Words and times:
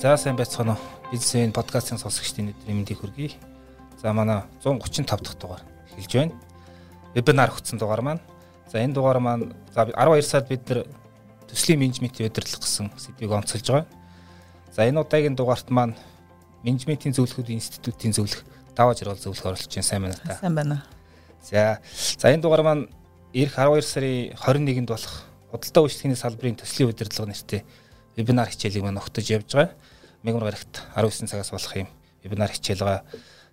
За 0.00 0.16
сайн 0.16 0.36
байцгаана 0.36 0.72
уу. 0.72 1.10
Бизнесмен 1.12 1.52
подкастын 1.52 1.98
сонсогчдын 2.00 2.54
өдрийн 2.54 2.78
мэндийг 2.78 3.04
хүргэе. 3.04 3.36
За 4.00 4.14
манай 4.16 4.46
135 4.64 5.04
дахь 5.04 5.36
дугаар 5.36 5.60
эхэлж 5.92 6.12
байна. 6.16 6.32
Вебинар 7.12 7.52
өгсөн 7.52 7.76
дугаар 7.76 8.00
маань. 8.00 8.20
За 8.72 8.80
энэ 8.80 8.94
дугаар 8.94 9.20
маань 9.20 9.52
за 9.74 9.84
12 9.84 10.24
сард 10.24 10.48
бид 10.48 10.64
нар 10.70 10.86
төслийн 11.52 11.80
менежментийн 11.84 12.32
удирдлага 12.32 12.64
гэсэн 12.64 12.88
сэдвийг 12.96 13.30
онцолж 13.30 13.68
байгаа. 13.68 13.86
За 14.72 14.88
энэ 14.88 15.04
удаагийн 15.04 15.36
дугаарт 15.36 15.68
маань 15.68 16.00
менежментийн 16.64 17.12
зөвлөхүүд 17.12 17.52
институтын 17.52 18.16
зөвлөх 18.16 18.40
даваа 18.72 18.96
жаргал 18.96 19.20
зөвлөх 19.20 19.44
оролцож 19.44 19.68
байна. 19.68 19.84
Сайн 19.84 20.02
байна 20.08 20.16
та. 20.16 20.40
Сайн 20.40 20.54
байна. 20.56 20.84
За 21.44 21.80
за 22.16 22.32
энэ 22.32 22.40
дугаар 22.40 22.64
маань 22.64 22.88
эх 23.36 23.52
12 23.52 23.84
сарын 23.84 24.32
21-нд 24.32 24.88
болох 24.88 25.28
худалдаа 25.50 25.82
үйлчлэгийн 25.84 26.16
салбарын 26.16 26.58
төслийн 26.58 26.90
удирдлага 26.90 27.30
нэртэй 27.30 27.62
вебинар 28.16 28.48
хичээлийг 28.50 28.84
маань 28.86 29.02
өгтөж 29.02 29.26
явж 29.30 29.50
байгаа. 29.52 29.74
Мегмар 30.22 30.50
гарагт 30.50 30.82
19 30.94 31.26
цагаас 31.30 31.50
болох 31.50 31.76
юм 31.76 31.88
вебинар 32.22 32.50
хичээл 32.50 32.86
байгаа. 32.86 33.04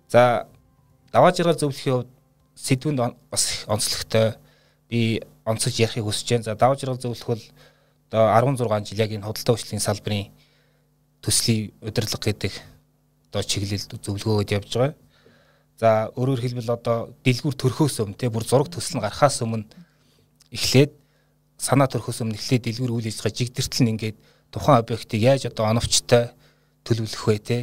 За 0.08 0.46
даваа 1.12 1.32
жаргал 1.32 1.58
зөвлөхийн 1.58 1.94
хувьд 1.94 2.10
сэдвэнд 2.54 3.00
бас 3.30 3.64
онцлогтой 3.66 4.38
би 4.88 5.22
онцолж 5.44 5.76
ярихыг 5.80 6.04
хүсэж 6.04 6.28
байна. 6.30 6.44
За 6.44 6.54
даваа 6.54 6.76
жаргал 6.76 7.02
зөвлөх 7.02 7.26
бол 7.26 7.44
одоо 8.10 8.56
16 8.56 8.88
жил 8.88 8.98
яг 8.98 9.10
энэ 9.12 9.26
худалдаа 9.26 9.54
үйлчлэгийн 9.54 9.84
салбарын 9.84 10.30
төслийн 11.22 11.72
удирдлага 11.82 12.24
гэдэг 12.30 12.52
одоо 13.28 13.42
чиглэлд 13.42 14.00
зөвлөгөөгд 14.00 14.54
явж 14.56 14.70
байгаа. 14.76 14.94
За 15.78 16.10
өөрөөр 16.16 16.40
хэлбэл 16.42 16.74
одоо 16.74 17.14
дэлгүүр 17.22 17.54
төрхөөс 17.54 18.02
өмнө 18.02 18.18
те 18.18 18.30
бүр 18.30 18.42
зураг 18.42 18.66
төсөл 18.72 18.98
нь 18.98 19.04
гарахаас 19.04 19.42
өмнө 19.44 19.68
эхлээд 20.50 20.92
санаа 21.58 21.90
төрхөөс 21.90 22.22
өмнө 22.22 22.38
эхлээд 22.38 22.70
дэлгүүр 22.70 22.94
үйл 23.02 23.10
ажиллагаа 23.10 23.34
жигдэртэл 23.34 23.82
нь 23.82 23.92
ингээд 23.98 24.16
тухайн 24.54 24.78
объектыг 24.78 25.20
яаж 25.20 25.50
одоо 25.50 25.66
оновчтой 25.66 26.30
төлөвлөх 26.86 27.24
вэ 27.26 27.38
те? 27.42 27.58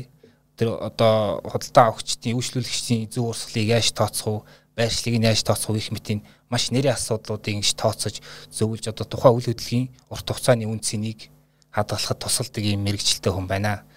Тэр 0.59 0.75
одоо 0.75 1.39
худалдаа 1.47 1.95
авахчдын 1.95 2.35
үйлчлүүлэгчдийн 2.35 3.07
зөв 3.07 3.31
урсгалыг 3.31 3.71
яаж 3.71 3.95
тооцох 3.95 4.27
уу? 4.27 4.39
Байршлыг 4.75 5.15
нь 5.15 5.27
яаж 5.27 5.47
тооцох 5.47 5.71
уу 5.71 5.79
гэх 5.79 5.95
мэтийн 5.95 6.27
маш 6.51 6.75
нэрийн 6.75 6.95
асуудлуудыг 6.95 7.55
ингэж 7.55 7.71
тооцож 7.79 8.19
зөвлөж 8.51 8.91
одоо 8.91 9.07
тухайн 9.07 9.35
үйл 9.39 9.47
хөдлөлийн 9.47 9.87
урт 10.11 10.27
хугацааны 10.27 10.67
үн 10.67 10.83
цэнийг 10.83 11.31
хадгалахад 11.71 12.19
тусалдаг 12.19 12.63
юм 12.63 12.83
мэрэгчлээ 12.83 13.31
хүн 13.31 13.47
байна. 13.47 13.87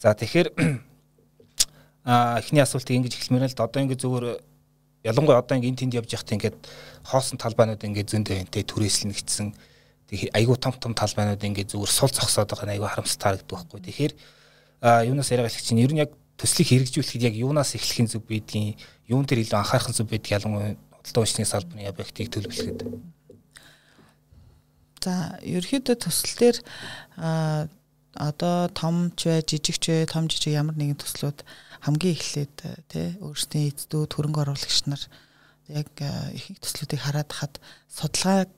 За 0.00 0.12
тэгэхээр 0.12 0.48
а 2.04 2.40
эхний 2.40 2.60
асуултыг 2.60 2.96
ингэж 2.96 3.16
эхлэмээр 3.16 3.48
л 3.48 3.64
одоо 3.64 3.80
ингэ 3.80 3.96
зүгээр 3.96 4.26
ялангуяа 5.04 5.40
одоо 5.40 5.56
ингэ 5.56 5.68
эн 5.68 5.78
тэнд 5.80 5.96
явж 5.96 6.12
явахдаа 6.12 6.36
ингээд 6.36 6.58
хоосон 7.08 7.38
талбайнууд 7.40 7.80
ингээд 7.80 8.12
зөндөө 8.12 8.36
энтэй 8.44 8.64
түрээслэн 8.68 9.16
гитсэн 9.16 9.48
айгүй 10.10 10.56
том 10.60 10.74
том 10.76 10.92
талбайнууд 10.92 11.40
ингээд 11.40 11.72
зүгээр 11.72 11.92
сул 11.92 12.12
зогсоод 12.12 12.50
байгаа 12.50 12.74
айгүй 12.74 12.88
харамсалтай 12.90 13.40
харагддаг 13.40 13.48
байхгүй. 13.48 13.80
Тэгэхээр 13.80 14.12
юунаас 15.08 15.30
яриаг 15.30 15.48
хэлэх 15.48 15.64
чинь 15.64 15.80
ер 15.80 15.92
нь 15.94 16.02
яг 16.02 16.10
төслийг 16.36 16.68
хэрэгжүүлэхэд 16.68 17.26
яг 17.30 17.34
юунаас 17.36 17.76
эхлэх 17.76 18.00
нь 18.04 18.10
зүг 18.10 18.24
байдгийг 18.26 18.76
юун 19.06 19.24
дээр 19.24 19.44
илүү 19.44 19.58
анхаарах 19.60 19.94
зүг 19.94 20.08
байдаг 20.10 20.34
ялангуяа 20.36 20.76
худалдаа 21.00 21.22
уучны 21.22 21.44
салбарын 21.46 21.88
объектыг 21.88 22.28
төлөвлөхөд. 22.32 22.80
За 25.00 25.38
ерөөхдөө 25.40 25.96
төсөл 25.96 26.36
дээр 26.36 26.56
одоо 28.16 28.68
том 28.74 29.12
ч 29.16 29.30
бай 29.30 29.40
жижиг 29.46 29.76
ч 29.78 29.86
бай 29.92 30.04
том 30.04 30.28
жижиг 30.28 30.52
ямар 30.56 30.76
нэгэн 30.76 30.98
төслүүд 30.98 31.44
хамгийн 31.84 32.16
эхлээд 32.16 32.56
тий 32.88 33.08
өөрсдийн 33.20 33.70
эцдүүд 33.72 34.10
хөрөнгө 34.14 34.42
оруулагч 34.44 34.78
нар 34.86 35.02
яг 35.68 35.90
ихэнх 36.36 36.60
төслүүдийг 36.60 37.00
хараад 37.02 37.30
хад 37.32 37.54
судалгааг 37.88 38.52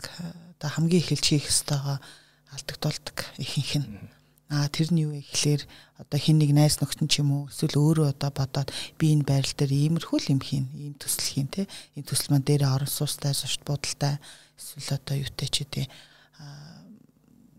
одоо 0.59 0.71
хамгийн 0.71 1.03
эхэлж 1.03 1.27
хийх 1.27 1.47
ёстойгоо 1.51 1.99
алдагдуулдаг 2.55 3.19
ихэнх 3.39 3.75
нь 3.81 3.89
А 4.53 4.69
тэр 4.69 4.93
нь 4.93 5.01
юу 5.01 5.17
вэ 5.17 5.25
гэхлээр 5.25 5.65
одоо 5.97 6.19
хин 6.21 6.37
нэг 6.37 6.53
найс 6.53 6.77
нөхөн 6.77 7.09
ч 7.09 7.25
юм 7.25 7.33
уу 7.33 7.49
эсвэл 7.49 7.73
өөрөө 7.73 8.13
одоо 8.13 8.29
бодоод 8.37 8.69
би 9.01 9.17
энэ 9.17 9.25
байрал 9.25 9.49
дээр 9.57 9.73
иймэрхүү 9.73 10.29
юм 10.29 10.45
хийн, 10.45 10.69
ийм 10.77 10.93
төсөл 11.01 11.25
хийн 11.25 11.49
те. 11.49 11.65
Энэ 11.97 12.05
төсөл 12.05 12.37
маань 12.37 12.45
дээрээ 12.45 12.69
орон 12.69 12.93
суустай, 12.93 13.33
сушд 13.33 13.65
будалтай 13.65 14.21
эсвэл 14.61 15.01
одоо 15.01 15.17
юутэй 15.25 15.49
ч 15.49 15.65
үгүй 15.65 15.89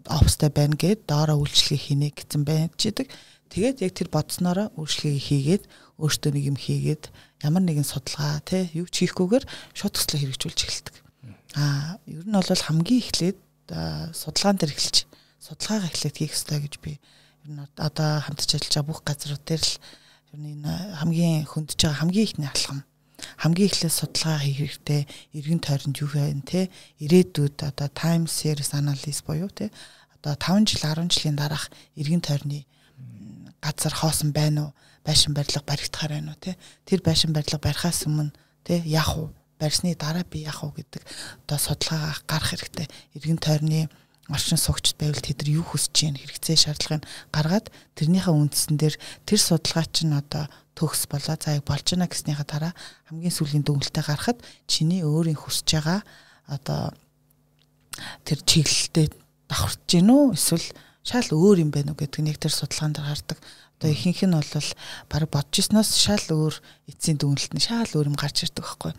офстай 0.05 0.53
байна 0.53 0.75
гэд 0.75 1.07
доороо 1.07 1.41
үйлчлэгээ 1.41 1.81
хийнэ 1.81 2.07
гэсэн 2.13 2.43
байна 2.43 2.69
гэдэг. 2.75 3.07
Тэгээд 3.53 3.85
яг 3.85 3.93
тэр 3.93 4.09
бодсноороо 4.09 4.73
үйлчлэгээ 4.81 5.21
хийгээд 5.29 5.63
өөртөө 6.01 6.31
нэг 6.33 6.43
юм 6.49 6.57
хийгээд 6.57 7.03
ямар 7.45 7.61
нэгэн 7.61 7.85
судалгаа 7.85 8.41
те 8.41 8.65
юу 8.73 8.89
ч 8.89 9.05
хийхгүйгээр 9.05 9.45
шууд 9.77 9.93
төслөө 9.93 10.19
хэрэгжүүлж 10.25 10.59
эхэлдэг. 10.65 10.95
Аа 11.53 12.01
ер 12.09 12.25
нь 12.25 12.33
бол 12.33 12.49
хамгийн 12.49 13.01
эхлээд 13.05 13.37
судалгаан 14.17 14.57
дээр 14.57 14.73
эхэлж 14.73 15.05
судалгаагаа 15.37 15.89
эхлээд 15.93 16.17
хийх 16.17 16.33
хэрэгтэй 16.33 16.59
гэж 16.65 16.73
би 16.81 16.91
ер 16.97 17.49
нь 17.53 17.61
одоо 17.77 18.25
хамтарч 18.25 18.57
ажиллаж 18.57 18.73
байгаа 18.73 18.89
бүх 18.89 19.01
газрууд 19.05 19.43
дээр 19.45 19.61
л 19.61 19.75
ер 20.33 20.39
нь 20.41 20.49
энэ 20.57 20.73
хамгийн 20.97 21.45
хөндөж 21.45 21.77
байгаа 21.77 22.01
хамгийн 22.01 22.25
ихний 22.25 22.49
алхам 22.49 22.79
хамгийн 23.37 23.69
эхлээд 23.69 23.93
судалгаа 23.93 24.39
хийх 24.41 24.59
хэрэгтэй 24.65 25.01
эргэн 25.37 25.61
тойронд 25.61 26.01
юу 26.01 26.09
вэ 26.09 26.33
те 26.47 26.73
ирээдүйд 27.03 27.57
одоо 27.69 27.87
time 27.93 28.25
series 28.25 28.73
analysis 28.73 29.21
буюу 29.21 29.51
те 29.53 29.69
одоо 30.17 30.33
5 30.39 30.73
жил 30.73 30.83
10 30.87 31.11
жилийн 31.11 31.37
дараах 31.37 31.67
эргэн 31.99 32.23
тойрны 32.23 32.65
газар 33.63 33.95
хоосон 33.95 34.35
байна 34.35 34.67
уу? 34.67 34.71
Байшин 35.07 35.33
барилга 35.33 35.63
баригдахаар 35.63 36.19
байна 36.19 36.35
уу 36.35 36.43
те 36.43 36.57
тэр 36.83 36.99
байшин 36.99 37.31
барилга 37.31 37.63
барихаас 37.63 38.03
өмнө 38.03 38.35
те 38.67 38.83
яах 38.83 39.15
вэ? 39.15 39.31
Барьсны 39.59 39.95
дараа 39.95 40.27
би 40.27 40.43
яах 40.43 40.63
вэ 40.67 40.83
гэдэг 40.83 41.03
одоо 41.47 41.57
судалгаа 41.57 42.19
гарах 42.27 42.51
хэрэгтэй. 42.51 42.87
Эргэн 43.15 43.39
тойрны 43.39 43.87
орчин 44.29 44.57
суугчд 44.57 44.95
байвал 44.95 45.19
тэд 45.19 45.43
нар 45.43 45.51
юу 45.59 45.65
хүсэж 45.67 45.91
чинь 45.91 46.15
хэрэгцээ 46.15 46.55
шаардлагыг 46.55 47.03
гаргаад 47.31 47.67
тэрнийхээ 47.99 48.31
үндсэн 48.31 48.79
дээр 48.79 48.95
тэр 49.27 49.39
судалгаа 49.39 49.87
чинь 49.91 50.15
одоо 50.15 50.47
төгс 50.79 51.11
болоо 51.11 51.35
за 51.35 51.59
яг 51.59 51.67
болж 51.67 51.83
байна 51.91 52.07
гэснийхаа 52.07 52.47
дараа 52.47 52.73
хамгийн 53.11 53.35
сүүлийн 53.35 53.67
дүгнэлтээ 53.67 54.03
гаргахад 54.07 54.39
чиний 54.63 55.03
өөрийн 55.03 55.35
хүсэж 55.35 55.67
байгаа 55.75 55.99
одоо 56.47 56.95
тэр 58.23 58.39
чиглэлтэй 58.47 59.11
давхарч 59.51 59.79
гин 59.91 60.07
үү 60.07 60.39
эсвэл 60.39 60.67
шал 61.03 61.27
өөр 61.27 61.67
юм 61.67 61.71
байна 61.75 61.91
уу 61.91 61.99
гэдэг 61.99 62.21
нэг 62.23 62.37
тэр 62.39 62.55
судалгаанд 62.55 63.03
гардаг. 63.03 63.37
Одоо 63.77 63.91
ихэнх 63.91 64.23
нь 64.23 64.31
бол 64.31 64.67
баг 65.11 65.23
бодож 65.27 65.55
ирснаас 65.59 65.91
шал 65.99 66.23
өөр 66.31 66.55
эцсийн 66.87 67.19
дүгнэлт 67.19 67.51
нь 67.51 67.63
шал 67.63 67.91
өөр 67.91 68.07
юм 68.07 68.17
гарч 68.17 68.47
ирдэг 68.47 68.63
байхгүй. 68.63 68.95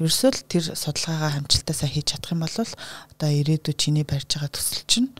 Ерөөсөө 0.00 0.30
л 0.32 0.40
тэр 0.48 0.64
судалгаагаа 0.72 1.36
хамжилтаа 1.36 1.76
сайн 1.76 1.92
хийж 1.92 2.16
чадах 2.16 2.32
юм 2.32 2.40
бол 2.40 2.56
одоо 2.56 3.28
ирээдүйд 3.28 3.76
чиний 3.76 4.04
барьж 4.08 4.32
байгаа 4.32 4.48
төсөл 4.56 4.84
чинь 4.88 5.10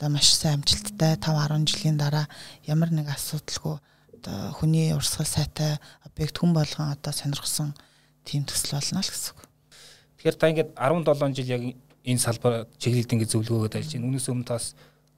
одоо 0.00 0.08
маш 0.08 0.32
сайн 0.32 0.64
амжилттай 0.64 1.20
5 1.20 1.28
10 1.28 1.68
жилийн 1.68 2.00
дараа 2.00 2.26
ямар 2.64 2.88
нэг 2.88 3.12
асуудалгүй 3.12 3.76
одоо 4.16 4.56
хүний 4.56 4.96
урсгал 4.96 5.28
сайтай 5.28 5.76
объект 6.08 6.40
хүн 6.40 6.56
болгон 6.56 6.94
одоо 6.94 7.12
сонирхсан 7.12 7.76
тийм 8.24 8.48
төсөл 8.48 8.80
болно 8.80 9.04
л 9.04 9.10
гэсэн 9.12 9.36
үг. 9.36 9.40
Тэгэхээр 10.16 10.38
та 10.40 10.48
ингээд 10.48 10.70
17 10.78 11.36
жил 11.36 11.52
яг 11.52 11.62
энэ 12.06 12.22
салбар 12.22 12.66
чиглэлд 12.78 13.12
ингээд 13.12 13.32
зөвлөгөөгд 13.34 13.76
ажиллаж 13.78 13.94
байна. 13.98 14.06
Үүнээс 14.10 14.30
өмнө 14.30 14.46
тас 14.46 14.64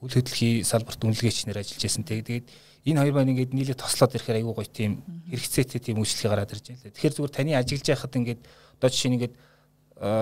үл 0.03 0.15
хөдлөхийн 0.15 0.65
салбарт 0.66 1.05
үнэлгээч 1.05 1.47
нэр 1.47 1.62
ажиллаж 1.62 1.82
байсан. 1.84 2.05
Тэгээд 2.09 2.47
энэ 2.88 3.00
хоёр 3.00 3.15
маань 3.15 3.32
ингээд 3.37 3.53
нийлээ 3.55 3.78
тослоод 3.78 4.16
ирэхээр 4.16 4.38
айгүй 4.43 4.55
гоё 4.55 4.69
тийм 4.69 4.93
хэрэгцээтэй 5.31 5.81
тийм 5.81 6.03
үйлчлэг 6.03 6.31
гараад 6.32 6.53
ирж 6.53 6.65
байна. 6.72 6.93
Тэгэхээр 6.93 7.15
зүгээр 7.15 7.37
таны 7.37 7.53
ажиллаж 7.55 7.87
байхад 7.87 8.19
ингээд 8.19 8.43
Одоо 8.78 8.91
жишээ 8.91 9.10
нь 9.10 9.16
ингээд 9.16 9.34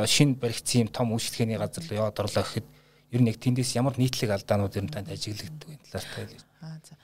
шинэ 0.07 0.37
баригдсан 0.37 0.87
юм 0.87 0.91
том 0.93 1.09
үйлчлэгээний 1.17 1.59
газар 1.59 1.85
руу 1.89 1.99
яваад 1.99 2.21
орлоо 2.21 2.45
гэхэд 2.45 2.67
ер 3.11 3.21
нь 3.25 3.31
яг 3.33 3.39
тэндээс 3.41 3.75
ямар 3.75 3.97
нийтлэг 3.97 4.31
алдаанууд 4.31 4.75
юм 4.77 4.89
танд 4.93 5.09
ажиглагддаг 5.09 5.67
энэ 5.67 5.83
талаар 5.89 6.07
тайлбар. 6.15 6.45
Аа 6.61 6.79
за. 6.85 6.95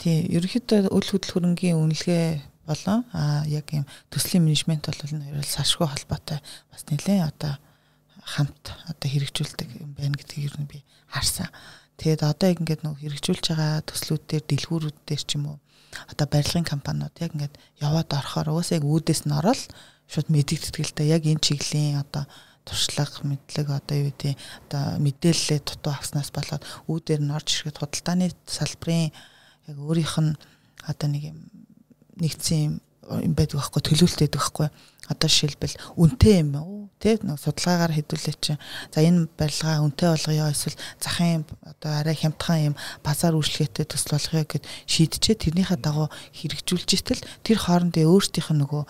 Тий, 0.00 0.24
ерөнхийдөө 0.32 0.90
үл 0.90 1.06
хөдлөх 1.06 1.36
хөрөнгийн 1.36 1.76
үнэлгээ 1.78 2.26
болон 2.64 3.04
аа 3.12 3.44
яг 3.46 3.68
юм 3.70 3.84
төслийн 4.08 4.42
менежмент 4.48 4.88
бол 4.88 4.98
энэ 4.98 5.28
хоёр 5.30 5.46
сашгүй 5.46 5.86
холбоотой 5.86 6.40
бас 6.72 6.82
нэлээд 6.88 7.28
одоо 7.28 7.54
хамт 8.24 8.64
одоо 8.88 9.08
хэрэгжүүлдэг 9.12 9.68
юм 9.84 9.92
байна 9.94 10.16
гэдгийг 10.16 10.48
ер 10.48 10.56
нь 10.58 10.66
би 10.66 10.82
харсан. 11.06 11.52
Тэгээд 12.00 12.24
одоо 12.24 12.48
ингээд 12.56 12.80
нөгөө 12.80 13.00
хэрэгжүүлж 13.04 13.44
байгаа 13.52 13.84
төслүүд 13.84 14.22
дээр 14.24 14.44
дэлгүүрүүд 14.48 14.98
дээр 15.04 15.22
ч 15.28 15.36
юм 15.36 15.44
уу 15.52 15.58
одоо 16.08 16.26
барилгын 16.32 16.64
компаниуд 16.64 17.12
яг 17.20 17.36
ингээд 17.36 17.54
яваад 17.84 18.08
орохоор 18.08 18.48
уусаа 18.56 18.80
яг 18.80 18.86
үүдээс 18.88 19.28
нь 19.28 19.36
орол 19.36 19.62
шууд 20.08 20.28
да 20.96 21.04
яг 21.04 21.22
энэ 21.28 21.44
чиглийн 21.44 22.00
одоо 22.00 22.24
туршлага 22.64 23.20
мэдлэг 23.28 23.68
одоо 23.68 23.96
юу 24.00 24.08
гэдэг 24.16 24.34
одоо 24.70 24.82
мэдээлэлээ 24.96 25.60
дутуу 25.60 25.92
авснаас 25.92 26.30
болоод 26.32 26.62
үүдээр 26.88 27.20
нь 27.20 27.34
орж 27.36 27.48
ирэхэд 27.52 27.80
худалдааны 27.80 28.26
салбарын 28.46 29.12
яг 29.68 29.76
өөрийнх 29.76 30.16
нь 30.24 30.32
одоо 30.88 31.08
нэг 31.10 31.22
юм 31.34 31.38
нэгдсэн 32.16 32.58
юм 32.64 32.74
юм 33.18 33.34
байдаг 33.34 33.58
байхгүй 33.58 33.82
төлөвлөлт 33.82 34.20
байдаг 34.22 34.40
байхгүй 34.40 34.68
одоо 35.10 35.28
жишээлбэл 35.28 35.76
үнэтэй 35.98 36.34
юм 36.46 36.54
уу? 36.54 36.86
Тий 37.02 37.18
нэг 37.18 37.40
судалгаагаар 37.40 37.96
хэдүүлээ 37.96 38.36
чинь 38.38 38.62
за 38.94 39.00
энэ 39.02 39.26
барилгаа 39.34 39.82
үнэтэй 39.82 40.08
болгоё 40.14 40.46
эсвэл 40.54 40.78
захын 41.02 41.42
одоо 41.66 41.90
арай 41.98 42.14
хямдхан 42.14 42.60
юм 42.70 42.74
базар 43.02 43.34
үйлчлэгээтэй 43.34 43.86
төсөл 43.88 44.14
болгоё 44.20 44.44
гэд 44.46 44.64
шийдчихээ 44.86 45.36
тэрнийхээ 45.50 45.80
дагуу 45.80 46.08
хэрэгжүүлж 46.36 46.90
итэл 46.94 47.24
тэр 47.42 47.58
хоорондын 47.58 48.06
өөртөөх 48.06 48.48
нь 48.52 48.60
нөгөө 48.62 48.82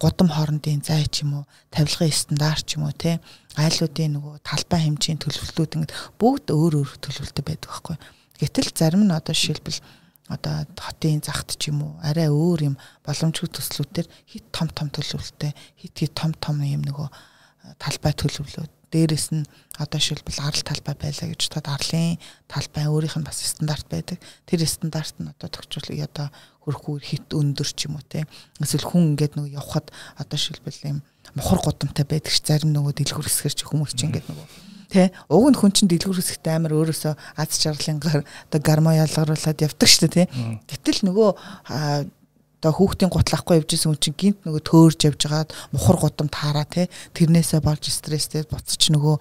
гудам 0.00 0.28
хоорондын 0.32 0.80
зай 0.82 1.04
ч 1.06 1.22
юм 1.22 1.42
уу 1.42 1.44
тавилгын 1.74 2.10
стандарт 2.10 2.64
ч 2.66 2.80
юм 2.80 2.88
уу 2.88 2.94
те 2.96 3.20
айлуудын 3.58 4.16
нөгөө 4.16 4.34
талбай 4.46 4.80
хэмжээний 4.86 5.20
төлөвлөлтүүд 5.20 5.74
ингээд 5.76 5.96
бүгд 6.16 6.46
өөр 6.54 6.72
өөр 6.80 6.90
төлөвлөлтөй 7.02 7.44
байдаг 7.44 7.68
байхгүй. 7.68 7.96
Гэтэл 8.40 8.70
зарим 8.72 9.02
нь 9.04 9.12
одоо 9.12 9.34
жишээлбэл 9.34 9.82
одоо 10.28 10.66
хотын 10.78 11.22
загт 11.24 11.58
ч 11.58 11.72
юм 11.72 11.82
уу 11.82 11.94
арай 12.02 12.30
өөр 12.30 12.72
юм 12.72 12.76
боломжгүй 13.06 13.50
төслүүдээр 13.50 14.06
хит 14.30 14.44
том 14.54 14.68
том 14.70 14.88
төлөвлөлттэй 14.94 15.52
хит 15.80 15.94
хит 15.98 16.14
том 16.14 16.32
том 16.38 16.62
юм 16.62 16.82
нөгөө 16.86 17.08
талбай 17.78 18.14
төлөвлөлт 18.14 18.70
дээрэс 18.92 19.32
нь 19.32 19.48
одоо 19.80 20.00
шилбэл 20.00 20.44
арал 20.44 20.62
талбай 20.62 20.94
байлаа 20.94 21.26
гэж 21.32 21.48
бодоод 21.48 21.68
арлын 21.72 22.20
талбай 22.46 22.84
өөрийнх 22.92 23.16
нь 23.16 23.24
бас 23.24 23.40
стандарт 23.40 23.88
байдаг. 23.88 24.20
Тэр 24.44 24.68
стандарт 24.68 25.16
нь 25.16 25.32
одоо 25.32 25.48
төгжүүлэх 25.48 26.04
одоо 26.12 26.28
хөрөхгүй 26.68 27.00
хит 27.00 27.32
өндөр 27.32 27.68
ч 27.72 27.88
юм 27.88 27.96
уу 27.96 28.04
те. 28.04 28.28
Эсвэл 28.60 28.84
хүн 28.84 29.16
ингээд 29.16 29.40
нөгөө 29.40 29.56
явхад 29.56 29.88
одоо 30.20 30.38
шилбэл 30.38 30.76
юм 30.84 30.98
мохор 31.32 31.64
годамтай 31.64 32.04
байдаг 32.04 32.32
ш 32.36 32.44
зарим 32.44 32.76
нөгөө 32.76 32.92
дэлгүр 33.00 33.24
хэсгэр 33.24 33.56
чи 33.56 33.64
хүмүүс 33.64 33.96
чи 33.96 34.04
ингээд 34.12 34.28
нөгөө 34.28 34.71
Тэ 34.92 35.08
уг 35.32 35.48
нь 35.48 35.56
хүн 35.56 35.72
чинь 35.72 35.88
дэлгүүр 35.88 36.20
хэсэгт 36.20 36.44
амар 36.52 36.76
өөрөөсөө 36.76 37.40
аз 37.40 37.56
жаргалын 37.56 37.96
гар 37.96 38.20
одоо 38.28 38.60
гармо 38.60 38.92
ялгаруулад 38.92 39.64
явдаг 39.64 39.88
шүү 39.88 40.12
дээ 40.12 40.28
тий. 40.28 40.60
Гэтэл 40.68 41.08
нөгөө 41.08 41.28
одоо 42.62 42.78
хүүхдийн 42.78 43.10
гутлахгүй 43.10 43.58
явж 43.58 43.74
исэн 43.74 43.90
хүн 43.90 43.98
чинь 43.98 44.14
гинт 44.14 44.38
нөгөө 44.46 44.62
төөрж 44.62 45.00
явж 45.10 45.20
байгаад 45.26 45.50
мухар 45.74 45.98
гудам 45.98 46.30
таараа 46.30 46.62
те 46.62 46.86
тэрнээсээ 47.18 47.58
болж 47.58 47.90
стресстэй 47.90 48.46
буцаж 48.46 48.86
нөгөө 48.94 49.16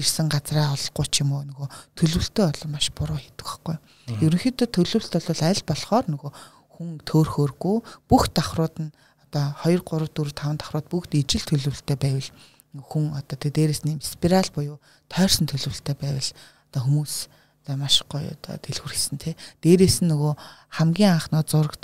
ирсэн 0.00 0.32
газараа 0.32 0.72
олохгүй 0.72 1.06
ч 1.12 1.20
юм 1.20 1.36
уу 1.36 1.44
нөгөө 1.52 1.68
төлөвлөлтөө 2.00 2.46
бол 2.48 2.72
маш 2.72 2.88
буруу 2.96 3.20
хийдэг 3.20 3.44
байхгүй. 3.44 3.76
Ерөнхийдөө 4.24 4.68
төлөвлөлт 4.72 5.12
бол 5.20 5.42
аль 5.44 5.62
болохоор 5.68 6.04
нөгөө 6.16 6.30
хүн 6.72 6.88
төөрхөөргүй 7.04 7.76
бүх 8.08 8.24
давхрууд 8.32 8.76
нь 8.88 8.94
одоо 9.28 9.52
2 9.68 9.84
3 9.84 10.08
4 10.08 10.32
5 10.32 10.56
давхрууд 10.64 10.88
бүгд 10.88 11.12
ижил 11.20 11.44
төлөвлөлттэй 11.44 12.00
байвал 12.00 12.28
хүн 12.72 13.12
одоо 13.12 13.36
тэ 13.36 13.52
дээрэс 13.52 13.84
нэм 13.84 14.00
спираль 14.00 14.48
буюу 14.54 14.80
тойрсон 15.12 15.46
төлөвлөлттэй 15.48 15.96
байвал 15.96 16.30
одоо 16.72 16.82
хүмүүс 16.88 17.28
За 17.66 17.76
маш 17.76 18.02
гоё 18.10 18.34
одоо 18.34 18.58
дэлгүр 18.58 18.90
хийсэн 18.90 19.22
тий. 19.22 19.38
Дээрээс 19.62 20.02
нь 20.02 20.10
нөгөө 20.10 20.34
хамгийн 20.82 21.14
анх 21.14 21.30
нөгөө 21.30 21.46
зураг 21.46 21.74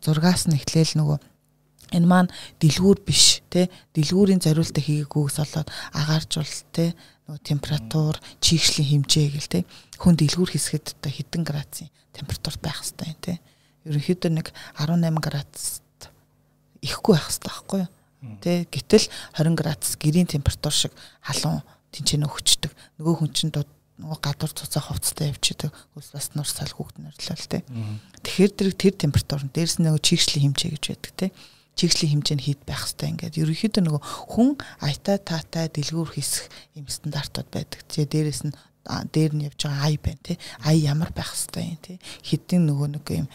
зургаас 0.00 0.48
нь 0.48 0.56
эхлээл 0.56 0.96
нөгөө 0.96 1.18
энэ 1.92 2.08
маань 2.08 2.32
дэлгүүр 2.56 3.04
биш 3.04 3.44
тий. 3.52 3.68
Дэлгүүрийн 3.92 4.40
зориултаа 4.40 4.80
хийгээгүйгээс 4.80 5.36
болоод 5.36 5.68
агааржуул 5.92 6.56
тий. 6.72 6.96
Нөгөө 7.28 7.40
температур, 7.44 8.16
чийгшлийн 8.40 9.04
хэмжээ 9.04 9.28
гэл 9.36 9.52
тий. 9.60 9.62
Хүн 10.00 10.16
дэлгүүр 10.16 10.56
хийсгэд 10.56 10.96
одоо 10.96 11.12
хэдэн 11.12 11.42
градусын 11.44 11.92
температур 12.16 12.56
байх 12.64 12.80
хэрэгтэй 12.80 13.12
тий. 13.20 13.36
Ерөнхийдөө 13.84 14.32
нэг 14.32 14.56
18 14.80 15.20
градус 15.20 15.84
ихгүй 16.80 17.12
байх 17.12 17.28
хэрэгтэй 17.28 17.52
байхгүй 17.52 17.80
юу? 17.84 17.90
Тэ 18.40 18.66
гэтэл 18.70 19.06
20 19.36 19.54
градус 19.56 19.96
гэрийн 20.00 20.26
температур 20.26 20.72
шиг 20.72 20.92
халуун 21.20 21.62
тэнцэнэ 21.92 22.26
өгчдөг. 22.26 22.72
Нөгөө 23.00 23.14
хүн 23.20 23.30
чинь 23.32 23.52
нөгөө 23.96 24.20
гадуур 24.20 24.52
цуцаа 24.52 24.82
хувцастай 24.84 25.32
явчихдаг. 25.32 25.72
Хөөс 25.96 26.12
бас 26.12 26.26
нур 26.36 26.48
сал 26.48 26.68
хүүхд 26.68 27.00
нэрлэл 27.00 27.48
тэ. 27.48 27.64
Тэгэхээр 28.20 28.52
тэр 28.52 28.70
тэр 28.76 28.94
температур 28.96 29.40
дээрс 29.48 29.80
нөгөө 29.80 30.00
чигшлийн 30.04 30.52
хэмжээ 30.52 30.70
гэж 30.76 30.84
байдаг 30.92 31.12
тэ. 31.16 31.26
Чигшлийн 31.76 32.20
хэмжээ 32.20 32.36
нь 32.36 32.44
хэд 32.44 32.60
байх 32.68 32.84
хэвээр 32.88 33.12
ингээд 33.16 33.40
ерөнхийдөө 33.40 33.82
нөгөө 33.84 34.02
хүн 34.32 34.50
аятай 34.84 35.16
таатай 35.20 35.68
дэлгүүр 35.72 36.12
хийсэх 36.12 36.48
юм 36.76 36.88
стандартууд 36.88 37.48
байдаг. 37.52 37.80
Тэгээ 37.88 38.08
дээрээс 38.12 38.42
нь 38.48 38.56
дээр 38.84 39.32
нь 39.36 39.44
явж 39.48 39.60
байгаа 39.64 39.84
ай 39.84 39.96
байна 40.00 40.20
тий. 40.24 40.36
Ай 40.64 40.76
ямар 40.84 41.12
байх 41.12 41.32
хэвээр 41.32 41.68
юм 41.72 41.80
тий. 41.84 41.96
Хэдийн 42.24 42.64
нөгөө 42.68 42.88
нэг 42.96 43.06
юм 43.12 43.28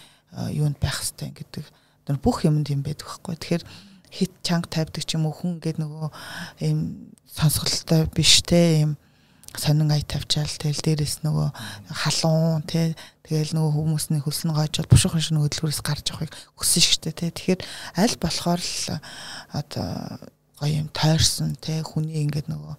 юунд 0.58 0.78
байх 0.82 1.02
хэвээр 1.02 1.38
гэдэг. 1.38 1.66
Бүх 2.22 2.46
юмд 2.46 2.70
юм 2.70 2.82
байдаг 2.82 3.06
байхгүй. 3.06 3.36
Тэгэхээр 3.38 3.64
хит 4.12 4.32
чанга 4.44 4.68
тавьдаг 4.68 5.04
ч 5.08 5.16
юм 5.16 5.26
уу 5.26 5.34
хүн 5.34 5.58
ингээд 5.58 5.80
нөгөө 5.80 6.10
юм 6.68 6.80
сонсголтой 7.32 8.06
биш 8.12 8.44
те 8.44 8.84
юм 8.84 9.00
сонин 9.58 9.92
ая 9.92 10.04
тавьчаал 10.04 10.48
тэгэл 10.48 10.84
дээрэс 10.84 11.24
нөгөө 11.28 11.50
халуун 11.92 12.64
тий 12.68 12.96
тэгэл 13.28 13.56
нөгөө 13.56 13.72
хүмүүсний 13.76 14.22
хөлсөн 14.24 14.56
гоожол 14.56 14.88
бушуухан 14.88 15.20
шиг 15.20 15.36
нөгөө 15.36 15.48
хөдөлгөөс 15.48 15.82
гарч 15.84 16.06
явахыг 16.12 16.32
хүссэн 16.56 16.84
штэ 16.88 17.12
тий 17.12 17.32
тэгэхээр 17.36 17.62
аль 18.00 18.16
болохоор 18.16 18.62
л 18.64 19.00
одоо 19.52 19.88
гоё 20.56 20.88
юм 20.88 20.88
тойрсон 20.96 21.60
тий 21.60 21.84
хүний 21.84 22.24
ингээд 22.24 22.48
нөгөө 22.48 22.76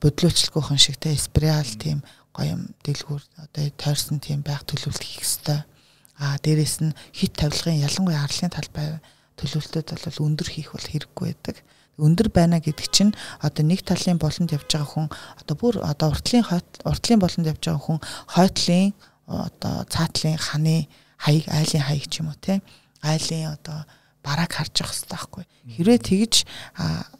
бодлоочлгүйхэн 0.00 0.80
шиг 0.80 0.96
тий 0.96 1.16
спирал 1.20 1.68
тийм 1.76 2.00
гоё 2.32 2.56
юм 2.56 2.62
дэлгүүр 2.88 3.22
одоо 3.44 3.64
тойрсон 3.76 4.16
тийм 4.16 4.40
байх 4.40 4.64
төлөвлөлт 4.64 5.04
хийх 5.04 5.28
хэвээр 5.28 5.68
а 6.16 6.38
дээрэс 6.40 6.76
нь 6.80 6.96
хит 7.12 7.36
тавилгын 7.36 7.84
ялангуяа 7.84 8.24
арлын 8.24 8.52
талбай 8.52 8.96
төлөвлөлтөд 9.42 9.90
бол 9.90 10.24
өндөр 10.30 10.48
хийх 10.48 10.70
бол 10.72 10.86
хэрэггүй 10.86 11.26
байдаг. 11.34 11.56
Өндөр 12.00 12.28
байна 12.32 12.62
гэдэг 12.62 12.88
чинь 12.88 13.12
одоо 13.42 13.66
нэг 13.66 13.84
талын 13.84 14.16
болонд 14.16 14.54
явж 14.54 14.70
байгаа 14.70 14.88
хүн 14.88 15.08
одоо 15.42 15.54
бүр 15.58 15.74
одоо 15.84 16.14
уртлын 16.14 16.46
уртлын 16.88 17.20
болонд 17.20 17.50
явж 17.50 17.62
байгаа 17.68 17.82
хүн 17.84 18.00
хойтлын 18.32 18.94
одоо 19.28 19.84
цаатлын 19.92 20.40
ханы 20.40 20.88
хаяг 21.20 21.46
айлын 21.52 21.84
хаяг 21.84 22.06
ч 22.08 22.24
юм 22.24 22.32
уу 22.32 22.38
те 22.40 22.62
айлын 23.04 23.52
одоо 23.52 23.84
бараг 24.24 24.50
харж 24.56 24.72
явах 24.80 24.94
хэрэгтэй 24.94 25.18
байхгүй. 25.18 25.44
Хэрвээ 25.76 25.98
тэгж 26.00 26.34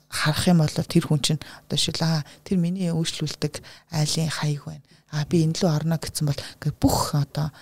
харах 0.08 0.44
юм 0.48 0.58
бол 0.62 0.72
тэр 0.72 1.04
хүн 1.04 1.20
чинь 1.20 1.42
одоо 1.66 1.78
шил 1.78 2.00
аа 2.00 2.24
тэр 2.46 2.56
миний 2.62 2.88
үйлчлүүлдэг 2.94 3.60
айлын 3.90 4.30
хаяг 4.30 4.62
байна. 4.64 4.84
А 5.12 5.26
би 5.28 5.44
энэ 5.44 5.60
лөө 5.60 5.68
орно 5.68 5.98
гэсэн 6.00 6.32
бол 6.32 6.40
бүх 6.80 7.12
одоо 7.12 7.52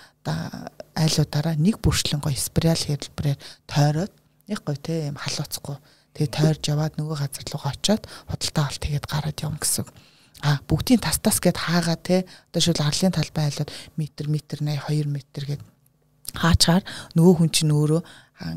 айлуудаараа 0.95 1.55
нэг 1.57 1.81
бүршлэн 1.83 2.21
гоё 2.21 2.37
спираль 2.37 2.79
хэлбэрээр 2.79 3.39
тойроод 3.67 4.13
нэг 4.51 4.59
гоё 4.67 4.75
те 4.75 5.07
юм 5.07 5.15
халууцахгүй 5.15 5.79
Тэгээ 6.11 6.31
тойрж 6.35 6.63
яваад 6.67 6.93
нөгөө 6.99 7.17
газар 7.23 7.47
руу 7.55 7.63
очиод 7.71 8.03
худалдаа 8.27 8.63
авалт 8.67 8.83
хийгээд 8.83 9.07
гараад 9.07 9.37
явна 9.39 9.59
гэсэн. 9.63 9.87
А 10.43 10.59
бүгдийн 10.67 10.99
тас 10.99 11.23
тас 11.23 11.39
гэд 11.39 11.55
хаагаа 11.55 11.95
те 11.95 12.27
одоо 12.51 12.59
шил 12.59 12.75
арлын 12.83 13.15
талбай 13.15 13.47
айлууд 13.47 13.71
метр 13.95 14.27
метр 14.27 14.59
82 14.59 15.07
метр 15.07 15.43
гэд 15.47 15.61
хаачаар 16.35 16.83
нөгөө 17.15 17.33
хүн 17.39 17.51
чинь 17.55 17.71
өөрөө 17.71 18.01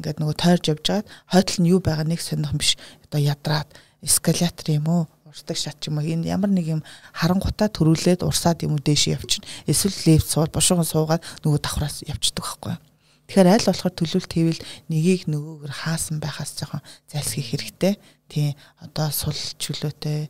ингээд 0.02 0.18
нөгөө 0.18 0.34
тойрж 0.34 0.64
явж 0.74 0.82
байгаад 0.82 1.08
хойдол 1.30 1.58
нь 1.62 1.70
юу 1.70 1.78
байгаа 1.78 2.06
нэг 2.10 2.20
сонирх 2.26 2.58
биш. 2.58 2.74
Одоо 3.06 3.20
ядраад 3.22 3.70
эскалатор 4.02 4.68
юм 4.74 4.86
уу 4.90 5.02
урсдаг 5.30 5.54
шат 5.54 5.78
ч 5.78 5.94
юм 5.94 6.02
уу 6.02 6.08
энэ 6.10 6.26
ямар 6.26 6.50
нэг 6.50 6.66
юм 6.74 6.82
харангуйтаа 7.14 7.70
төрүүлээд 7.70 8.26
урсаад 8.26 8.66
юм 8.66 8.74
уу 8.74 8.82
дээш 8.82 9.14
явчихна. 9.14 9.46
Эсвэл 9.70 9.94
лифт 10.10 10.26
суул 10.26 10.50
бошгон 10.50 10.82
суугаад 10.82 11.22
нөгөө 11.46 11.60
давхраас 11.62 12.02
явчихдаг 12.02 12.42
байхгүй 12.42 12.74
юу 12.74 12.93
Тэгэхээр 13.24 13.48
аль 13.48 13.68
болохоор 13.68 13.94
төлөвлөлт 13.96 14.32
хийвэл 14.32 14.62
нэгийг 14.92 15.22
нөгөөөр 15.32 15.72
хаасан 15.72 16.20
байхаас 16.20 16.52
жоохон 16.60 16.84
зайлсхийх 17.08 17.56
хэрэгтэй. 17.56 17.94
Тийм 18.28 18.52
одоо 18.84 19.08
сул 19.08 19.34
чөлөөтэй 19.34 20.28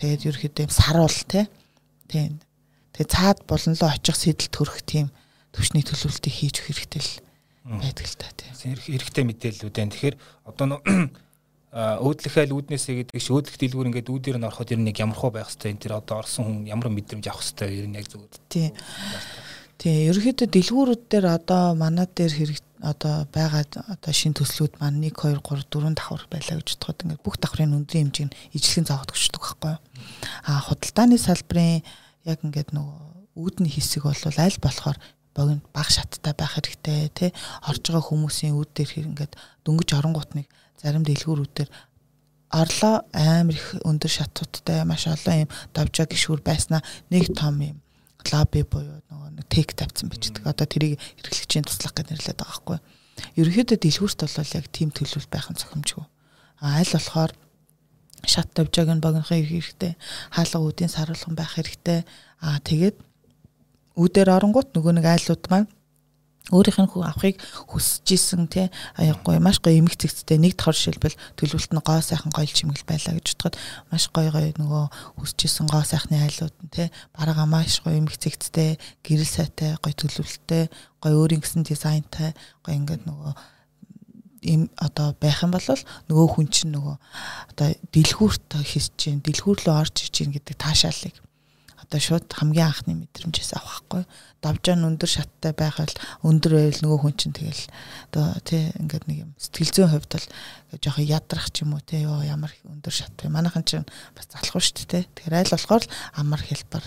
тэгээд 0.00 0.24
ерөөхдөө 0.24 0.72
саруул 0.72 1.20
те. 1.28 1.52
Тийм. 2.08 2.40
Тэгээд 2.96 3.12
цаад 3.12 3.38
болонлоо 3.44 3.92
очих 3.92 4.16
сэтэл 4.16 4.48
төрөх 4.48 4.80
тийм 4.88 5.12
төвчний 5.52 5.84
төлөвлөлтийг 5.84 6.34
хийж 6.34 6.56
өгөх 6.64 6.78
хэрэгтэй 6.80 7.02
л 7.04 7.12
байдаг 7.80 8.06
л 8.08 8.16
та 8.16 8.28
тийм. 8.32 8.52
Хэрэгтэй 8.56 9.24
мэдээллүүд 9.28 9.74
байна. 9.76 9.92
Тэгэхээр 9.92 10.16
одоо 10.48 10.80
өөдлөхөйл 11.70 12.50
үүднээсээ 12.50 13.14
гэдэг 13.14 13.20
чи 13.22 13.30
өөдлөх 13.30 13.54
дэлгүүр 13.54 13.88
ингээд 13.94 14.10
үүдээр 14.10 14.38
нь 14.42 14.46
ороход 14.48 14.74
ер 14.74 14.80
нь 14.82 14.90
яг 14.90 14.98
ямар 14.98 15.14
хөө 15.14 15.30
байх 15.38 15.54
хэвээр 15.54 15.70
энэ 15.70 15.82
тэр 15.86 15.94
одоо 16.02 16.18
орсон 16.18 16.42
хүн 16.42 16.58
ямар 16.66 16.90
мэдрэмж 16.90 17.30
авах 17.30 17.46
хэвээр 17.46 17.78
ер 17.78 17.86
нь 17.86 17.94
яг 17.94 18.06
зүгээр. 18.10 18.42
Тийм. 18.50 18.74
Тийм, 19.80 20.12
ерөнхийдөө 20.12 20.48
дэлгүүрүүд 20.52 21.02
дээр 21.08 21.26
одоо 21.40 21.72
манай 21.72 22.04
дээр 22.04 22.32
хэрэг 22.36 22.60
одоо 22.84 23.24
байгаа 23.32 23.64
одоо 23.88 24.12
шин 24.12 24.36
төслүүд 24.36 24.76
маань 24.76 25.00
1 25.00 25.16
2 25.16 25.40
3 25.40 25.64
4 25.72 25.96
давхар 25.96 26.24
байлаа 26.28 26.60
гэж 26.60 26.68
бодоход 26.76 27.00
ингээд 27.00 27.24
бүх 27.24 27.36
давхрын 27.40 27.76
өндрийн 27.80 28.12
хэмжээг 28.12 28.36
ижлэхэн 28.60 28.88
заавал 28.88 29.08
өгчдөг 29.08 29.40
байхгүй 29.40 29.72
юу. 29.72 29.80
А 30.44 30.60
худалдааны 30.68 31.16
салбарын 31.16 31.80
яг 32.28 32.38
ингээд 32.44 32.76
нөгөө 32.76 33.40
үүдний 33.40 33.72
хэсэг 33.72 34.04
бол 34.04 34.20
аль 34.20 34.60
болохоор 34.60 34.98
богино 35.32 35.64
баг 35.72 35.88
шаттай 35.88 36.34
байх 36.36 36.60
хэрэгтэй 36.60 37.08
тий 37.16 37.30
орж 37.64 37.80
байгаа 37.80 38.04
хүмүүсийн 38.04 38.56
үүд 38.60 38.70
дээр 38.76 38.90
хэр 38.92 39.08
ингээд 39.16 39.32
дөнгөж 39.64 39.88
оронгууд 39.96 40.30
нэг 40.36 40.46
зарим 40.76 41.08
дэлгүүрүүдээр 41.08 41.70
орлоо 42.52 42.94
амар 43.16 43.56
их 43.56 43.80
өндөр 43.80 44.12
шатуудтай 44.12 44.84
маш 44.84 45.08
олон 45.08 45.48
юм 45.48 45.50
давжаа 45.72 46.04
гişүр 46.04 46.44
байснаа 46.44 46.84
нэг 47.08 47.32
том 47.32 47.56
юм 47.62 47.78
лаби 48.28 48.62
буюу 48.62 49.00
нөгөө 49.08 49.30
нэг 49.40 49.46
тек 49.48 49.72
тавьсан 49.72 50.12
бичдэг. 50.12 50.44
Одоо 50.44 50.66
тэрийг 50.68 51.00
хэрэглэгчийн 51.24 51.64
туслах 51.64 51.94
гэж 51.96 52.06
нэрлэдэг 52.12 52.36
байгаа 52.36 52.50
байхгүй. 52.50 52.78
Ерөнхийдөө 53.40 53.78
дэлгүүрт 53.80 54.20
бол 54.24 54.56
яг 54.56 54.66
тийм 54.72 54.88
төлөвлөл 54.92 55.32
байх 55.32 55.48
нь 55.48 55.60
зохимжгүй. 55.60 56.04
А 56.60 56.66
аль 56.80 56.92
болохоор 56.92 57.32
шат 58.24 58.48
тавьжааг 58.52 58.88
нь 58.92 59.04
богинохын 59.04 59.44
хэрэгтэй, 59.48 59.92
хаалга 60.32 60.58
үүдийн 60.60 60.92
саруулхан 60.92 61.34
байх 61.36 61.56
хэрэгтэй. 61.56 62.04
А 62.40 62.60
тэгээд 62.60 62.96
үүдээр 63.96 64.28
оронгууд 64.28 64.72
нөгөө 64.76 64.92
нэг 65.00 65.06
айлууд 65.08 65.44
маань 65.48 65.68
өөрийнх 66.48 66.80
нь 66.80 66.88
авахыг 66.88 67.36
хүсэж 67.68 68.06
исэн 68.16 68.48
тий 68.48 68.72
аягүй 68.96 69.38
маш 69.38 69.60
гоё 69.60 69.76
эмх 69.78 69.94
цэгцтэй 70.00 70.40
нэг 70.40 70.56
давхар 70.56 70.74
шилбэл 70.74 71.20
төлөвлөлт 71.36 71.72
нь 71.76 71.84
гоо 71.84 72.00
сайхан 72.00 72.32
гоёл 72.32 72.50
чимгэл 72.50 72.88
байлаа 72.88 73.14
гэж 73.20 73.28
бодоход 73.36 73.54
маш 73.92 74.08
гоё 74.10 74.30
гоё 74.32 74.50
нөгөө 74.56 74.84
хүсэж 75.20 75.38
исэн 75.46 75.66
гоо 75.70 75.84
сайхны 75.86 76.18
айлууд 76.18 76.56
нь 76.64 76.72
тий 76.74 76.88
барага 77.14 77.44
маш 77.46 77.84
гоё 77.84 78.00
эмх 78.00 78.18
цэгцтэй 78.18 78.80
гэрэл 79.04 79.30
сайтай 79.30 79.78
гоё 79.78 79.94
төлөвлөлттэй 79.94 80.72
гоё 80.98 81.14
өөрийн 81.22 81.44
гэсэн 81.44 81.62
дизайнтай 81.62 82.34
гоё 82.64 82.74
ингээд 82.74 83.06
нөгөө 83.06 83.32
ийм 84.42 84.72
одоо 84.80 85.14
байх 85.20 85.44
юм 85.44 85.52
бол 85.52 85.62
нөгөө 86.08 86.26
хүн 86.34 86.48
чинь 86.48 86.72
нөгөө 86.72 86.96
одоо 87.52 87.68
дэлгүүрт 87.92 88.48
хийж 88.64 88.86
чинь 88.96 89.20
дэлгүүр 89.20 89.68
рүү 89.68 89.74
орж 89.76 89.94
иж 90.00 90.10
чинь 90.10 90.32
гэдэг 90.32 90.56
таашаалыг 90.56 91.14
одоо 91.90 92.00
шууд 92.00 92.30
хамгийн 92.30 92.70
анхны 92.70 92.94
мэдрэмжээс 92.94 93.58
авахгүй 93.58 94.06
давжаан 94.38 94.86
өндөр 94.86 95.10
шаттай 95.10 95.50
байхад 95.50 95.90
өндөр 96.22 96.52
байл 96.54 96.80
нөгөө 96.86 96.98
хүн 97.02 97.14
чинь 97.18 97.34
тэгэл 97.34 97.66
одоо 98.14 98.38
тий 98.46 98.70
ингээд 98.78 99.04
нэг 99.10 99.18
юм 99.26 99.30
сэтгэл 99.34 99.74
зүйн 99.74 99.90
хувьд 99.90 100.14
бол 100.14 100.26
жоохон 100.78 101.10
ядрах 101.10 101.50
ч 101.50 101.66
юм 101.66 101.74
уу 101.74 101.82
тий 101.82 102.06
ёо 102.06 102.22
ямар 102.22 102.54
өндөр 102.62 102.94
шаттай 102.94 103.26
манайхан 103.26 103.66
чинь 103.66 103.90
бас 104.14 104.30
залахгүй 104.30 104.62
шүү 104.62 104.86
дээ 104.86 105.10
тэгэхээр 105.10 105.38
айл 105.42 105.50
болохоор 105.50 105.84
амар 106.14 106.40
хэлбэр 106.46 106.84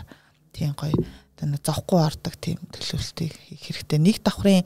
тийм 0.56 0.72
гоё 0.80 0.96
одоо 1.44 1.50
нэг 1.50 1.62
зовхгүй 1.66 2.00
ордог 2.00 2.34
тийм 2.40 2.60
төлөвлөлтийг 2.72 3.34
хийх 3.34 3.64
хэрэгтэй. 3.68 4.00
Нэг 4.00 4.24
давхрын 4.24 4.64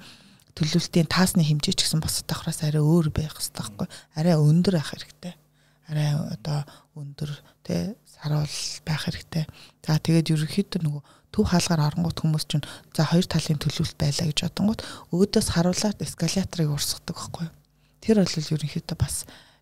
төлөвлөлтийн 0.53 1.08
таасны 1.10 1.41
хэмжээ 1.41 1.74
ч 1.74 1.82
гэсэн 1.88 2.03
бусад 2.03 2.27
давхраас 2.29 2.62
арай 2.62 2.84
өөр 2.84 3.10
байх 3.10 3.34
хэрэгтэй 3.34 3.58
байхгүй. 3.58 3.88
Арай 4.13 4.36
өндөр 4.36 4.74
байх 4.77 4.91
хэрэгтэй. 4.94 5.34
Арай 5.88 6.10
одоо 6.38 6.60
өндөр 6.94 7.32
тий 7.63 7.96
саруул 8.18 8.58
байх 8.86 9.02
хэрэгтэй. 9.06 9.46
За 9.86 9.98
тэгээд 10.02 10.32
ерөнхийдөө 10.34 10.82
нөгөө 10.84 11.04
төв 11.32 11.46
хаалгаар 11.54 11.86
оронгууд 11.94 12.18
хүмүүс 12.18 12.46
чинь 12.50 12.66
за 12.96 13.06
хоёр 13.06 13.26
талын 13.30 13.62
төлөвлөлт 13.62 13.98
байлаа 14.02 14.28
гэж 14.28 14.40
бодонгууд 14.42 14.82
өөдөөс 15.14 15.48
харуулаад 15.54 16.02
эскалаторыг 16.02 16.70
урсгадаг 16.74 17.16
байхгүй 17.16 17.46
юу. 17.46 17.56
Тэр 18.02 18.18
бол 18.26 18.36
ерөнхийдөө 18.58 18.98
бас 18.98 19.16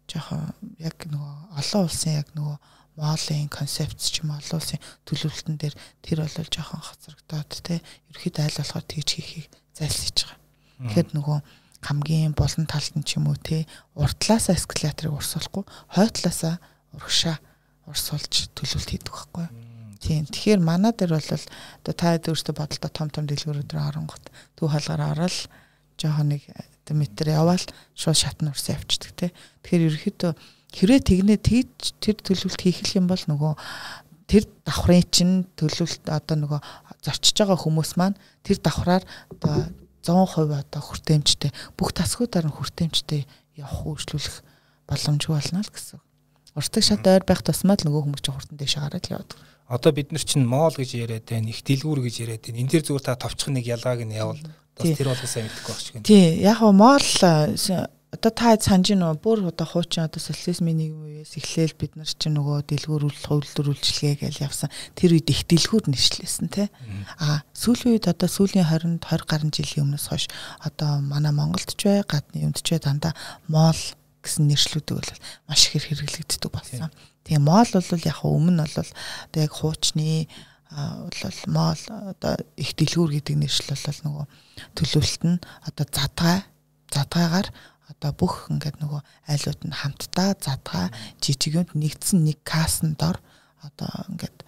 жоохон 0.08 0.54
яг 0.80 0.98
нөгөө 1.10 1.34
олон 1.60 1.84
улсын 1.84 2.14
яг 2.22 2.30
нөгөө 2.38 2.58
моолын 2.96 3.50
концепт 3.52 4.00
ч 4.00 4.24
юм 4.24 4.32
олон 4.32 4.60
улсын 4.62 4.80
төлөвлөлтөн 5.04 5.58
дээр 5.60 5.76
тэр 6.06 6.18
бол 6.24 6.48
жоохон 6.48 6.82
хоцрогдоод 6.86 7.52
те 7.66 7.82
ерөөхдөө 8.14 8.44
айл 8.46 8.60
болохоор 8.62 8.86
тэгж 8.88 9.10
хийхийг 9.20 9.48
зайлсхийж 9.76 10.18
байгаа. 10.24 10.40
Тэгэхээр 10.86 11.10
нөгөө 11.12 11.38
хамгийн 11.84 12.34
болон 12.38 12.66
талд 12.66 12.94
нь 12.96 13.04
ч 13.04 13.20
юм 13.20 13.28
уу 13.28 13.38
те 13.38 13.68
уртлаасаа 14.00 14.56
эскалаторыг 14.56 15.12
урсуулахгүй 15.12 15.64
хойтлаасаа 15.92 16.56
урагшаа 16.96 17.38
урсуулж 17.90 18.50
төлөвлөлт 18.58 18.90
хийдэг 18.92 19.14
байхгүй 19.14 19.46
юу. 19.46 19.54
Тийм. 20.02 20.26
Тэгэхээр 20.30 20.62
манай 20.62 20.94
дээр 20.94 21.18
бол 21.18 21.32
одоо 21.32 21.94
та 21.94 22.18
өөртөө 22.18 22.54
бодолтой 22.54 22.92
том 22.94 23.10
том 23.10 23.26
дэлгүүрүүд 23.26 23.74
рүү 23.74 23.86
оронгот 23.90 24.26
төв 24.54 24.70
хаалгаар 24.70 25.18
ороод 25.18 25.50
жоохон 25.98 26.30
нэг 26.36 26.44
метр 26.94 27.34
яваал 27.34 27.66
шууд 27.98 28.18
шатны 28.18 28.54
урс 28.54 28.70
явчихдаг 28.70 29.14
тий. 29.18 29.32
Тэгэхээр 29.66 29.86
ерөөхдөө 29.90 30.32
хэрэг 30.76 31.02
тэгнэ 31.10 31.36
тэгж 31.42 31.98
тэр 32.04 32.16
төлөвлөлт 32.22 32.62
хийх 32.62 32.86
юм 32.94 33.10
бол 33.10 33.24
нөгөө 33.26 33.54
тэр 34.30 34.44
давхрын 34.66 35.06
чинь 35.10 35.36
төлөвлөлт 35.58 36.06
одоо 36.10 36.36
нөгөө 36.38 36.60
зорчиж 37.02 37.36
байгаа 37.42 37.58
хүмүүс 37.58 37.98
маань 37.98 38.18
тэр 38.46 38.62
давхраар 38.62 39.04
одоо 39.34 39.70
100% 40.06 40.54
одоо 40.54 40.82
хүртээмжтэй 40.86 41.52
бүх 41.78 41.94
тасгуудаар 41.98 42.46
нь 42.46 42.54
хүртээмжтэй 42.54 43.26
явах 43.58 43.86
үйлчлүүлэх 43.90 44.36
боломжгүй 44.86 45.34
болно 45.34 45.66
л 45.66 45.72
гэсэн. 45.74 46.02
Уртаг 46.56 46.84
шат 46.88 47.04
ойр 47.04 47.24
байх 47.28 47.44
тусмаа 47.44 47.76
л 47.76 47.86
нөгөө 47.86 48.02
хүмүүс 48.08 48.24
чинь 48.24 48.36
хурдан 48.36 48.56
дэше 48.56 48.80
гараад 48.80 49.06
л 49.06 49.14
яваад. 49.20 49.32
Одоо 49.68 49.92
бид 49.92 50.16
нар 50.16 50.24
чинь 50.24 50.48
моол 50.48 50.72
гэж 50.72 50.96
яриад 50.96 51.28
байна, 51.28 51.52
их 51.52 51.60
дэлгүүр 51.68 52.00
гэж 52.08 52.16
яриад 52.24 52.44
байна. 52.48 52.62
Энэ 52.64 52.72
дээр 52.72 52.86
зүгээр 52.88 53.06
та 53.06 53.20
товчхон 53.20 53.60
нэг 53.60 53.66
ялгааг 53.68 54.08
нь 54.08 54.16
явал 54.16 54.40
бас 54.40 54.88
тэр 54.96 55.10
болгоо 55.12 55.28
сайн 55.28 55.50
мэдэхгүй 55.52 55.76
шиг 55.76 55.94
байна. 56.00 56.08
Тий, 56.08 56.40
яг 56.40 56.64
нь 56.64 56.80
моол 56.80 57.10
одоо 58.16 58.32
та 58.32 58.56
санаж 58.56 58.96
нөө 58.96 59.20
бүр 59.20 59.40
одоо 59.52 59.68
хуучин 59.68 60.08
одоо 60.08 60.24
социализмын 60.24 60.80
нэг 60.80 60.92
үеэс 60.96 61.36
эхлээл 61.36 61.76
бид 61.76 62.00
нар 62.00 62.08
чинь 62.08 62.40
нөгөө 62.40 62.64
дэлгүүр 62.72 63.04
үйлдвэр 63.12 63.72
үйлчлэгээ 63.76 64.16
гэж 64.24 64.36
явсан. 64.40 64.72
Тэр 64.96 65.20
үед 65.20 65.28
их 65.28 65.44
дэлгүүр 65.44 65.92
нэршлээсэн 65.92 66.48
тий. 66.48 66.72
А 67.20 67.44
сүүлийн 67.52 68.00
үед 68.00 68.08
одоо 68.08 68.30
сүүлийн 68.32 68.64
20 68.64 69.04
20 69.04 69.28
гаруй 69.28 69.52
жилийн 69.52 69.92
өмнөөс 69.92 70.08
хойш 70.08 70.26
одоо 70.64 71.04
манай 71.04 71.36
Монголд 71.36 71.76
ч 71.76 71.92
бай, 71.92 72.08
гадны 72.08 72.48
юмд 72.48 72.64
ч 72.64 72.72
бай 72.72 72.80
дандаа 72.80 73.14
моол 73.52 73.76
гэсэн 74.26 74.50
нэршлүүдийг 74.50 74.98
бол 74.98 75.14
маш 75.48 75.70
их 75.72 75.86
хэрэглэгддэг 75.86 76.52
болсон. 76.52 76.90
Тэгээ 77.24 77.42
моол 77.42 77.70
бол 77.70 78.10
яг 78.10 78.20
өмнө 78.26 78.66
бол 78.66 78.76
одоо 78.76 79.42
яг 79.42 79.54
хуучны 79.54 80.28
бол 80.74 81.40
моол 81.48 81.84
одоо 82.12 82.34
их 82.58 82.74
дэлгүүр 82.76 83.22
гэдэг 83.22 83.36
нэршил 83.38 83.72
бол 83.72 84.02
нөгөө 84.04 84.26
төлөвлөлт 84.76 85.24
нь 85.24 85.38
одоо 85.70 85.86
задгай 85.88 86.44
задгайгаар 86.92 87.48
одоо 87.90 88.12
бүх 88.18 88.50
ингээд 88.50 88.82
нөгөө 88.82 89.02
айлууд 89.30 89.62
нь 89.70 89.78
хамтдаа 89.78 90.34
задгаа 90.42 90.90
жижигөнд 91.22 91.78
нэгдсэн 91.78 92.26
нэг 92.26 92.42
касн 92.42 92.98
дор 92.98 93.22
одоо 93.62 93.90
ингээд 94.10 94.42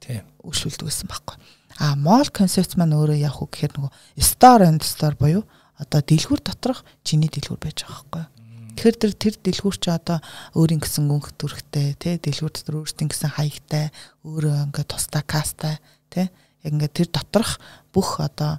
тийм 0.00 0.24
үйлшүүлдэг 0.40 0.88
гэсэн 0.88 1.08
байхгүй. 1.12 1.36
А 1.78 1.94
мол 1.96 2.28
концепт 2.32 2.76
маань 2.80 2.96
өөрөө 2.96 3.20
яг 3.20 3.36
үг 3.40 3.52
гэхээр 3.52 3.76
нөгөө 3.76 3.92
store 4.20 4.64
and 4.64 4.82
store 4.84 5.16
буюу 5.16 5.44
одоо 5.76 6.00
дэлгүүр 6.00 6.40
доторх 6.40 6.84
чиний 7.04 7.28
дэлгүүр 7.28 7.60
байж 7.60 7.84
байгаа 7.84 8.04
байхгүй. 8.08 8.39
Тэгэхээр 8.80 8.96
тэр 8.96 9.12
тэр 9.12 9.34
дэлгүүр 9.44 9.76
чи 9.76 9.92
одоо 9.92 10.24
өөрийн 10.56 10.80
гэсэн 10.80 11.04
өнгө 11.04 11.36
төрхтэй 11.36 12.00
тий 12.00 12.16
дэлгүүр 12.16 12.48
дотор 12.48 12.80
өөрсдийн 12.80 13.12
гэсэн 13.12 13.36
хаягтай 13.36 13.92
өөрөө 14.24 14.72
ингээд 14.72 14.88
тусдаа 14.88 15.20
кастай 15.20 15.76
тий 16.08 16.32
яг 16.64 16.72
ингээд 16.72 16.96
тэр 16.96 17.08
доторх 17.12 17.60
бүх 17.92 18.24
одоо 18.24 18.56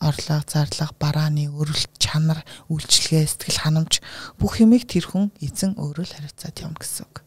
орлого 0.00 0.40
зарлага 0.48 0.96
барааны 0.96 1.44
өрөлт 1.52 1.92
чанар 2.00 2.40
үйлчлэгээ 2.72 3.28
сэтгэл 3.28 3.60
ханамж 3.68 4.00
бүх 4.40 4.64
юмыг 4.64 4.88
тэр 4.88 5.12
хүн 5.12 5.28
эзэн 5.44 5.76
өөрөө 5.76 6.04
л 6.08 6.14
хариуцаад 6.16 6.56
явна 6.56 6.80
гэсэн 6.80 7.04
үг. 7.04 7.20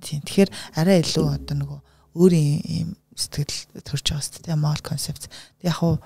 Тийм. 0.00 0.24
Тэгэхээр 0.24 0.50
арай 0.80 1.04
илүү 1.04 1.28
одоо 1.28 1.56
нөгөө 1.60 1.80
өөрийн 2.16 2.56
юм 2.88 2.90
сэтгэл 3.12 3.84
төрж 3.84 4.04
байгаа 4.16 4.24
шүү 4.24 4.48
дээ. 4.48 4.56
Мол 4.56 4.80
концепт. 4.80 5.28
Яг 5.60 5.76
хуу 5.76 6.00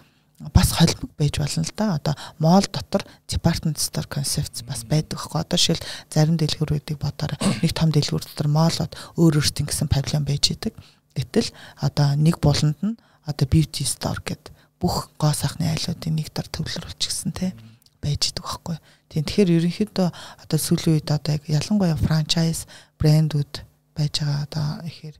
бас 0.52 0.72
холбог 0.76 1.10
байж 1.16 1.38
болно 1.38 1.64
л 1.64 1.72
да. 1.76 1.94
Одоо 1.96 2.14
моол 2.38 2.66
дотор 2.68 3.04
department 3.28 3.80
store 3.80 4.08
concepts 4.08 4.62
бас 4.66 4.84
байдаг 4.84 5.18
хөө. 5.18 5.40
Одоо 5.40 5.58
шил 5.58 5.80
зарим 6.12 6.36
дэлгүүрүүдийг 6.36 7.00
бодоорой. 7.00 7.40
Нэг 7.62 7.72
том 7.72 7.88
дэлгүүр 7.90 8.24
дотор 8.24 8.48
моолоод 8.52 8.92
өөр 9.16 9.40
өөртөө 9.40 9.64
гэсэн 9.72 9.88
павильон 9.88 10.28
байж 10.28 10.52
идэг. 10.52 10.76
Гэтэл 11.16 11.48
одоо 11.80 12.12
нэг 12.20 12.36
буланд 12.44 12.76
нь 12.84 13.00
одоо 13.24 13.46
beauty 13.48 13.88
store 13.88 14.20
гэдэг 14.20 14.52
бүх 14.76 15.08
гоо 15.16 15.32
сайхны 15.32 15.72
айлуудын 15.72 16.20
нэг 16.20 16.28
дор 16.36 16.44
төвлөрүүлчихсэн 16.52 17.32
те 17.32 17.56
байж 18.04 18.28
идэг 18.28 18.44
байхгүй. 18.44 18.76
Тийм 19.08 19.24
тэгэхээр 19.24 19.56
ерөнхийдөө 19.56 20.08
одоо 20.44 20.58
сүүлийн 20.60 21.00
үед 21.00 21.08
одоо 21.08 21.40
яг 21.40 21.48
ялангуяа 21.48 21.96
франчайз 21.96 22.68
брэндүүд 23.00 23.64
байж 23.96 24.20
байгаа 24.20 24.44
одоо 24.44 24.68
ихээр 24.84 25.16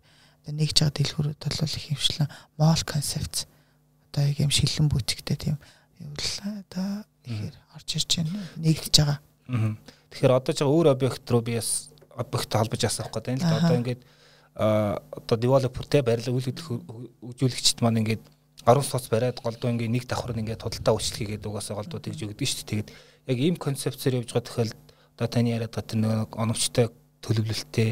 нэгж 0.52 0.76
байгаа 0.84 0.96
дэлгүүрүүд 1.00 1.40
бол 1.40 1.76
их 1.80 1.86
хөвшлэн 1.88 2.28
мол 2.60 2.82
концепт 2.84 3.48
одоо 4.16 4.24
яг 4.32 4.38
юм 4.40 4.50
шилэн 4.50 4.88
бүтэхтэй 4.88 5.36
тийм 5.36 5.56
явууллаа 6.00 6.64
одоо 6.64 6.88
ихээр 7.28 7.56
орж 7.76 7.88
ирж 8.00 8.10
байна 8.16 8.32
нэгдэж 8.56 8.94
байгаа. 8.96 9.18
Тэгэхээр 10.08 10.32
одоо 10.32 10.52
ч 10.56 10.60
өөр 10.64 10.88
объект 10.88 11.28
руу 11.28 11.44
би 11.44 11.60
бас 11.60 11.92
объекттэй 12.16 12.58
холбож 12.64 12.80
ясах 12.80 13.12
гэдэг 13.12 13.36
юм 13.36 13.40
л 13.40 13.44
да. 13.44 13.60
Одоо 13.60 13.76
ингээд 13.76 14.00
одоо 14.56 15.36
developer 15.36 15.84
те 15.84 16.00
барилга 16.00 16.32
үйл 16.32 16.48
хөдлөлгчд 16.48 17.84
маань 17.84 18.00
ингээд 18.00 18.24
10 18.64 18.82
соц 18.88 19.04
бариад 19.12 19.36
голдуу 19.44 19.68
ингээд 19.68 19.92
нэг 19.92 20.04
давхар 20.08 20.32
нь 20.32 20.48
ингээд 20.48 20.64
худалдаа 20.64 20.96
үйлчлэгээ 20.96 21.36
гэдэг 21.36 21.50
угаасаа 21.52 21.76
голдууд 21.76 22.08
гэж 22.08 22.20
өгдөг 22.24 22.48
шүү 22.48 22.64
дээ. 22.64 22.70
Тэгээд 22.72 22.90
яг 23.28 23.38
ийм 23.38 23.56
концепцээр 23.60 24.24
явж 24.24 24.32
байгаа 24.32 24.48
тохиолдолд 24.48 24.88
одоо 25.20 25.28
таны 25.28 25.52
яриад 25.52 25.76
байгаа 25.76 25.90
тэр 25.92 26.00
нэг 26.00 26.32
оновчтой 26.32 26.86
төлөвлөлттэй 27.20 27.90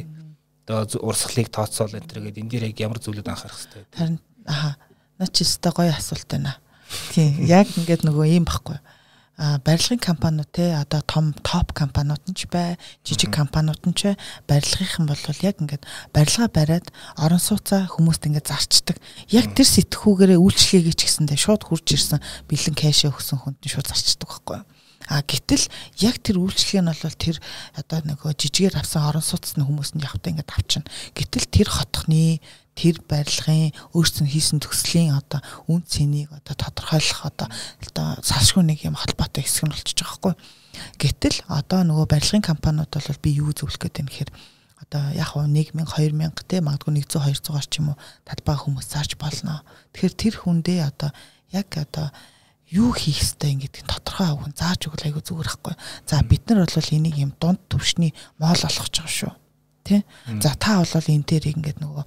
одоо 0.65 1.05
урсгалыг 1.05 1.53
тооцоол 1.53 1.93
энэ 1.93 2.09
төр 2.09 2.21
гэдэг 2.33 2.43
энэ 2.43 2.51
дээр 2.51 2.69
яг 2.73 2.79
ямар 2.81 2.99
зүйлүүд 2.99 3.29
анхаарах 3.29 3.61
хэрэгтэй. 3.61 3.85
Харин 3.93 4.19
аха 4.49 4.71
наа 5.19 5.29
чи 5.31 5.45
өстой 5.47 5.73
гоё 5.73 5.93
асуулт 5.95 6.29
байна. 6.29 6.59
Тийм 7.15 7.45
яг 7.47 7.71
ингээд 7.79 8.07
нөгөө 8.07 8.35
юм 8.35 8.47
баггүй. 8.49 8.79
А 9.35 9.59
барилгын 9.59 9.99
компаниуд 9.99 10.47
те 10.55 10.79
одоо 10.79 11.03
том 11.03 11.35
топ 11.43 11.75
компаниуд 11.75 12.23
нь 12.31 12.39
ч 12.39 12.47
бай, 12.47 12.79
жижиг 13.03 13.35
компаниуд 13.35 13.83
нь 13.83 13.95
ч 13.99 14.15
барилгынхан 14.47 15.11
бол 15.11 15.19
яг 15.43 15.59
ингээд 15.59 15.83
барилга 16.15 16.47
бариад 16.47 16.87
орон 17.19 17.43
сууцаа 17.43 17.91
хүмүүст 17.91 18.31
ингээд 18.31 18.47
зарчдаг. 18.47 19.03
Яг 19.35 19.51
тэр 19.59 19.67
сэтгхүүгээрээ 19.67 20.39
үйлчлэгээ 20.39 20.95
ч 20.95 21.03
гэсэндээ 21.11 21.39
шууд 21.39 21.67
хурж 21.67 21.87
ирсэн 21.99 22.23
бэлэн 22.47 22.79
кэшэ 22.79 23.11
өгсөн 23.11 23.43
хүнд 23.43 23.59
нь 23.59 23.73
шууд 23.75 23.91
зарчдаг 23.91 24.31
байхгүй 24.31 24.63
юу? 24.63 24.67
А 25.11 25.21
гэтэл 25.21 25.69
яг 26.01 26.17
тэр 26.23 26.41
үйлчлэг 26.41 26.81
нь 26.81 26.89
бол 26.89 27.19
тэр 27.19 27.37
одоо 27.77 28.01
нөгөө 28.07 28.39
жижигээр 28.39 28.81
авсан 28.81 29.05
орон 29.05 29.21
сууцны 29.21 29.67
хүмүүс 29.67 29.99
нь 29.99 30.05
явтаа 30.07 30.33
ингээд 30.33 30.55
авчна. 30.55 30.89
Гэтэл 31.13 31.45
тэр 31.51 31.69
хотхны 31.69 32.41
тэр 32.75 32.99
барилгын 33.07 33.71
өөрсдөө 33.95 34.27
хийсэн 34.27 34.59
төслийн 34.59 35.15
одоо 35.15 35.41
үн 35.71 35.87
цэнийг 35.87 36.31
одоо 36.35 36.55
тодорхойлох 36.59 37.23
одоо 37.27 37.49
одоо 37.87 38.07
салшгүй 38.21 38.67
нэг 38.67 38.83
юм 38.83 38.99
холбоотой 38.99 39.47
хэсэг 39.47 39.71
нь 39.71 39.73
болчихж 39.73 39.99
байгаа 40.03 40.19
хгүй. 40.19 40.35
Гэтэл 40.99 41.39
одоо 41.47 41.81
нөгөө 41.87 42.07
барилгын 42.11 42.43
компаниуд 42.43 42.91
бол 42.91 43.23
би 43.23 43.31
юу 43.39 43.55
зөвлөх 43.55 43.79
гээд 43.79 44.03
байна 44.03 44.11
гэхээр 44.11 44.31
одоо 44.83 45.03
яг 45.15 45.29
хуу 45.33 45.47
1000 45.47 45.87
2000 45.87 46.51
те 46.51 46.61
магадгүй 46.61 46.93
100 47.07 47.23
200-аар 47.23 47.67
ч 47.71 47.79
юм 47.79 47.95
уу 47.95 47.99
талбай 48.27 48.57
хүмүүс 48.59 48.87
зарж 48.91 49.15
болно. 49.17 49.63
Тэгэхээр 49.95 50.15
тэр 50.19 50.35
хүндээ 50.43 50.81
одоо 50.83 51.11
яг 51.55 51.71
одоо 51.79 52.11
юу 52.75 52.91
хийх 52.91 53.23
ёстой 53.23 53.55
ингэдэг 53.55 53.87
тодорхой 53.87 54.29
авах 54.35 54.51
зааж 54.59 54.91
өгөл 54.91 55.07
айгу 55.07 55.23
зүгээр 55.23 55.47
байхгүй. 55.47 55.75
За 56.11 56.21
бид 56.27 56.43
нар 56.51 56.67
бол 56.67 56.91
энийг 56.91 57.17
юм 57.23 57.33
дунд 57.39 57.63
төвшний 57.71 58.11
моол 58.43 58.59
олгож 58.59 58.91
байгаа 58.91 59.15
шүү. 59.15 59.33
Тэ? 59.87 60.03
За 60.43 60.59
та 60.59 60.83
бол 60.83 60.91
энэ 60.91 61.29
дээр 61.29 61.55
ингэдэг 61.55 61.79
нөгөө 61.79 62.05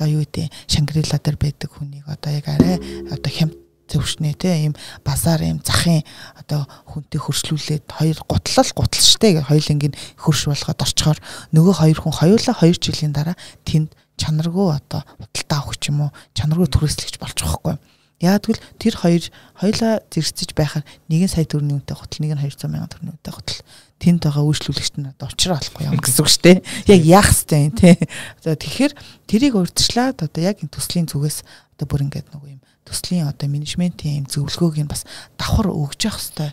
одоо 0.00 0.08
юу 0.08 0.24
гэдэг 0.24 0.48
Шангрила 0.64 1.20
дээр 1.20 1.36
байдаг 1.36 1.68
хүнийг 1.76 2.08
одоо 2.08 2.32
яг 2.32 2.48
арай 2.48 2.80
одоо 3.12 3.28
хямд 3.28 3.52
түвшний 3.84 4.32
те 4.32 4.64
ийм 4.64 4.74
базар 5.04 5.44
ийм 5.44 5.60
захын 5.60 6.00
одоо 6.40 6.64
хүнтэй 6.88 7.20
хөршлүүлээд 7.20 7.84
хоёр 7.84 8.16
гутлал 8.24 8.70
гуталчтай 8.72 9.36
гэх 9.36 9.52
хоёулангийн 9.52 9.92
хөрш 10.16 10.48
болгоод 10.48 10.80
орчхоор 10.80 11.18
нөгөө 11.52 11.74
хоёр 11.84 11.98
хүн 12.00 12.16
хоёулаа 12.16 12.56
2 12.56 12.80
жилийн 12.80 13.12
дараа 13.12 13.36
тэнд 13.68 13.92
чанаргүй 14.16 14.72
одоо 14.72 15.04
худалдаа 15.20 15.58
авах 15.60 15.76
юм 15.84 16.08
уу 16.08 16.10
чанаргүй 16.32 16.68
түрээслэгч 16.72 17.20
болж 17.20 17.36
байгаа 17.36 17.60
хгүй. 17.60 17.76
Яг 18.20 18.44
тэгвэл 18.44 18.60
тэр 18.76 18.94
хоёр 19.00 19.24
хоёулаа 19.56 20.04
зэрэгцэж 20.12 20.52
байхаар 20.52 20.84
нэг 21.08 21.20
нь 21.24 21.32
сая 21.32 21.48
төгрөгийн 21.48 21.80
үнэтэй 21.80 21.96
гутал 21.96 22.20
нэг 22.20 22.32
нь 22.36 22.42
200 22.44 22.68
сая 22.68 22.84
төгрөгийн 22.84 23.12
үнэтэй 23.16 23.32
гутал 23.32 23.60
тэнд 24.00 24.20
байгаа 24.28 24.44
үйлчлүүлэгч 24.44 24.94
нь 25.00 25.08
уучраа 25.08 25.56
болохгүй 25.56 25.84
юм 25.88 26.00
гэсэн 26.00 26.20
үг 26.20 26.28
шүү 26.28 26.44
дээ. 26.44 26.58
Яг 26.92 27.02
яах 27.08 27.32
юм 27.32 27.72
те. 27.76 27.96
За 28.44 28.56
тэгэхээр 28.56 28.92
тэрийг 29.24 29.54
урьдчилаад 29.56 30.20
одоо 30.20 30.40
яг 30.44 30.60
энэ 30.60 30.72
төслийн 30.72 31.08
зүгээс 31.08 31.44
одоо 31.80 31.86
бүр 31.88 32.04
ингээд 32.08 32.28
нөгөө 32.32 32.60
юм 32.60 32.62
төслийн 32.84 33.28
одоо 33.28 33.48
менежментийн 33.48 34.24
юм 34.24 34.26
зөвлөгөөг 34.28 34.84
нь 34.84 34.92
бас 34.92 35.08
давхар 35.40 35.72
өгж 35.72 36.00
явах 36.08 36.20
хэвтэй 36.20 36.50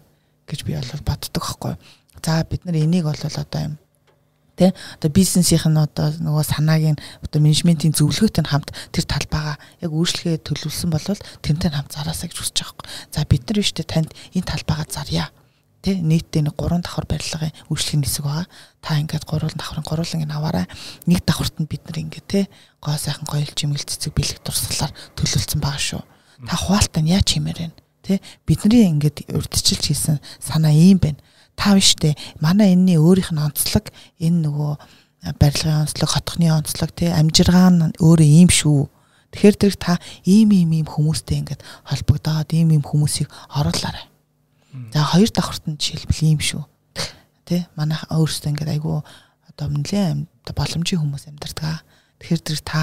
гэж 0.47 0.59
би 0.63 0.71
бол 0.75 1.03
боддог 1.03 1.43
байхгүй. 1.43 1.73
За 2.23 2.43
бид 2.47 2.63
нар 2.63 2.79
энийг 2.79 3.07
бол 3.07 3.15
одоо 3.15 3.59
юм 3.63 3.75
тэ 4.57 4.73
одоо 4.97 5.09
бизнесийнх 5.13 5.69
нь 5.69 5.77
одоо 5.77 6.11
нөгөө 6.17 6.43
санааг 6.49 6.83
нь 6.97 7.01
одоо 7.21 7.39
менежментийн 7.39 7.93
зөвлөгөөтэй 7.93 8.43
нь 8.43 8.51
хамт 8.51 8.73
тэр 8.91 9.05
талбайгаа 9.05 9.55
яг 9.85 9.91
өөрчлөхөд 9.93 10.43
төлөвлөсөн 10.43 10.89
бол 10.89 11.07
тэрнтэй 11.45 11.71
хамт 11.71 11.93
зараасаа 11.93 12.27
гэж 12.27 12.37
хүсэж 12.41 12.57
байгаа 12.65 12.81
юм. 12.81 12.89
За 13.13 13.21
бид 13.29 13.45
нар 13.45 13.57
биштэй 13.61 13.85
танд 13.85 14.09
энэ 14.33 14.49
талбайгаа 14.49 14.89
зарья 14.89 15.29
тий 15.87 16.01
нийтдээ 16.01 16.43
нэг 16.49 16.55
гурван 16.57 16.81
давхар 16.83 17.07
барилгын 17.07 17.53
үйлчлэгийн 17.71 18.03
хэсэг 18.03 18.25
байгаа. 18.25 18.47
Та 18.83 18.99
ингээд 18.99 19.23
гурван 19.23 19.55
давхрын 19.55 19.85
гурван 19.87 20.19
ингэ 20.25 20.35
аваарай. 20.35 20.65
Нэг 21.07 21.23
давхарт 21.23 21.61
нь 21.61 21.69
бид 21.69 21.85
нар 21.87 22.01
ингээд 22.01 22.27
тий 22.27 22.43
гоо 22.81 22.97
сайхан 22.97 23.23
гоёл 23.23 23.47
чимэл 23.55 23.85
цэцэг 23.85 24.11
бэлэг 24.11 24.43
дурсгалаар 24.43 24.91
төлөвлөсөн 25.15 25.61
байгаа 25.63 25.79
шүү. 25.79 26.03
Та 26.49 26.55
хуваалтаа 26.59 27.01
нь 27.05 27.13
яаж 27.13 27.27
хэмээр 27.31 27.59
вэ? 27.61 27.69
Тий 28.03 28.17
бидний 28.43 28.89
ингээд 28.89 29.31
урдчилж 29.31 29.83
хийсэн 29.87 30.19
санаа 30.41 30.73
ийм 30.75 30.99
байна. 30.99 31.21
Та 31.57 31.73
биш 31.73 31.97
дээ. 31.97 32.13
Манай 32.39 32.77
энэний 32.77 33.01
өөрийнх 33.01 33.33
нь 33.33 33.41
онцлог 33.41 33.89
энэ 34.21 34.39
нөгөө 34.45 34.71
барилгын 35.41 35.83
онцлог, 35.83 36.09
хотхны 36.13 36.53
онцлог 36.53 36.93
тий 36.93 37.09
амжиргаа 37.09 37.73
нь 37.73 37.97
өөрөө 37.97 38.29
ийм 38.29 38.53
шүү. 38.53 38.87
Тэгэхээр 39.33 39.55
тэр 39.57 39.75
та 39.75 39.99
ийм 40.23 40.53
ийм 40.53 40.71
ийм 40.71 40.87
хүмүүстэй 40.87 41.41
ингээд 41.41 41.65
холбогдоод 41.89 42.53
ийм 42.53 42.71
ийм 42.77 42.83
хүмүүсийг 42.85 43.27
оруулаарай 43.51 44.07
За 44.93 45.03
хоёр 45.03 45.29
давхарт 45.33 45.65
нь 45.67 45.79
жишээлбэл 45.79 46.27
ийм 46.27 46.39
шүү. 46.39 46.63
Тэ 47.47 47.65
манай 47.73 47.97
өөрсдөө 48.11 48.51
ингээд 48.53 48.73
айгүй 48.77 49.01
одоо 49.49 49.67
нэлээд 49.73 50.53
боломжийн 50.53 51.01
хүмүүс 51.01 51.31
амьдардаг. 51.31 51.81
Тэгэхээр 52.21 52.41
тэр 52.43 52.59
та 52.61 52.81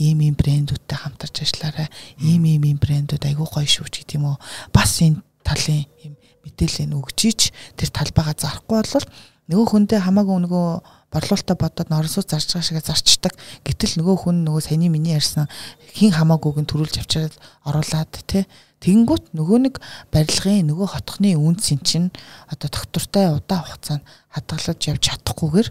ийм 0.00 0.18
ийм 0.24 0.34
брэндүүдтэй 0.34 0.98
хамтарч 0.98 1.36
ажиллаарай. 1.44 1.88
Ийм 2.18 2.42
ийм 2.48 2.62
ийм 2.66 2.78
брэндүүд 2.82 3.22
айгүй 3.30 3.46
гоё 3.46 3.68
шүү 3.68 3.86
ч 3.92 4.02
гэдэм 4.02 4.26
үү. 4.26 4.36
Бас 4.72 4.98
энэ 5.04 5.22
талын 5.46 5.86
ийм 6.02 6.14
мэдээлэл 6.46 6.94
өгч 6.94 7.18
ич 7.26 7.40
тэр 7.74 7.90
талбайгаа 7.90 8.38
зарахгүй 8.38 8.78
бол 8.80 9.06
нөгөө 9.46 9.66
хүндээ 9.66 10.00
хамаагүй 10.02 10.38
нөгөө 10.46 10.66
борлуулалтаа 11.10 11.56
бодоод 11.58 11.88
норсоо 11.90 12.22
зарж 12.26 12.50
байгаа 12.50 12.66
шигээ 12.66 12.84
зарчдаг. 12.86 13.32
Гэтэл 13.62 14.02
нөгөө 14.02 14.16
хүн 14.26 14.42
нөгөө 14.42 14.62
саяны 14.66 14.90
миний 14.90 15.14
ярьсан 15.14 15.46
хин 15.94 16.10
хамаагүйг 16.10 16.58
нь 16.62 16.70
төрүүлж 16.70 16.98
авчираад 16.98 17.34
оруулаад 17.62 18.10
тий 18.26 18.42
Тэгэнгүүт 18.84 19.32
нөгөө 19.32 19.58
нэг 19.64 19.74
барилгын 20.12 20.68
нөгөө 20.68 20.88
хотхны 20.92 21.32
үнцэн 21.40 21.80
чинь 21.80 22.12
одоо 22.52 22.68
доктортай 22.68 23.32
удаан 23.32 23.64
хугацаанд 23.64 24.04
хадгалж 24.36 24.84
явж 24.84 25.00
чадахгүйгээр 25.00 25.68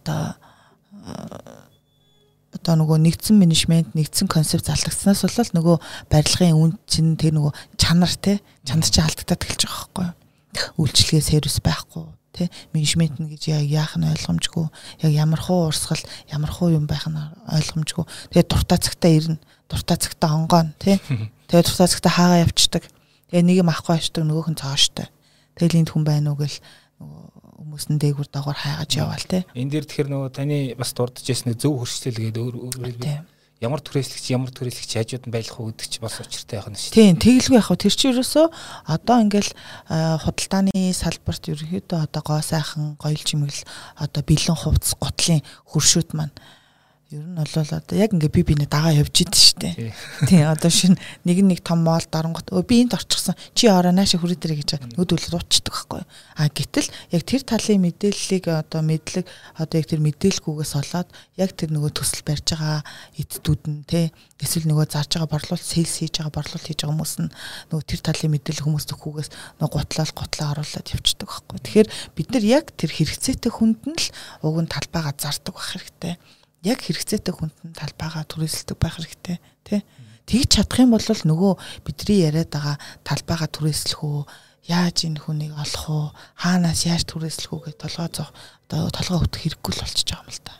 одоо 0.00 0.20
одоо 2.56 2.74
нөгөө 2.80 2.98
нэгдсэн 3.04 3.36
менежмент 3.36 3.92
нэгдсэн 3.92 4.26
концепт 4.26 4.66
залгацснаас 4.66 5.22
бол 5.22 5.52
нөгөө 5.60 5.76
барилгын 6.08 6.56
үн 6.56 6.72
чинь 6.88 7.14
тэр 7.20 7.36
нөгөө 7.36 7.52
чанар 7.76 8.12
те 8.16 8.40
чанар 8.64 8.88
чинь 8.88 9.04
алдагдаад 9.04 9.44
эхэлж 9.44 9.62
байгаа 9.68 10.16
байхгүй 10.56 10.80
үйлчлэгээ 10.80 11.22
сервис 11.22 11.60
байхгүй 11.60 12.04
тий 12.32 12.48
менежмент 12.72 13.20
нь 13.20 13.28
гэж 13.30 13.52
яах 13.68 13.94
нь 14.00 14.08
ойлгомжгүй 14.08 14.66
яг 15.04 15.12
ямар 15.12 15.40
хуу 15.40 15.68
урсгал 15.68 16.00
ямар 16.32 16.50
хуу 16.50 16.72
юм 16.72 16.88
байх 16.88 17.04
нь 17.04 17.16
ойлгомжгүй 17.52 18.04
тэгээ 18.32 18.48
дуртай 18.48 18.80
цагтаа 18.80 19.12
ирнэ 19.12 19.38
дуртай 19.68 19.96
цагтаа 20.00 20.32
онгоон 20.36 20.72
тий 20.80 21.00
Тэгээ 21.46 21.62
тусаа 21.62 21.86
цагта 21.86 22.10
хаагаа 22.10 22.42
явцдаг. 22.42 22.82
Тэгээ 23.30 23.46
нэг 23.46 23.56
юм 23.62 23.70
авахгүй 23.70 24.02
очдог 24.02 24.26
нөгөөх 24.26 24.50
нь 24.50 24.58
цооштой. 24.58 25.06
Тэгэл 25.54 25.86
энд 25.86 25.90
хүн 25.94 26.02
байна 26.02 26.34
уу 26.34 26.42
гэл 26.42 26.58
хүмүүс 27.56 27.84
нь 27.88 28.00
дээгүр 28.00 28.28
дагавар 28.28 28.60
хайгаж 28.60 28.92
яваал 29.00 29.24
те. 29.24 29.48
Энд 29.56 29.72
дээр 29.72 29.88
тэгэхээр 29.88 30.12
нөгөө 30.12 30.30
таны 30.36 30.58
бас 30.76 30.92
дурдж 30.92 31.24
ясны 31.24 31.56
зөв 31.56 31.80
хөрчлөл 31.80 32.20
гэдэг 32.20 32.42
өөр 32.44 32.56
өөр 32.60 33.24
ямар 33.64 33.80
түрээслэгч 33.80 34.26
ямар 34.36 34.52
түрээслэгч 34.52 34.92
хажууд 35.00 35.24
нь 35.24 35.32
байх 35.32 35.56
уу 35.56 35.72
гэдэг 35.72 35.88
чи 35.88 36.00
бас 36.04 36.20
учиртай 36.20 36.60
байх 36.60 36.68
нь 36.68 36.76
шүү. 36.76 36.92
Тийм, 36.92 37.16
тэгэлгүй 37.16 37.56
яг 37.56 37.64
хөө 37.72 37.80
тэр 37.80 37.94
чи 37.96 38.06
ерөөсөө 38.12 38.46
одоо 38.92 39.16
ингээл 39.24 39.52
худалдааны 39.88 40.92
салбарт 40.92 41.44
ерөөхдөө 41.48 41.98
одоо 42.04 42.20
гоо 42.20 42.40
сайхан 42.44 43.00
гоёл 43.00 43.16
чимэгл 43.24 43.64
одоо 43.96 44.20
бэлэн 44.28 44.60
хувцс 44.60 44.92
готлын 45.00 45.40
хөршүүд 45.72 46.12
маань 46.12 46.36
Ер 47.06 47.22
нь 47.22 47.38
бол 47.38 47.46
одоо 47.54 47.94
яг 47.94 48.10
ингээ 48.10 48.34
би 48.34 48.42
биний 48.42 48.66
дагаа 48.66 48.90
явж 48.90 49.22
идэв 49.22 49.38
штэ. 49.38 49.94
Тий 50.26 50.42
одоо 50.42 50.66
шин 50.74 50.98
нэг 51.22 51.38
нэг 51.38 51.62
том 51.62 51.86
моол 51.86 52.02
дарангот 52.02 52.50
өө 52.50 52.66
би 52.66 52.82
энд 52.82 52.98
орчихсон 52.98 53.38
чи 53.54 53.70
ороо 53.70 53.94
нааша 53.94 54.18
хүрээ 54.18 54.34
дэрэ 54.34 54.58
гэж 54.58 54.98
өдөлд 54.98 55.38
уучдаг 55.38 55.70
байхгүй. 55.70 56.02
А 56.02 56.50
гэтэл 56.50 56.90
яг 57.14 57.22
тэр 57.22 57.46
талын 57.46 57.86
мэдээллийг 57.86 58.50
одоо 58.50 58.82
мэдлэг 58.82 59.22
одоо 59.54 59.76
яг 59.78 59.86
тэр 59.86 60.02
мэдээлэлгүйгээс 60.02 60.72
олоод 60.82 61.08
яг 61.38 61.50
тэр 61.54 61.70
нөгөө 61.78 61.94
төсөл 61.94 62.26
барьж 62.26 62.46
байгаа 62.58 62.82
эддүүд 63.22 63.62
нь 63.70 63.86
те 63.86 64.10
эсвэл 64.42 64.66
нөгөө 64.66 64.90
зарж 64.90 65.10
байгаа 65.14 65.30
борлуулалт 65.30 65.62
сейлс 65.62 66.02
хийж 66.02 66.18
байгаа 66.18 66.34
борлуулалт 66.34 66.66
хийж 66.66 66.82
байгаа 66.82 66.90
хүмүүс 66.90 67.14
нь 67.22 67.30
нөгөө 67.70 67.86
тэр 67.86 68.00
талын 68.02 68.34
мэдээлэл 68.34 68.66
хүмүүс 68.66 68.86
төхүүгээс 68.90 69.30
нөгөө 69.62 69.78
гутлал 69.78 70.10
гутлаа 70.10 70.58
оруулаад 70.58 70.90
явчихдаг 70.90 71.30
байхгүй. 71.30 71.58
Тэгэхээр 71.70 71.88
бид 72.18 72.28
нар 72.34 72.44
яг 72.50 72.74
тэр 72.74 72.90
хэрэгцээтэй 72.90 73.52
хүнд 73.54 73.80
нь 73.86 73.94
л 73.94 74.10
уг 74.42 74.58
нь 74.58 74.72
талбайгаа 74.74 75.14
зардаг 75.14 75.54
байх 75.54 75.70
хэрэгтэй 75.70 76.18
яг 76.66 76.78
хэрэгцээтэй 76.82 77.34
хүнд 77.34 77.56
нь 77.62 77.78
талбайгаа 77.78 78.26
түрээсэлдэг 78.26 78.76
байх 78.76 78.98
хэрэгтэй 78.98 79.38
тий. 79.62 79.80
Тэгж 80.26 80.50
чадах 80.58 80.82
юм 80.82 80.90
бол 80.98 81.06
нөгөө 81.06 81.52
бидний 81.86 82.26
яриад 82.26 82.50
байгаа 82.50 82.76
талбайгаа 83.06 83.46
түрээслэх 83.46 84.02
үү 84.02 84.26
яаж 84.66 85.06
энэ 85.06 85.22
хүнийг 85.22 85.54
олох 85.54 85.86
уу 85.86 86.06
хаанаас 86.34 86.82
яаж 86.90 87.06
түрээслэх 87.06 87.54
үү 87.54 87.62
гэж 87.70 87.76
толгой 87.78 88.10
зов 88.10 88.34
одоо 88.66 88.90
толгой 88.90 89.22
өтөх 89.22 89.40
хэрэггүй 89.46 89.72
л 89.78 89.82
болчихж 89.86 90.08
байгаа 90.10 90.26
юм 90.26 90.34
л 90.34 90.42
да. 90.42 90.54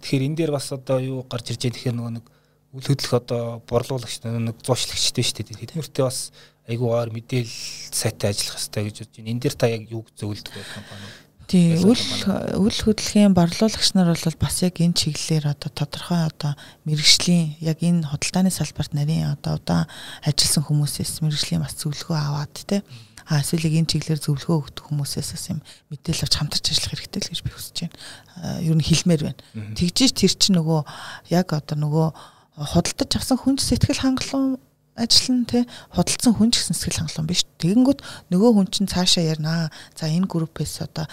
Тэгэхээр 0.00 0.26
энэ 0.32 0.36
дээр 0.40 0.52
бас 0.56 0.72
одоо 0.72 0.98
юу 1.04 1.20
гарч 1.28 1.52
ирж 1.52 1.60
байгаа 1.60 1.76
тэгэхээр 1.76 1.96
нөгөө 2.00 2.14
нэг 2.16 2.26
үл 2.72 2.86
хөдлөх 2.88 3.14
одоо 3.20 3.42
борлуулагч 3.68 4.24
нэг 4.24 4.56
зуучлагчтэй 4.64 5.24
шүү 5.24 5.36
дээ. 5.44 5.60
Тэднэртээ 5.76 6.04
бас 6.08 6.32
айгуугаар 6.64 7.12
мэдээлэл 7.12 7.92
сайтай 7.92 8.32
ажиллах 8.32 8.56
хэрэгтэй 8.56 8.84
гэж 8.88 8.96
бодож 8.96 9.16
байна. 9.20 9.30
Энэ 9.36 9.42
дээр 9.44 9.56
та 9.60 9.66
яг 9.68 9.82
юу 9.92 10.02
зөвлөдөг 10.16 10.52
вэ 10.56 10.64
компани? 10.72 11.06
Тий, 11.46 11.78
үл 11.78 12.02
үл 12.58 12.74
хөдлөлийн 12.74 13.30
борлуулагч 13.30 13.94
нар 13.94 14.10
бол 14.10 14.38
бас 14.42 14.66
яг 14.66 14.82
энэ 14.82 14.98
чиглэлээр 14.98 15.54
одоо 15.54 15.70
тодорхой 15.70 16.26
одоо 16.26 16.58
мэрэгжлийн 16.82 17.54
яг 17.62 17.78
энэ 17.86 18.02
худалдааны 18.10 18.50
салбарт 18.50 18.90
нарийн 18.98 19.30
одоо 19.38 19.54
удаан 19.62 19.86
ажилласан 20.26 20.66
хүмүүсээс 20.66 21.22
мэрэгжлийн 21.22 21.62
бас 21.62 21.78
зөвлөгөө 21.78 22.18
аваад 22.18 22.50
тий. 22.50 22.82
А 23.30 23.46
эсвэл 23.46 23.70
энэ 23.70 23.86
чиглэлээр 23.86 24.26
зөвлөгөө 24.26 24.58
өгдөг 24.58 24.84
хүмүүсээс 24.90 25.30
бас 25.38 25.46
юм 25.54 25.62
мэдээлэл 25.94 26.26
авч 26.26 26.34
хамтарч 26.34 26.66
ажиллах 26.66 26.90
хэрэгтэй 26.98 27.20
л 27.22 27.30
гэж 27.30 27.40
би 27.46 27.50
хүсэж 27.54 27.76
байна. 27.78 27.94
Ер 28.66 28.74
нь 28.74 28.82
хэлмээр 28.82 29.22
байна. 29.30 29.40
Тэгжиж 29.78 30.18
тэр 30.18 30.34
чинь 30.34 30.58
нөгөө 30.58 30.82
яг 31.30 31.54
одоо 31.54 31.78
нөгөө 31.78 32.06
худалдаж 32.74 33.10
авсан 33.22 33.38
хүнч 33.38 33.62
сэтгэл 33.62 34.02
хангалуун 34.02 34.58
ажил 34.96 35.36
нь 35.36 35.44
те 35.44 35.68
худалдсан 35.92 36.32
хүн 36.34 36.50
ч 36.50 36.64
гэсэн 36.64 36.76
сэтгэл 36.76 37.04
хангалуун 37.04 37.28
биш. 37.28 37.44
Тэгэнгүүт 37.60 38.00
нөгөө 38.32 38.50
хүн 38.56 38.68
чинь 38.72 38.88
цаашаа 38.88 39.28
ярина. 39.28 39.68
За 39.92 40.08
энэ 40.08 40.24
группээс 40.24 40.80
одоо 40.88 41.04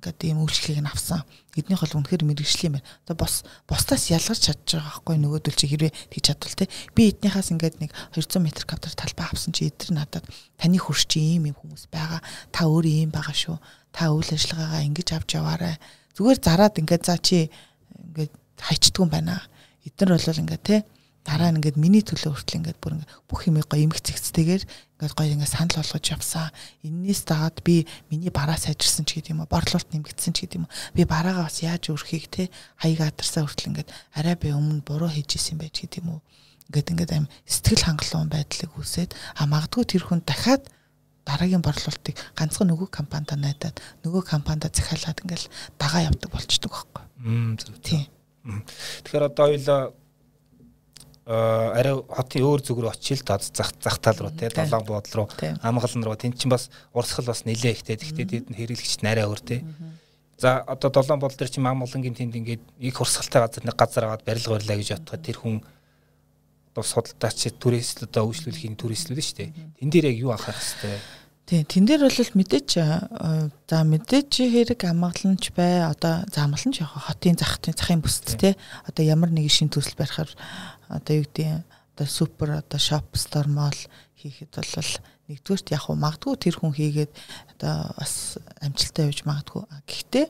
ингээд 0.00 0.20
ийм 0.26 0.42
үйлчлэгийг 0.42 0.82
нь 0.82 0.90
авсан. 0.90 1.22
Эднийх 1.54 1.84
бол 1.84 1.96
үнэхээр 2.02 2.26
мэрэгжлийн 2.26 2.74
байна. 2.80 2.88
Одоо 3.06 3.16
бос 3.20 3.44
бусдаас 3.68 4.10
ялгарч 4.10 4.48
чадж 4.48 4.80
байгаа 4.80 4.96
байхгүй 4.96 5.16
нөгөөдөл 5.20 5.58
чи 5.60 5.66
хэрвээ 5.68 5.92
тийж 6.10 6.24
чадвал 6.32 6.56
те. 6.56 6.66
Би 6.96 7.12
эднийхээс 7.12 7.52
ингээд 7.52 7.76
нэг 7.84 7.90
200 8.16 8.40
м 8.40 8.46
квадрат 8.50 8.96
талбай 8.96 9.26
авсан 9.28 9.52
чи 9.52 9.68
эдгээр 9.68 9.92
надад 9.92 10.24
таны 10.56 10.78
хурш 10.80 11.04
чи 11.04 11.20
ийм 11.20 11.52
ийм 11.52 11.56
хүмүүс 11.60 11.92
байгаа. 11.92 12.24
Та 12.50 12.64
өөрөө 12.66 12.94
ийм 13.06 13.12
байгаа 13.12 13.36
шүү. 13.36 13.56
Та 13.92 14.10
үйл 14.10 14.30
ажиллагаагаа 14.32 14.88
ингэж 14.88 15.08
авч 15.14 15.30
яваарай. 15.36 15.76
Зүгээр 16.16 16.38
зараад 16.40 16.74
ингээд 16.80 17.04
за 17.04 17.14
чи 17.20 17.52
ингээд 17.94 18.32
хайчдгүй 18.56 19.04
юм 19.04 19.12
байна. 19.12 19.44
Эднэр 19.84 20.16
бол 20.16 20.42
ингээд 20.42 20.64
те 20.64 20.76
дараа 21.30 21.54
нь 21.54 21.62
ингээд 21.62 21.78
миний 21.78 22.02
төлөө 22.02 22.34
хүртэл 22.34 22.58
ингээд 22.58 22.82
бүр 22.82 22.98
ингээд 22.98 23.12
бүх 23.30 23.40
юм 23.46 23.62
гоё 23.62 23.86
эмх 23.86 24.02
зэгцтэйгээр 24.02 24.62
ингээд 24.66 25.14
гоё 25.14 25.30
ингээд 25.38 25.54
санал 25.54 25.78
болгож 25.78 26.06
явсан. 26.10 26.50
Иннээс 26.82 27.22
дагаад 27.22 27.62
би 27.62 27.86
миний 28.10 28.34
бараа 28.34 28.58
сайжирсан 28.58 29.06
ч 29.06 29.22
гэдэм 29.22 29.38
үү, 29.38 29.46
борлуулалт 29.46 29.94
нэмэгдсэн 29.94 30.34
ч 30.34 30.50
гэдэм 30.50 30.66
үү. 30.66 30.74
Би 30.98 31.02
бараагаа 31.06 31.46
бас 31.46 31.62
яаж 31.62 31.86
өрхийг 31.94 32.26
те 32.34 32.50
хаяг 32.82 33.14
адарсаа 33.14 33.46
хүртэл 33.46 33.70
ингээд 33.78 33.94
арай 34.18 34.34
би 34.34 34.50
өмнө 34.50 34.82
буруу 34.82 35.06
хийж 35.06 35.38
исэн 35.38 35.62
байж 35.62 35.86
гэдэм 35.86 36.10
үү. 36.10 36.20
Ингээд 36.74 36.90
ингээд 36.98 37.14
аим 37.14 37.26
сэтгэл 37.46 37.86
хангалуун 37.86 38.30
байдлыг 38.34 38.72
үсээд 38.74 39.14
а 39.38 39.46
магадгүй 39.46 39.86
тэр 39.86 40.02
хүн 40.10 40.26
дахиад 40.26 40.66
дараагийн 41.30 41.62
борлуулалтыг 41.62 42.18
ганцхан 42.34 42.74
нөгөө 42.74 42.90
компанид 42.90 43.38
найдаад 43.38 43.78
нөгөө 44.02 44.22
компанид 44.26 44.74
захиалаад 44.74 45.22
ингээл 45.22 45.46
дагаа 45.78 46.10
явдаг 46.10 46.30
болчдөг 46.34 46.70
байхгүй. 46.74 47.04
Тийм. 47.86 48.10
Тэгэхээр 49.06 49.28
одоо 49.30 49.46
хоёлаа 49.46 49.80
арай 51.30 51.94
хотын 52.10 52.42
өөр 52.42 52.62
зүг 52.66 52.82
рүү 52.82 52.90
очил 52.90 53.22
дод 53.22 53.44
зах 53.46 53.70
зах 53.78 53.98
тал 54.02 54.18
руу 54.18 54.32
те 54.34 54.50
долоон 54.50 54.82
буудлын 54.82 55.14
руу. 55.14 55.28
Амгалан 55.62 56.02
руу. 56.02 56.16
Тэн 56.18 56.34
чин 56.34 56.50
бас 56.50 56.70
урсгал 56.92 57.30
бас 57.30 57.44
нилээ 57.46 57.78
ихтэй. 57.78 57.94
Гэхдээ 57.94 58.26
тэд 58.26 58.46
хэрэглэгч 58.50 59.06
нарай 59.06 59.30
өөр 59.30 59.38
те. 59.38 59.62
За 60.38 60.58
одоо 60.66 60.90
долоон 60.90 61.22
буудлын 61.22 61.38
дээр 61.38 61.54
чи 61.54 61.60
Монголынгийн 61.62 62.18
тэнд 62.18 62.34
ингээд 62.34 62.62
их 62.82 62.98
урсгалтай 62.98 63.46
газар 63.46 63.62
нэг 63.62 63.78
газар 63.78 64.04
аваад 64.10 64.26
барилга 64.26 64.58
барьлаа 64.58 64.76
гэж 64.82 64.90
бодоход 64.98 65.22
тэр 65.22 65.38
хүн 65.38 65.56
одоо 66.74 66.82
судалдаач 66.82 67.40
турист 67.62 68.02
одоо 68.10 68.26
үйлчлүүлэхийн 68.26 68.74
туристлүүд 68.74 69.22
шүү 69.22 69.36
дээ. 69.38 69.50
Тэн 69.78 69.90
дээр 69.90 70.10
яг 70.10 70.18
юу 70.18 70.34
анхаарах 70.34 70.58
хэвтэй 70.58 70.98
Тийм, 71.50 71.66
тэн 71.66 71.82
дээр 71.82 72.06
бол 72.06 72.14
мэдээч 72.14 72.70
за 72.78 73.78
мэдээч 73.82 74.32
хэрэг 74.38 74.86
амгаланч 74.86 75.50
бай 75.50 75.82
одоо 75.82 76.22
за 76.30 76.46
амгаланч 76.46 76.78
яг 76.78 76.94
хотын 76.94 77.34
захын 77.34 77.74
захын 77.74 77.98
бүсд 77.98 78.38
те 78.38 78.54
одоо 78.86 79.02
ямар 79.02 79.34
нэг 79.34 79.50
шин 79.50 79.66
төсөл 79.66 79.98
барихаар 79.98 80.30
одоо 80.86 81.10
юу 81.18 81.26
гэдэг 81.26 81.66
одоо 81.66 82.06
супер 82.06 82.62
одоо 82.62 82.78
шоп 82.78 83.18
стор 83.18 83.50
мол 83.50 83.74
хийхэд 84.14 84.54
бол 84.54 84.94
нэгдүгээрт 85.26 85.74
яг 85.74 85.90
уу 85.90 85.98
магадгүй 85.98 86.38
тэр 86.38 86.54
хүн 86.54 86.70
хийгээд 86.70 87.12
одоо 87.58 87.98
бас 87.98 88.38
амжилттай 88.62 89.10
явж 89.10 89.26
магадгүй. 89.26 89.66
Гэхдээ 89.90 90.26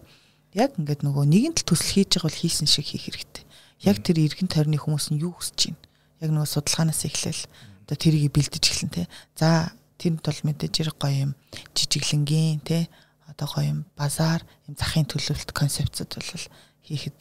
яг 0.56 0.72
ингээд 0.80 1.04
нөгөө 1.04 1.24
нэгэн 1.28 1.52
тал 1.52 1.76
төсөл 1.76 2.00
хийж 2.00 2.16
байгаа 2.16 2.32
бол 2.32 2.40
хийсэн 2.48 2.64
шиг 2.64 2.96
хийх 2.96 3.12
хэрэгтэй. 3.12 3.44
Яг 3.84 4.00
тэр 4.00 4.24
иргэн 4.24 4.48
тойрны 4.48 4.80
хүмүүс 4.80 5.12
нь 5.12 5.20
юу 5.20 5.36
хүсэж 5.36 5.68
байна? 5.68 5.84
Яг 6.24 6.32
нөгөө 6.32 6.48
судалгаанаас 6.48 7.04
эхлээл 7.04 7.44
одоо 7.84 7.96
тэрийг 8.00 8.32
бэлдэж 8.32 8.64
эхлэн 8.72 8.88
те. 8.88 9.04
За 9.36 9.68
тэнд 10.00 10.24
бол 10.24 10.40
мэдээж 10.48 10.74
хэрэг 10.80 10.96
гоё 10.96 11.28
юм 11.28 11.32
жижиглэнгийн 11.76 12.64
те 12.64 12.88
одоо 13.28 13.46
гоё 13.52 13.68
юм 13.68 13.80
базар 13.94 14.40
юм 14.64 14.74
захын 14.80 15.04
төлөвлөлт 15.04 15.52
концепцэд 15.52 16.08
бол 16.16 16.44
хийхэд 16.88 17.16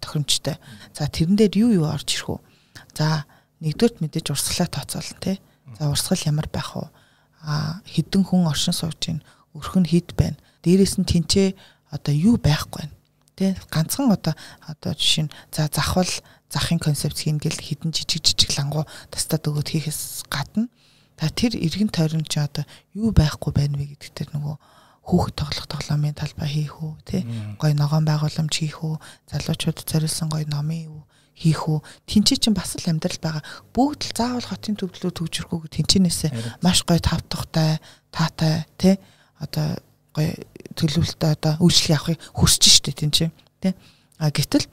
тохиромжтой. 0.00 0.56
За 0.92 1.08
тэрэн 1.08 1.36
дээр 1.36 1.54
юу 1.56 1.70
юу 1.82 1.86
орж 1.88 2.12
ирэх 2.12 2.28
вэ? 2.28 2.38
За 2.96 3.24
нэгдүгürt 3.60 4.00
мэдээж 4.00 4.32
урсгалаа 4.32 4.68
тооцоолно 4.68 5.20
те. 5.20 5.40
За 5.78 5.90
урсгал 5.90 6.20
ямар 6.24 6.48
байх 6.52 6.76
вэ? 6.76 6.88
А 7.42 7.80
хідэн 7.84 8.24
хүн 8.24 8.48
оршин 8.48 8.72
сууж 8.76 8.96
гин 9.00 9.22
өрх 9.54 9.76
нь 9.76 9.88
хід 9.88 10.16
байна. 10.16 10.38
Дээрээс 10.62 11.00
нь 11.00 11.08
тэнцээ 11.08 11.56
одоо 11.92 12.14
юу 12.14 12.36
байхгүй 12.36 12.88
байна. 12.88 12.94
Тэ 13.36 13.56
ганцхан 13.70 14.10
одоо 14.10 14.34
одоо 14.64 14.92
жишээ 14.94 15.28
нь 15.28 15.34
за 15.52 15.68
захвал 15.70 16.08
захын 16.50 16.80
концепц 16.80 17.22
хийн 17.22 17.38
гэл 17.38 17.54
хідэн 17.54 17.92
жижиг 17.92 18.24
жижиг 18.24 18.56
лангуу 18.58 18.88
тастад 19.12 19.46
өгөөд 19.46 19.68
хийхээс 19.68 20.26
гадна 20.26 20.66
Та 21.18 21.28
тэр 21.34 21.58
эргэн 21.58 21.90
тойрон 21.90 22.22
чи 22.22 22.38
одоо 22.38 22.62
юу 22.94 23.10
байхгүй 23.10 23.50
байна 23.50 23.74
вэ? 23.74 23.98
гэдэг 23.98 24.10
тэр 24.14 24.28
нөгөө 24.38 24.54
хүүхэд 25.10 25.34
тоглох 25.34 25.66
тоглоомын 25.66 26.14
талбай 26.14 26.46
хийх 26.46 26.78
үү 26.78 26.94
тий 27.02 27.22
гой 27.58 27.74
ногоон 27.74 28.06
байгууламж 28.06 28.54
хийх 28.54 28.86
үү? 28.86 29.02
Залуучууд 29.34 29.82
зориулсан 29.82 30.30
гой 30.30 30.46
номын 30.46 30.86
юу 30.86 31.02
хийх 31.34 31.66
үү? 31.66 31.82
Тэнцээ 32.06 32.38
чинь 32.38 32.54
бас 32.54 32.78
л 32.78 32.86
амьдрал 32.86 33.18
байгаа. 33.18 33.42
Бүгд 33.74 34.00
л 34.06 34.14
заавал 34.14 34.46
хотын 34.46 34.78
төвлөрөө 34.78 35.12
төгжрөхөө 35.18 35.74
тэнцэнээсээ 35.74 36.62
маш 36.62 36.86
гой 36.86 37.02
тавтахтай 37.02 37.82
таатай 38.14 38.68
тий 38.78 38.94
одоо 39.42 39.80
гой 40.14 40.38
төлөвлөлтөд 40.78 41.34
одоо 41.34 41.52
үйлчлэг 41.58 41.98
авахыг 41.98 42.18
хүсэж 42.36 42.64
штэ 42.78 42.92
тэнцээ 42.94 43.28
тий 43.64 43.72
а 44.22 44.30
гэтэл 44.30 44.70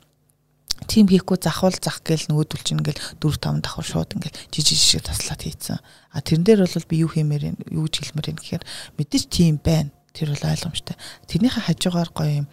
тийм 0.84 1.08
хийхгүй 1.08 1.40
захвал 1.40 1.76
зах 1.80 2.04
гээл 2.04 2.28
нөгөөдөл 2.30 2.64
чинь 2.64 2.84
ингээл 2.84 3.00
4 3.24 3.40
5 3.40 3.64
давхар 3.64 3.88
шууд 3.88 4.12
ингээл 4.20 4.40
жижиг 4.52 4.76
жижиг 4.76 5.04
таслаад 5.08 5.42
хийцэн. 5.42 5.80
А 6.12 6.20
тэрэн 6.20 6.44
дээр 6.44 6.68
бол 6.68 6.92
би 6.92 6.96
юу 7.00 7.10
хиймээр 7.10 7.56
юу 7.72 7.88
ч 7.88 8.04
хэлмээр 8.04 8.36
юм 8.36 8.38
гэхээр 8.38 8.64
мэдээж 9.00 9.24
тийм 9.32 9.56
байна. 9.64 9.96
Тэр 10.12 10.32
бол 10.36 10.52
ойлгомжтой. 10.52 10.96
Тэрнийхээ 11.28 11.64
хажуугаар 11.68 12.12
гоё 12.16 12.32
юм 12.44 12.48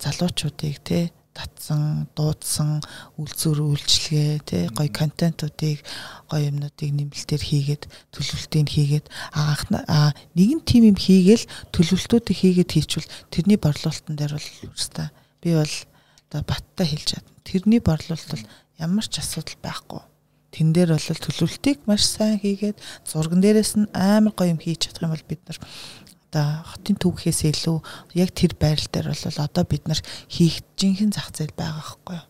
залуучуудыг 0.00 0.80
те 0.84 1.12
татсан, 1.36 2.08
дуудсан, 2.16 2.80
үлзүр 3.20 3.60
үйлчлэгээ 3.60 4.32
тий 4.48 4.64
гоё 4.72 4.88
контентуудыг 4.88 5.84
гоё 6.32 6.48
юмнуудыг 6.48 6.90
нэмэлтээр 6.96 7.42
хийгээд 7.44 7.82
төлөвлөлтийг 8.16 8.68
хийгээд 8.72 9.06
анх 9.36 9.68
нэгэн 10.32 10.60
тим 10.64 10.88
юм 10.88 10.96
хийгээл 10.96 11.44
төлөвлөлтүүдийг 11.76 12.38
хийгээд 12.40 12.70
хийчвэл 12.72 13.12
тэрний 13.28 13.60
борлуулалтан 13.60 14.16
дээр 14.16 14.32
бол 14.32 14.48
өөрөөсөө 14.64 15.08
би 15.44 15.50
бол 15.60 15.74
одоо 16.32 16.40
баттай 16.48 16.86
хэлж 16.88 17.08
чадна 17.12 17.35
тэрний 17.46 17.78
борлуулалт 17.78 18.30
бол 18.34 18.44
ямар 18.82 19.06
ч 19.06 19.22
асуудал 19.22 19.56
байхгүй. 19.62 20.02
Тэн 20.50 20.74
дээр 20.74 20.98
бол 20.98 21.06
төлөвлөлтийг 21.06 21.86
маш 21.86 22.02
сайн 22.04 22.42
хийгээд 22.42 22.82
зурган 23.06 23.40
дээрээс 23.40 23.78
нь 23.78 23.92
амар 23.94 24.34
гоё 24.34 24.50
юм 24.52 24.60
хийж 24.60 24.90
чадах 24.90 25.06
юм 25.06 25.14
бол 25.14 25.30
бид 25.30 25.42
нар 25.46 25.58
одоо 26.26 26.48
хотын 26.66 26.96
төвхөөс 26.98 27.40
илүү 27.46 27.78
яг 28.18 28.30
тэр 28.34 28.52
байрал 28.58 28.88
дээр 28.90 29.08
бол 29.14 29.44
одоо 29.46 29.64
бид 29.64 29.84
нар 29.86 30.00
хийх 30.28 30.60
жинхэнэ 30.76 31.14
зах 31.14 31.30
зээл 31.32 31.54
байгаа 31.54 31.80
байхгүй 31.80 32.16
юу. 32.18 32.26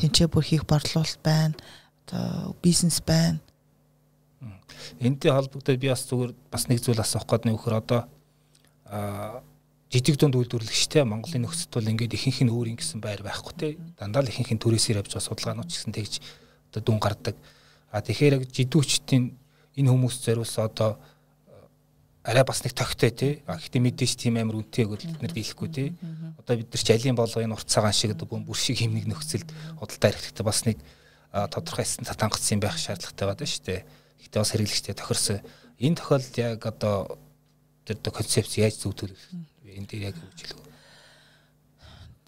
Тинчээ 0.00 0.28
бүр 0.28 0.44
хийх 0.44 0.64
борлуулалт 0.66 1.20
байна. 1.22 1.54
Одоо 2.06 2.56
бизнес 2.62 3.00
байна. 3.00 3.38
Энтэй 4.98 5.30
холбогдоод 5.30 5.80
би 5.80 5.88
бас 5.88 6.04
зүгээр 6.08 6.32
бас 6.50 6.66
нэг 6.68 6.80
зүйл 6.82 7.00
асуух 7.00 7.24
гээд 7.28 7.44
нөхөр 7.46 7.74
одоо 7.78 8.00
аа 8.88 9.44
жижиг 9.90 10.16
дунд 10.16 10.38
үйлдвэрлэгчтэй 10.38 11.02
Монголын 11.04 11.44
нөхцөлд 11.44 11.74
бол 11.74 11.90
ингээд 11.90 12.14
ихэнх 12.14 12.40
нь 12.46 12.54
өөр 12.54 12.72
ингэсэн 12.78 13.02
байр 13.02 13.26
байхгүй 13.26 13.54
те 13.58 13.68
дандаа 13.98 14.22
л 14.22 14.30
ихэнх 14.30 14.54
нь 14.54 14.62
түрээсээр 14.62 15.02
явж 15.02 15.10
байгаа 15.12 15.26
судалгаанууд 15.26 15.68
ч 15.68 15.82
гэсэн 15.82 15.94
тэгж 15.94 16.14
одоо 16.70 16.82
дүн 16.86 16.98
гардаг 17.02 17.34
а 17.90 17.98
тэгэхээр 17.98 18.36
яг 18.38 18.44
жидүүчтийн 18.54 19.34
энэ 19.76 19.90
хүмүүс 19.90 20.16
зориулсан 20.22 20.70
одоо 20.70 21.02
арай 22.22 22.44
бас 22.44 22.62
нэг 22.64 22.74
тогтой 22.74 23.10
тий. 23.10 23.42
А 23.46 23.56
гэхдээ 23.56 23.80
мэдээж 23.80 24.12
тийм 24.14 24.36
амар 24.36 24.60
үнэтэйг 24.60 24.88
бид 24.92 25.22
нар 25.22 25.32
дийлэхгүй 25.32 25.68
тий. 25.72 25.88
Одоо 26.36 26.56
бид 26.56 26.68
нар 26.68 26.82
ч 26.84 26.88
алийн 26.92 27.16
болго 27.16 27.40
энэ 27.40 27.54
урт 27.56 27.66
цагаан 27.66 27.96
шиг 27.96 28.12
одоо 28.12 28.28
бүр 28.28 28.56
шиг 28.56 28.76
хэмнэг 28.76 29.08
нөхцөлд 29.08 29.48
худалдаа 29.80 30.10
хэрэглэхдээ 30.12 30.44
бас 30.44 30.60
нэг 30.68 30.78
тодорхой 31.32 31.84
эссэн 31.84 32.04
татангацсан 32.04 32.60
байх 32.60 32.76
шаардлагатай 32.76 33.26
байдаг 33.26 33.48
шүү 33.48 33.64
дээ. 33.64 33.80
Гэхдээ 34.20 34.40
бас 34.40 34.52
хэрэглэгчтэй 34.52 34.94
тохирсон. 34.94 35.40
Энэ 35.80 35.96
тохиолдолд 35.96 36.36
яг 36.36 36.60
одоо 36.60 36.96
тэр 37.88 37.96
концепц 38.04 38.52
яаж 38.60 38.76
зөвтгөх 38.84 39.16
энэ 39.80 39.88
дээр 39.88 40.04
яг 40.12 40.16
вэ? 40.20 40.28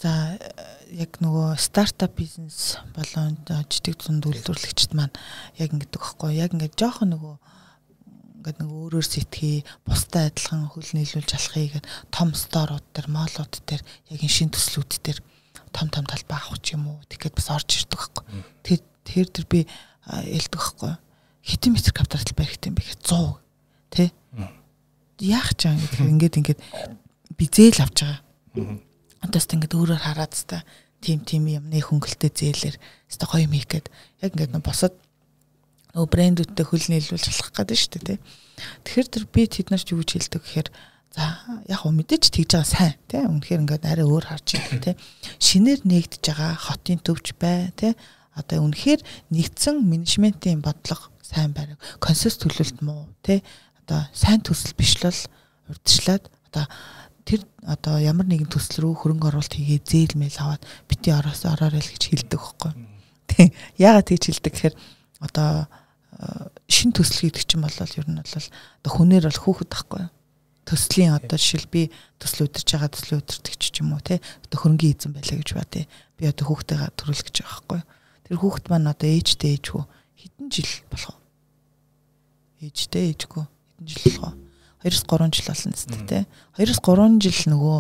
За 0.03 0.35
яг 0.91 1.21
нөгөө 1.23 1.55
стартап 1.63 2.17
бизнес 2.19 2.81
болон 2.97 3.39
жижиг 3.47 4.03
дунд 4.03 4.27
үйлдвэрлэгчд 4.27 4.97
маань 4.99 5.15
яг 5.61 5.71
ингэдэг 5.71 6.01
байхгүй 6.01 6.43
яг 6.43 6.57
ингээд 6.57 6.75
жоохон 6.75 7.15
нөгөө 7.15 7.37
ингээд 8.43 8.59
нөгөө 8.59 8.79
өөрөөр 8.83 9.07
сэтгэе 9.07 9.63
бустай 9.87 10.27
адилхан 10.27 10.67
хөл 10.75 10.91
нийлүүлж 10.99 11.31
алахыг 11.39 11.87
том 12.11 12.35
сторууд 12.35 12.83
дээр 12.91 13.09
молууд 13.15 13.55
дээр 13.63 13.83
яг 14.11 14.21
энэ 14.27 14.35
шин 14.35 14.51
төслүүд 14.51 14.99
дээр 15.07 15.23
том 15.71 15.89
том 15.95 16.05
талбай 16.11 16.43
авах 16.43 16.59
ч 16.59 16.75
юм 16.75 16.91
уу 16.91 16.99
тэгэхэд 17.07 17.39
бас 17.39 17.49
орж 17.55 17.71
ирдэг 17.71 17.95
байхгүй. 18.03 18.25
Тэр 18.67 18.81
тэр 19.07 19.27
тэр 19.31 19.47
би 19.47 19.61
ялдаг 20.11 20.59
байхгүй. 20.59 20.93
Хитэн 21.47 21.73
метр 21.73 21.95
квадрат 21.95 22.35
барих 22.35 22.59
юм 22.67 22.75
бэ 22.75 22.83
гэхэд 22.83 23.03
100 23.07 23.39
тий. 23.95 24.09
Яах 25.23 25.55
ч 25.55 25.71
юм 25.71 25.79
ингээд 26.19 26.43
ингээд 26.43 26.61
би 27.37 27.45
зээл 27.49 27.83
авч 27.83 27.99
байгаа. 28.05 28.21
Одоос 29.23 29.47
ингээд 29.49 29.77
өөрөөр 29.77 30.03
хараад 30.03 30.35
та 30.47 30.65
тим 31.03 31.21
тим 31.27 31.47
юмны 31.51 31.83
хөнгөлтэй 31.83 32.31
зээлэр 32.31 32.77
өстой 33.11 33.27
гоё 33.27 33.47
юм 33.47 33.55
хийх 33.59 33.69
гээд 33.69 33.87
яг 34.23 34.31
ингээд 34.35 34.55
нөө 34.55 34.63
босоод 34.63 34.95
нөө 35.93 36.07
брэндүүдтэй 36.09 36.67
хөл 36.67 36.87
нийлүүлж 36.89 37.27
болох 37.27 37.51
гэдэг 37.53 37.77
шүү 37.77 37.91
дээ 37.93 38.07
тий. 38.07 38.19
Тэгэхээр 38.87 39.09
тэр 39.11 39.25
би 39.29 39.43
тэд 39.51 39.69
нар 39.69 39.83
ч 39.83 39.93
юу 39.93 40.01
гэж 40.01 40.11
хэлдэг 40.15 40.43
гэхээр 40.43 40.69
за 41.13 41.25
яг 41.69 41.79
хөө 41.83 41.93
мэдээч 41.93 42.25
тэгж 42.33 42.51
байгаа 42.55 42.71
сайн 42.71 42.95
тий. 43.11 43.21
Үнэхээр 43.21 43.63
ингээд 43.67 43.85
арай 43.85 44.07
өөр 44.07 44.25
харж 44.31 44.47
байгаа 44.57 44.81
тий. 44.81 44.97
Шинээр 45.43 45.81
нэгдэж 45.85 46.23
байгаа 46.23 46.53
хотын 46.57 47.01
төвч 47.03 47.27
бай 47.37 47.75
тий. 47.77 47.93
Одоо 48.33 48.65
үнэхээр 48.65 49.01
нэгдсэн 49.35 49.77
менежментийн 49.85 50.65
бодлого 50.65 51.13
сайн 51.21 51.53
байраг 51.53 51.77
консенсус 52.01 52.41
төлөлт 52.41 52.81
муу 52.81 53.13
тий. 53.21 53.45
Одоо 53.85 54.09
сайн 54.17 54.41
төсөл 54.41 54.73
биш 54.73 54.97
л 55.05 55.13
урдчлаад 55.69 56.25
одоо 56.49 56.65
тэр 57.25 57.47
одоо 57.63 57.99
ямар 58.03 58.27
нэгэн 58.27 58.51
төсөл 58.51 58.91
рүү 58.91 58.95
хөрөнгө 58.99 59.29
оруулалт 59.31 59.55
хийгээ 59.55 59.81
зээл 59.87 60.15
мэйл 60.19 60.39
аваад 60.43 60.63
бити 60.91 61.15
ороос 61.15 61.47
ороорой 61.47 61.79
л 61.79 61.93
гэж 61.95 62.03
хэлдэг 62.11 62.39
байхгүй. 62.39 62.73
Тэг. 63.31 63.55
Яагаад 63.79 64.07
тэгж 64.11 64.25
хэлдэг 64.27 64.53
гэхээр 64.53 64.75
одоо 65.23 65.71
э, 66.19 66.51
шин 66.67 66.91
төсөл 66.91 67.31
гэдэг 67.31 67.47
чинь 67.47 67.63
бол 67.63 67.79
ер 67.79 68.09
нь 68.11 68.19
бол 68.19 68.27
одоо 68.27 68.91
хүнээр 68.91 69.25
бол 69.31 69.43
хүүхэд 69.47 69.71
байхгүй. 69.71 70.05
Төслийн 70.67 71.15
одоо 71.15 71.39
жишээл 71.39 71.71
би 71.71 71.83
төсөл 72.19 72.51
өдөрж 72.51 72.69
байгаа 72.75 72.91
төсөл 72.91 73.19
өдөртөг 73.23 73.55
ч 73.55 73.71
юм 73.83 73.95
уу 73.95 74.03
те 74.03 74.19
одоо 74.47 74.59
хөрөнгөний 74.59 74.95
эзэн 74.95 75.15
байлаа 75.15 75.39
гэж 75.39 75.51
ба 75.55 75.67
те 75.67 75.87
би 76.19 76.27
одоо 76.27 76.45
хүүхдтэйгээ 76.51 76.91
төрүүлэх 76.99 77.27
гэж 77.31 77.37
байгаа 77.39 77.55
байхгүй. 77.63 77.81
Тэр 78.27 78.37
хүүхэд 78.39 78.67
маань 78.71 78.91
одоо 78.91 79.09
ээжтэй 79.11 79.59
ээжгүй 79.59 79.83
хэдэн 80.23 80.47
жил 80.51 80.73
болох 80.91 81.19
вэ? 81.19 82.71
Ээжтэй 82.71 83.05
ээжгүй 83.11 83.43
хэдэн 83.43 83.87
жил 83.91 84.03
болох 84.23 84.35
вэ? 84.39 84.42
2-3 84.83 85.31
жил 85.35 85.49
болно 85.49 85.73
зү 85.75 85.99
тэ. 86.07 86.27
2-3 86.59 87.23
жил 87.23 87.41
нөгөө 87.55 87.79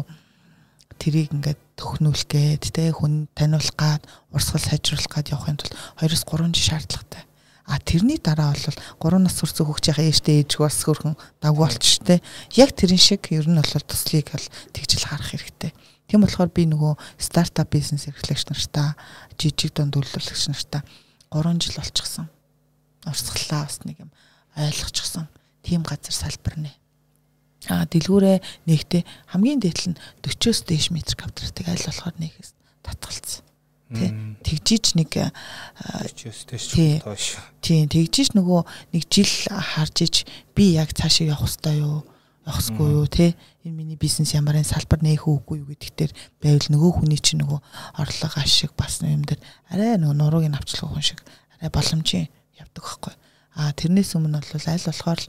тэрийг 1.02 1.34
ингээд 1.34 1.60
төхнүүлэх 1.74 2.26
гээд 2.30 2.64
тэ 2.70 2.94
хүн 2.94 3.26
таниулах 3.34 3.74
гад 3.74 4.02
урсгал 4.30 4.62
сайжруулах 4.62 5.10
гад 5.10 5.34
явахын 5.34 5.58
тулд 5.58 5.74
2-3 5.98 6.54
жил 6.54 6.78
шаардлагатай. 6.78 7.26
А 7.66 7.78
тэрний 7.78 8.18
дараа 8.18 8.54
бол 8.54 9.18
3 9.18 9.22
нас 9.22 9.38
хүрсэн 9.38 9.66
хөгжийнхээ 9.66 10.10
ээжтэй 10.10 10.42
ээж 10.42 10.58
бас 10.58 10.82
хөрхөн 10.82 11.14
давгүй 11.42 11.62
болчих 11.62 12.02
тэ. 12.02 12.22
Яг 12.58 12.74
тэрэн 12.74 12.98
шиг 12.98 13.30
ер 13.30 13.46
нь 13.46 13.58
бол 13.58 13.86
туслыг 13.86 14.30
бол 14.34 14.46
тэгжил 14.74 15.06
харах 15.06 15.30
хэрэгтэй. 15.30 15.70
Тийм 16.10 16.26
болохоор 16.26 16.50
би 16.50 16.66
нөгөө 16.66 16.98
стартап 17.22 17.70
бизнес 17.70 18.10
эрхлэгч 18.10 18.50
нартаа 18.50 18.98
жижиг 19.38 19.72
дунд 19.78 19.94
үйлдвэрлэгч 19.94 20.44
нартаа 20.50 20.82
3 21.30 21.62
жил 21.62 21.78
болчихсон. 21.78 22.26
Урсгалаа 23.06 23.64
бас 23.70 23.78
нэг 23.86 24.04
юм 24.04 24.10
ойлгочихсон. 24.58 25.30
Тим 25.62 25.86
газар 25.86 26.12
салбар 26.12 26.58
нэ. 26.58 26.81
А 27.70 27.86
дэлгүүрээ 27.86 28.38
нэгтээ 28.66 29.02
хамгийн 29.30 29.60
дээдл 29.62 29.94
нь 29.94 30.00
40-оос 30.26 30.60
дээш 30.66 30.90
метр 30.90 31.14
квадратыг 31.14 31.66
аль 31.70 31.86
болохоор 31.86 32.16
нэхээс 32.18 32.50
татгалцсан. 32.82 33.46
Тэ 33.92 34.10
тэгжиж 34.42 34.98
нэг 34.98 35.10
40-оос 35.14 36.40
дээш 36.48 36.66
тоош. 37.06 37.38
Тийм 37.62 37.86
тэгжиж 37.86 38.34
нөгөө 38.34 38.66
нэг 38.96 39.02
жил 39.06 39.30
харж 39.46 39.96
иж 40.02 40.16
би 40.56 40.74
яг 40.74 40.90
цаашаа 40.96 41.38
явах 41.38 41.46
хэвээр 41.46 41.84
юу? 41.86 42.02
Явахгүй 42.42 42.88
юу? 42.90 43.06
Те 43.06 43.38
энэ 43.62 43.76
миний 43.76 43.98
бизнес 44.00 44.34
ямарын 44.34 44.66
салбар 44.66 44.98
нээх 44.98 45.30
үгүй 45.30 45.62
юу 45.62 45.70
гэдэгт 45.70 45.94
төр 45.94 46.10
байвал 46.42 46.66
нөгөө 46.66 46.90
хүний 46.98 47.20
чинь 47.22 47.46
нөгөө 47.46 47.60
орлого 48.02 48.38
ашиг 48.42 48.74
бас 48.74 48.98
юм 49.06 49.22
дээр 49.22 49.38
арай 49.70 49.94
нөгөө 50.02 50.16
нурууг 50.18 50.50
нь 50.50 50.58
авчлах 50.58 50.90
хүн 50.90 51.06
шиг 51.06 51.22
арай 51.60 51.70
боломжийн 51.70 52.26
явдаг 52.58 52.82
байхгүй. 52.82 53.14
А 53.54 53.70
тэрнээс 53.76 54.18
өмнө 54.18 54.42
бол 54.42 54.66
аль 54.66 54.88
болохоор 54.88 55.20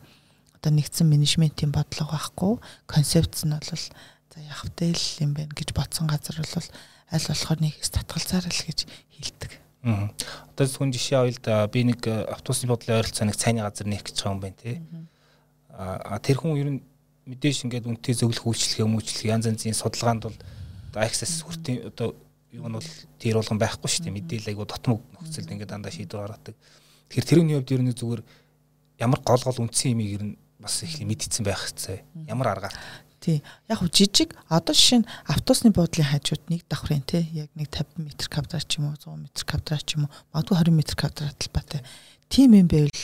одоо 0.63 0.71
нэгдсэн 0.79 1.11
менежментийн 1.11 1.75
бодлого 1.75 2.15
байхгүй 2.15 2.53
концепц 2.87 3.43
нь 3.43 3.51
бол 3.51 3.67
за 3.67 4.39
явахтай 4.39 4.95
л 4.95 5.07
юм 5.19 5.35
байна 5.35 5.51
гэж 5.51 5.75
бодсон 5.75 6.07
газар 6.07 6.39
бол 6.39 6.67
аль 7.11 7.27
болохоор 7.27 7.59
нэгээс 7.59 7.91
татгалзаар 7.91 8.47
л 8.47 8.63
гэж 8.63 8.87
хэлдэг. 8.87 9.51
Аа. 9.83 10.07
Одоо 10.55 10.63
зөвхөн 10.63 10.95
жишээ 10.95 11.35
да 11.43 11.67
би 11.67 11.83
нэг 11.83 12.07
автобусны 12.07 12.71
бодлын 12.71 13.03
ойролцоо 13.03 13.27
нэг 13.27 13.35
цайны 13.35 13.59
газар 13.59 13.91
нээх 13.91 14.07
гэж 14.07 14.15
байгаа 14.23 14.31
юм 14.31 14.39
байна 14.39 14.55
тий. 14.63 14.79
Аа 15.75 16.15
тэр 16.23 16.39
хүн 16.39 16.55
ер 16.55 16.69
нь 16.71 16.81
мэдээж 17.27 17.67
ингээд 17.67 17.83
үнтэй 17.83 18.15
зөвлөх 18.15 18.47
үйлчлэгээ 18.47 18.87
мөчлөх 18.87 19.27
янз 19.27 19.51
янзын 19.51 19.75
судалгаанд 19.75 20.31
бол 20.31 20.37
access 20.95 21.43
хүртийн 21.43 21.91
одоо 21.91 22.15
юу 22.55 22.71
нь 22.71 22.75
бол 22.79 22.89
тэр 23.19 23.35
болгон 23.35 23.59
байхгүй 23.59 23.89
шүү 23.91 24.07
дээ 24.07 24.15
мэдээлэл 24.15 24.51
айгу 24.55 24.63
дотмог 24.63 25.03
нөхцөлд 25.19 25.51
ингээд 25.51 25.71
дандаа 25.75 25.91
шийдвэр 25.91 26.23
гаргадаг. 26.23 26.55
Тэгэхээр 27.11 27.27
тэрний 27.27 27.55
хувьд 27.59 27.75
ер 27.75 27.83
нь 27.83 27.91
зүгээр 27.91 28.21
ямар 29.03 29.19
гол 29.19 29.43
гол 29.43 29.61
үндсэн 29.67 29.91
юмыг 29.91 30.09
ер 30.15 30.23
нь 30.23 30.35
бас 30.63 30.81
их 30.83 30.97
мэдчихсэн 31.03 31.43
байх 31.43 31.59
хэвчээ. 31.59 32.27
Ямар 32.31 32.55
аргаар. 32.55 32.75
Тий. 33.19 33.43
Яг 33.67 33.79
хөө 33.79 33.91
жижиг 33.91 34.35
одоо 34.47 34.73
жишээ 34.75 35.03
нь 35.03 35.09
автобусны 35.27 35.71
буудлын 35.71 36.11
хажууд 36.11 36.43
нэг 36.47 36.63
давхрын 36.67 37.03
тий 37.07 37.23
яг 37.35 37.51
нэг 37.55 37.71
50 37.71 37.99
м 37.99 38.11
квадрат 38.11 38.67
ч 38.67 38.79
юм 38.79 38.91
уу 38.91 38.99
100 38.99 39.15
м 39.15 39.27
квадрат 39.31 39.83
ч 39.83 39.95
юм 39.95 40.07
уу 40.07 40.11
магадгүй 40.35 40.55
20 40.59 40.75
м 40.75 40.79
квадрат 40.95 41.39
л 41.39 41.55
батай. 41.55 41.81
Тийм 42.27 42.55
юм 42.55 42.67
байвал 42.67 43.03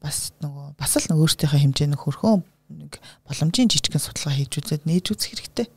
бас 0.00 0.32
нөгөө 0.40 0.76
бас 0.78 0.92
л 0.96 1.12
өөртөөхөө 1.12 1.60
хэмжээний 1.64 2.00
хөрхөн 2.00 2.44
нэг 2.68 3.00
боломжийн 3.28 3.68
жижигхэн 3.68 4.00
судалгаа 4.00 4.36
хийж 4.36 4.52
үзээд 4.60 4.84
нээж 4.84 5.06
үзэх 5.12 5.36
хэрэгтэй. 5.36 5.68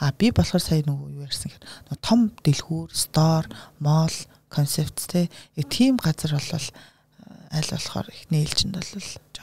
А 0.00 0.10
би 0.10 0.34
болохоор 0.34 0.60
сая 0.60 0.82
нөгөө 0.82 1.08
юу 1.14 1.24
ярьсан 1.28 1.52
гэхээр 1.54 2.02
том 2.02 2.34
дэлгүүр, 2.42 2.90
стор, 2.90 3.46
мол, 3.78 4.10
концепт 4.50 4.98
яг 5.14 5.66
тийм 5.70 5.96
газар 6.02 6.34
болвол 6.34 6.68
аль 7.54 7.70
болохоор 7.70 8.06
их 8.10 8.26
нээлжинд 8.30 8.74
бол 8.74 8.90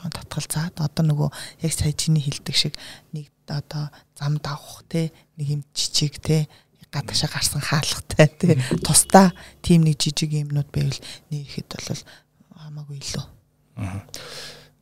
жоохон 0.02 0.18
татгалзаад 0.18 0.82
одоо 0.82 1.06
нөгөө 1.06 1.30
яг 1.62 1.74
сая 1.74 1.94
чиний 1.94 2.26
хилдэг 2.26 2.56
шиг 2.58 2.74
нэг 3.14 3.30
одоо 3.46 3.94
зам 4.18 4.42
давах 4.42 4.82
те 4.90 5.14
нэг 5.38 5.48
юм 5.48 5.62
жижиг 5.78 6.18
те 6.18 6.50
гадагшаа 6.90 7.30
гарсан 7.30 7.62
хаалгатай 7.62 8.28
те 8.34 8.58
тусдаа 8.82 9.30
тийм 9.62 9.86
нэг 9.86 10.02
жижиг 10.02 10.34
юмнууд 10.34 10.74
байвал 10.74 11.00
нээхэд 11.30 11.70
бол 11.70 12.02
хамаагүй 12.58 12.98
илүү. 12.98 13.26
Аа 13.78 14.02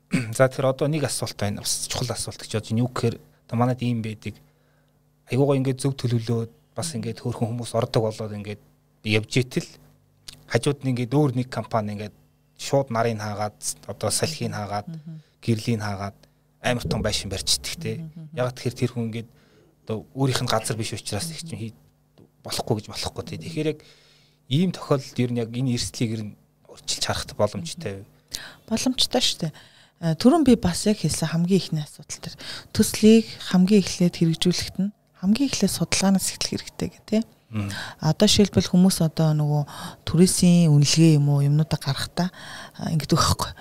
За 0.10 0.49
тэгэхээр 0.49 0.73
одоо 0.73 0.88
нэг 0.89 1.05
асуулт 1.05 1.38
байна. 1.38 1.62
Бас 1.62 1.86
чухал 1.86 2.10
асуулт 2.10 2.41
гэж 2.41 2.58
бодож 2.58 2.73
юу 2.73 2.89
гэхээр 2.89 3.15
та 3.45 3.53
манад 3.53 3.77
ийм 3.86 4.01
байдаг. 4.01 4.34
Айгуугаа 5.29 5.62
ингээд 5.62 5.86
зөв 5.86 5.93
төлөвлөөд 5.93 6.49
бас 6.73 6.89
ингээд 6.97 7.21
хөөрхөн 7.21 7.53
хүмүүс 7.53 7.77
ордог 7.77 8.10
болоод 8.10 8.34
ингээд 8.34 8.62
явж 9.05 9.32
итэл 9.38 9.69
хажууд 10.49 10.82
нь 10.82 10.97
ингээд 10.97 11.13
өөр 11.13 11.38
нэг 11.38 11.53
компани 11.53 11.93
ингээд 11.93 12.15
шууд 12.60 12.91
нарыг 12.91 13.17
хаагаад 13.17 13.58
одоо 13.88 14.10
салхийг 14.12 14.52
хаагаад 14.52 14.88
гэрлийн 15.39 15.80
хаагаад 15.80 16.17
амар 16.62 16.84
том 16.84 17.02
байшин 17.02 17.32
барьчдаг 17.32 17.76
те. 17.80 18.04
Яг 18.36 18.52
тэгэхээр 18.54 18.76
тэр 18.76 18.91
хүн 18.93 19.08
ингээд 19.10 19.30
одоо 19.88 20.06
өөрийнх 20.13 20.43
нь 20.43 20.52
газар 20.52 20.76
биш 20.76 20.93
учраас 20.93 21.32
их 21.32 21.48
чинь 21.48 21.74
болохгүй 22.43 22.84
гэж 22.84 22.86
болохгүй 22.91 23.24
те. 23.24 23.39
Тэгэхээр 23.39 23.72
яг 23.74 23.80
ийм 24.52 24.76
тохиолдолд 24.76 25.17
ер 25.24 25.32
нь 25.32 25.41
яг 25.41 25.50
энэ 25.56 25.74
эрсдлийг 25.80 26.12
ер 26.13 26.24
нь 26.28 26.38
урьдчилж 26.67 27.04
харах 27.08 27.32
боломжтой. 27.39 28.04
Боломжтой 28.67 29.24
шүү 29.24 29.39
дээ 29.48 29.54
Э, 30.00 30.15
түрүүн 30.15 30.45
би 30.48 30.56
бас 30.56 30.86
яг 30.88 31.02
хэлсэн 31.04 31.28
хамгийн 31.28 31.60
ихний 31.60 31.84
асуудал 31.84 32.24
төр 32.24 32.36
төслийг 32.72 33.28
хамгийн 33.52 33.84
эхлээд 33.84 34.15
хэрэгжүүлэхэд 34.15 34.78
нь 34.80 34.95
хамгийн 35.19 35.52
эхлээд 35.52 35.76
судалгаанаас 35.76 36.32
эхлэх 36.39 36.56
хэрэгтэй 36.56 36.88
гэх 36.88 37.04
тээ. 37.04 37.22
Одоо 37.50 38.28
шилбэл 38.30 38.70
хүмүүс 38.70 39.02
одоо 39.02 39.34
нөгөө 39.34 39.64
түрээсийн 40.06 40.70
үнэлгээ 40.70 41.18
юм 41.18 41.34
уу 41.34 41.42
юмнуудаа 41.42 41.80
гаргахтаа 41.82 42.30
ингэдэг 42.94 43.18
байхгүй. 43.18 43.52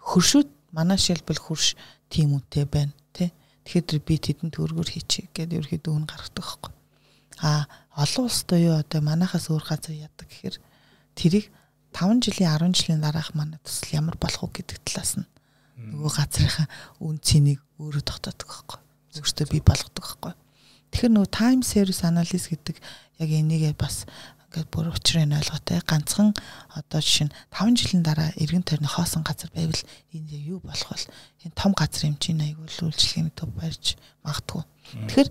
Хөршүүд 0.00 0.48
манай 0.72 0.96
шилбэл 0.96 1.36
хөрш 1.36 1.76
тийм 2.08 2.40
үнэтэй 2.40 2.64
байна 2.64 2.96
тий. 3.12 3.36
Тэгэхээр 3.68 4.00
би 4.00 4.16
тэдэнд 4.16 4.56
төгрөгөөр 4.56 4.88
хийчихье 4.88 5.28
гэдээ 5.36 5.60
ерөөхдөө 5.60 5.92
үн 5.92 6.08
гаргадаг 6.08 6.40
байхгүй. 6.40 6.72
А 7.44 7.68
олон 8.00 8.24
улсад 8.32 8.56
юу 8.56 8.80
одоо 8.80 9.00
манахаас 9.04 9.52
өөр 9.52 9.64
газар 9.64 9.92
яадаг 9.92 10.24
гэхээр 10.24 10.56
тэрийг 11.12 11.52
5 11.92 12.24
жилийн 12.24 12.48
10 12.48 12.72
жилийн 12.74 13.04
дараах 13.04 13.36
манай 13.36 13.60
төсөл 13.60 14.00
ямар 14.00 14.16
болох 14.16 14.40
вэ 14.48 14.64
гэдэг 14.64 14.78
талаас 14.88 15.20
нь 15.20 15.28
нөгөө 15.78 16.12
газрынхаа 16.16 16.66
үн 17.04 17.18
цэнийг 17.20 17.60
өөрөө 17.78 18.02
тогтоодог 18.08 18.48
байхгүй. 18.48 18.78
Өөртөө 19.20 19.46
бий 19.52 19.62
болгодог 19.62 20.02
байхгүй. 20.02 20.32
Тэгэхээр 20.94 21.10
нөгөө 21.10 21.30
time 21.34 21.62
series 21.66 22.06
analysis 22.06 22.46
гэдэг 22.46 22.78
яг 23.18 23.30
энийг 23.34 23.74
бас 23.74 24.06
ингээд 24.54 24.70
бүр 24.70 24.94
учрыг 24.94 25.26
ойлгоотой. 25.26 25.82
Ганцхан 25.82 26.30
одоо 26.70 27.00
жишээ 27.02 27.26
нь 27.26 27.34
5 27.50 27.74
жилийн 27.74 28.06
дараа 28.06 28.30
эргэн 28.38 28.62
тойрны 28.62 28.86
хоосон 28.86 29.26
газар 29.26 29.50
байвал 29.50 29.82
энэ 30.14 30.38
юу 30.46 30.62
болох 30.62 30.94
вэ? 30.94 31.10
Энэ 31.50 31.58
том 31.58 31.74
газар 31.74 32.06
юм 32.06 32.16
чинь 32.22 32.38
айгүй 32.38 32.70
үйлчлэгийн 32.70 33.34
төв 33.34 33.50
барьж 33.58 33.98
магтгүй. 34.22 34.62
Тэгэхээр 35.10 35.28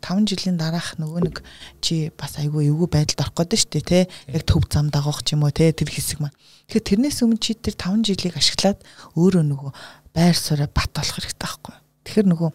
5 0.00 0.24
жилийн 0.32 0.56
дараах 0.56 0.96
нөгөө 0.96 1.20
нэг 1.28 1.36
чи 1.84 2.08
бас 2.16 2.40
айгүй 2.40 2.72
эвгүй 2.72 2.88
байдалд 2.88 3.20
орох 3.20 3.36
гэдэг 3.36 3.60
шүү 3.60 3.72
дээ 3.76 3.84
тий. 3.84 4.04
Яг 4.32 4.42
төв 4.48 4.64
зам 4.72 4.88
дагах 4.88 5.20
ч 5.20 5.36
юм 5.36 5.44
уу 5.44 5.52
тий 5.52 5.68
тэр 5.76 5.92
хэсэг 5.92 6.24
маань. 6.24 6.34
Тэгэхээр 6.72 6.88
тэрнээс 6.88 7.20
өмнө 7.22 7.38
чи 7.44 7.52
тэр 7.54 7.76
5 7.76 8.08
жилийг 8.08 8.34
ашиглаад 8.40 8.80
өөрөө 9.14 9.44
нөгөө 9.44 9.70
байр 10.16 10.32
сууриа 10.34 10.66
бат 10.72 10.90
болох 10.96 11.14
хэрэгтэй 11.20 11.38
байхгүй. 11.44 11.76
Тэгэхээр 12.08 12.28
нөгөө 12.32 12.50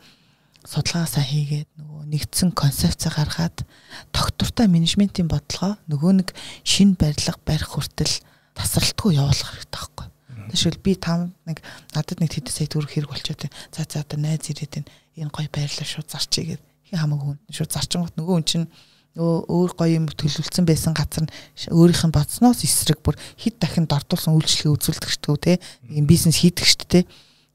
судалгаасаа 0.65 1.25
хийгээд 1.25 1.69
нөгөө 1.79 2.03
нэгдсэн 2.11 2.49
концепц 2.53 3.09
гаргаад 3.09 3.65
доктортой 4.13 4.67
менежментийн 4.69 5.27
бодлогоо 5.27 5.81
нөгөө 5.89 6.11
нэг 6.21 6.29
шин 6.61 6.93
барилга 6.93 7.39
барих 7.45 7.73
хүртэл 7.73 8.21
тасралтгүй 8.53 9.17
явуулах 9.17 9.49
хэрэгтэй 9.57 9.73
байхгүй. 9.73 10.07
Тэшүүл 10.51 10.79
би 10.83 10.93
там 10.99 11.33
нэг 11.47 11.65
надад 11.95 12.21
нэг 12.21 12.29
тэдэс 12.29 12.61
сая 12.61 12.69
төгрөг 12.69 12.91
хэрэг 12.93 13.09
болчиход 13.09 13.49
за 13.73 13.85
за 13.87 14.05
одоо 14.05 14.19
найз 14.19 14.51
ирээд 14.51 14.85
энэ 15.17 15.33
гоё 15.33 15.49
байрлал 15.49 15.87
шууд 15.87 16.11
зарчий 16.11 16.53
гэдэг 16.53 16.99
хамаагүй 16.99 17.35
хүн 17.35 17.39
шууд 17.49 17.71
зарчингууд 17.71 18.15
нөгөө 18.19 18.35
хүн 18.35 18.45
чинь 18.45 18.67
нөгөө 19.15 19.37
өөр 19.47 19.71
гоё 19.75 19.95
юм 19.99 20.07
төлөвлөсөн 20.07 20.65
байсан 20.67 20.95
газар 20.95 21.27
нь 21.27 21.33
өөрийнх 21.71 22.03
нь 22.07 22.15
бодсноос 22.15 22.63
эсрэг 22.63 22.99
бүр 23.03 23.19
хэд 23.39 23.59
дахин 23.59 23.87
дордуулсан 23.87 24.35
үйлчлэгээ 24.35 24.71
үзүүлдэг 24.71 25.11
шүү 25.11 25.35
дээ 25.35 25.57
ийм 25.99 26.05
бизнес 26.07 26.39
хийдэг 26.39 26.67
шүү 26.67 26.87
дээ 26.87 27.03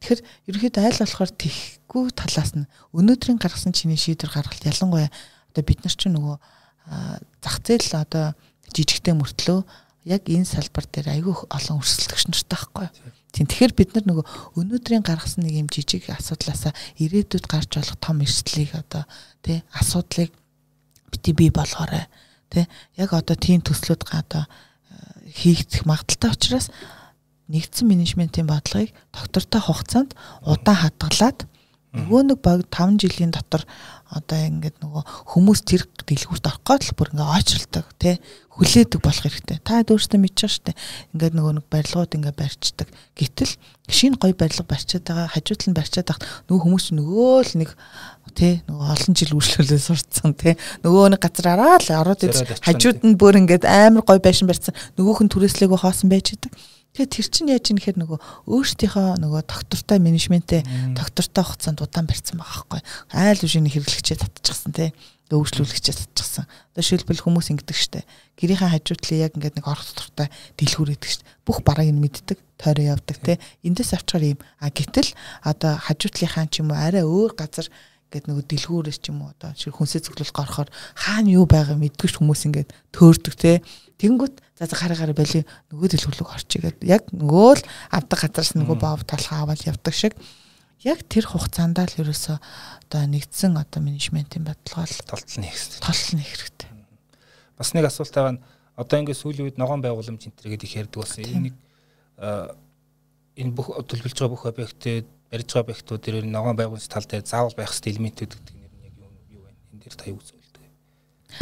тэгэхээр 0.06 0.22
ерөөхдөө 0.46 0.82
айл 0.86 1.02
болохоор 1.02 1.32
тэхгүй 1.34 2.04
талаас 2.14 2.54
нь 2.54 2.70
өнөөдрийн 2.94 3.42
гаргасан 3.42 3.74
чиний 3.74 3.98
шийдвэр 3.98 4.30
гаргалт 4.30 4.62
ялангуяа 4.62 5.10
одоо 5.50 5.62
бид 5.66 5.82
нар 5.82 5.94
чинь 5.98 6.14
нөгөө 6.14 6.36
зах 7.42 7.58
зээл 7.66 8.06
одоо 8.06 8.38
жижигтэй 8.70 9.18
мөртлөө 9.18 9.66
яг 10.06 10.22
энэ 10.30 10.46
салбар 10.46 10.86
дээр 10.86 11.18
айгүй 11.18 11.34
олон 11.50 11.82
өрсөлдөгч 11.82 12.30
нартай 12.30 12.54
байхгүй. 12.54 12.86
Тийм 13.34 13.50
тэгэхээр 13.50 13.74
бид 13.74 13.90
нар 13.98 14.06
нөгөө 14.06 14.24
өнөөдрийн 14.54 15.02
гаргасан 15.02 15.42
нэг 15.42 15.66
юм 15.66 15.68
жижиг 15.68 16.06
асуудлаасаа 16.14 16.70
ирээдүйд 17.02 17.50
гарч 17.50 17.74
болох 17.74 17.98
том 17.98 18.22
эрсдлийг 18.22 18.70
одоо 18.78 19.02
тий 19.42 19.66
асуудлыг 19.74 20.30
бити 21.10 21.34
бий 21.34 21.50
болгоорой. 21.50 22.06
Тий 22.54 22.70
яг 22.94 23.10
одоо 23.10 23.34
тийм 23.34 23.66
төслүүд 23.66 24.06
одоо 24.14 24.46
э, 24.46 25.34
хийгдэх 25.34 25.82
магадaltaй 25.90 26.30
учраас 26.30 26.70
нэгдсэн 27.52 27.86
менежментийн 27.86 28.46
бодлогыг 28.50 28.90
доктортой 29.14 29.60
хугацаанд 29.60 30.10
удаан 30.42 30.78
хадгалаад 30.82 31.46
нөгөө 31.96 32.22
нэг 32.28 32.38
баг 32.44 32.66
5 32.68 33.00
жилийн 33.00 33.32
дотор 33.32 33.64
одоо 34.12 34.38
ингээд 34.38 34.84
нөгөө 34.84 35.02
хүмүүс 35.32 35.60
тэр 35.64 35.88
дэлгүүрт 36.04 36.46
орох 36.46 36.60
гол 36.62 36.86
бүр 36.92 37.10
ингээд 37.14 37.34
ойчралдаг 37.36 37.86
тий 37.96 38.14
хүлээдэг 38.52 39.00
болох 39.00 39.32
хэрэгтэй. 39.32 39.58
Та 39.64 39.80
өөрсдөө 39.84 40.20
мэдчихэж 40.20 40.52
штэ. 40.52 40.72
Ингээд 41.16 41.34
нөгөө 41.36 41.52
нэг 41.60 41.66
барилгууд 41.72 42.16
ингээд 42.16 42.36
барьцдаг. 42.36 42.88
Гэтэл 43.16 43.52
шинэ 43.88 44.16
гоё 44.20 44.36
барилга 44.36 44.64
барьчаад 44.64 45.04
байгаа 45.04 45.28
хажуудлан 45.32 45.74
барьчаад 45.76 46.06
байгаа 46.08 46.24
нөгөө 46.48 46.62
хүмүүс 46.64 46.86
нөгөө 46.96 47.36
л 47.42 47.52
нэг 47.64 47.70
тий 48.36 48.52
нөгөө 48.68 48.86
олон 48.92 49.12
жил 49.16 49.36
үргэлжлүүлээ 49.36 49.80
сурцсан 49.80 50.32
тий 50.36 50.54
нөгөө 50.84 51.16
нэг 51.16 51.20
газраараа 51.20 51.80
л 51.80 51.90
ороод 52.00 52.20
хажууд 52.64 53.00
нь 53.04 53.16
бүр 53.16 53.40
ингээд 53.40 53.64
амар 53.64 54.04
гоё 54.04 54.20
байшин 54.20 54.48
барьсан 54.48 54.76
нөгөөх 54.96 55.20
нь 55.24 55.32
түрээслээгөө 55.32 55.80
хоосон 55.80 56.08
байж 56.12 56.36
байгаа. 56.36 56.75
Тэгэхээр 56.96 57.12
тэр 57.12 57.28
чинь 57.28 57.52
яаж 57.52 57.66
юм 57.68 57.76
хэр 57.76 57.96
нөгөө 58.00 58.18
өөрсдийнхөө 58.48 59.20
нөгөө 59.20 59.42
доктортой 59.44 60.00
менежментээ 60.00 60.96
доктортой 60.96 61.44
хугацаанд 61.44 61.84
удаан 61.84 62.08
барьсан 62.08 62.40
байгаа 62.40 62.64
байхгүй. 62.64 62.80
Айл 63.12 63.44
үжиний 63.44 63.68
хэрэглэгчээ 63.68 64.16
татчихсан 64.16 64.72
тий 64.72 64.96
өвчлүүлэгчээ 65.28 65.92
татчихсан. 65.92 66.48
Одоо 66.72 66.84
шилбэл 66.86 67.20
хүмүүс 67.20 67.50
ингэдэг 67.50 67.76
штэ. 67.76 68.06
Гэрийнхээ 68.38 68.70
хажуутлын 68.78 69.20
яг 69.26 69.34
ингээд 69.34 69.58
нэг 69.58 69.66
орох 69.66 69.82
доктортой 69.82 70.30
дэлгүүрээдэг 70.54 71.10
штэ. 71.10 71.26
Бүх 71.42 71.66
барааг 71.66 71.90
нь 71.90 71.98
мэддэг, 71.98 72.38
тойроо 72.56 72.94
явдаг 72.94 73.18
тий. 73.20 73.36
Эндээс 73.66 73.92
авчгаар 73.98 74.38
юм. 74.38 74.40
А 74.62 74.70
гэтэл 74.70 75.12
одоо 75.42 75.82
хажуутлынхаа 75.82 76.46
ч 76.46 76.62
юм 76.62 76.70
уу 76.70 76.78
арай 76.78 77.02
өөр 77.02 77.34
газар 77.34 77.66
ингээд 78.06 78.30
нөгөө 78.30 78.44
дэлгүүрээс 78.46 78.98
ч 79.02 79.10
юм 79.10 79.26
уу 79.26 79.34
одоо 79.34 79.50
хүнсээ 79.50 80.06
цэглэл 80.06 80.30
гарахаар 80.30 80.70
хаана 80.94 81.30
юу 81.34 81.44
байгаа 81.50 81.74
мэдгүйч 81.74 82.22
хүмүүс 82.22 82.46
ингээд 82.46 82.70
төөрдөг 82.94 83.34
те. 83.34 83.60
Тэнгүүт 83.98 84.34
за 84.54 84.70
за 84.70 84.78
гараа 84.78 84.94
гараа 84.94 85.16
байли. 85.18 85.42
Нөгөө 85.74 85.88
дэлгүүрлөг 85.90 86.28
орчих. 86.30 86.62
Гээд 86.62 86.86
яг 86.86 87.10
нөгөө 87.10 87.52
л 87.58 87.66
авдаг 87.90 88.18
газараас 88.22 88.54
нөгөө 88.54 88.76
боов 88.78 89.02
толгоо 89.02 89.42
аваад 89.42 89.66
явдаг 89.66 89.94
шиг. 89.94 90.14
Яг 90.86 91.02
тэр 91.10 91.26
хугацаанд 91.26 91.82
л 91.82 91.98
ерөөсөө 92.06 92.38
одоо 92.86 93.02
нэгдсэн 93.10 93.58
одоо 93.58 93.80
менежментийн 93.82 94.46
бодлогоо 94.46 94.86
толтол 94.86 95.42
хэрэгтэй. 95.42 95.82
Толтол 95.82 96.14
нэг 96.14 96.28
хэрэгтэй. 96.30 96.68
Бас 97.58 97.74
нэг 97.74 97.90
асуулт 97.90 98.14
байгаа 98.14 98.34
нь 98.38 98.42
одоо 98.78 98.96
ингээд 99.02 99.18
сүүлийн 99.18 99.46
үед 99.50 99.58
ногоон 99.58 99.82
байгууламж 99.82 100.30
энэ 100.30 100.36
төр 100.36 100.52
гэдэг 100.54 100.68
их 100.68 100.78
ярьдаг 100.78 101.00
болсон. 101.02 101.24
Энэ 101.26 101.44
нэг 101.50 101.54
энэ 103.40 103.52
бүх 103.56 103.72
төлөвлөж 103.88 104.14
байгаа 104.14 104.32
бүх 104.36 104.44
объектэд 104.46 105.08
барьж 105.30 105.48
байгаа 105.50 105.64
объектууд 105.66 106.02
дээр 106.02 106.26
ногоон 106.26 106.56
байгууллагын 106.56 106.92
тал 106.92 107.06
дээр 107.06 107.24
заавал 107.26 107.56
байх 107.58 107.70
хэрэгтэй 107.74 107.92
элементүүд 107.98 108.32
гэдэг 108.34 108.54
нь 108.54 108.62
яг 108.62 108.94
юу 108.94 109.10
юу 109.34 109.42
вэ? 109.42 109.50
Энэ 109.74 109.82
дээр 109.82 109.96
та 109.98 110.06
юу 110.06 110.18
үзүүлдэг? 110.22 110.62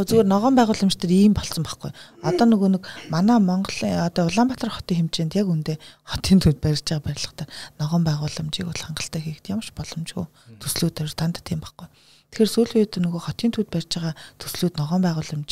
Зүгээр 0.00 0.28
ногоон 0.32 0.56
байгууламж 0.56 0.96
дээр 0.96 1.12
ийм 1.12 1.34
болцсон 1.36 1.64
байхгүй. 1.68 1.92
Одоо 2.24 2.46
нөгөө 2.48 2.70
нэг 2.80 2.84
манай 3.12 3.38
Монголын 3.38 4.08
одоо 4.08 4.24
Улаанбаатар 4.32 4.72
хотын 4.72 5.12
хэмжээнд 5.12 5.36
яг 5.36 5.48
үндэ 5.52 5.76
хотын 6.08 6.40
төвд 6.40 6.58
барьж 6.64 6.82
байгаа 6.88 7.04
барилгатай 7.04 7.46
ногоон 7.76 8.04
байгууламжийг 8.08 8.66
бол 8.72 8.84
хангалттай 8.88 9.20
хийгд 9.20 9.52
ямарч 9.52 9.70
боломжгүй 9.76 10.24
төслүүдээр 10.64 11.12
дандаа 11.12 11.44
тийм 11.44 11.60
байхгүй. 11.60 11.86
Тэгэхээр 12.32 12.50
сүүлийн 12.50 12.80
үед 12.88 12.94
нөгөө 12.98 13.22
хотын 13.28 13.52
төвд 13.52 13.70
барьж 13.70 13.90
байгаа 13.94 14.14
төслүүд 14.40 14.74
ногоон 14.80 15.04
байгууламж 15.04 15.50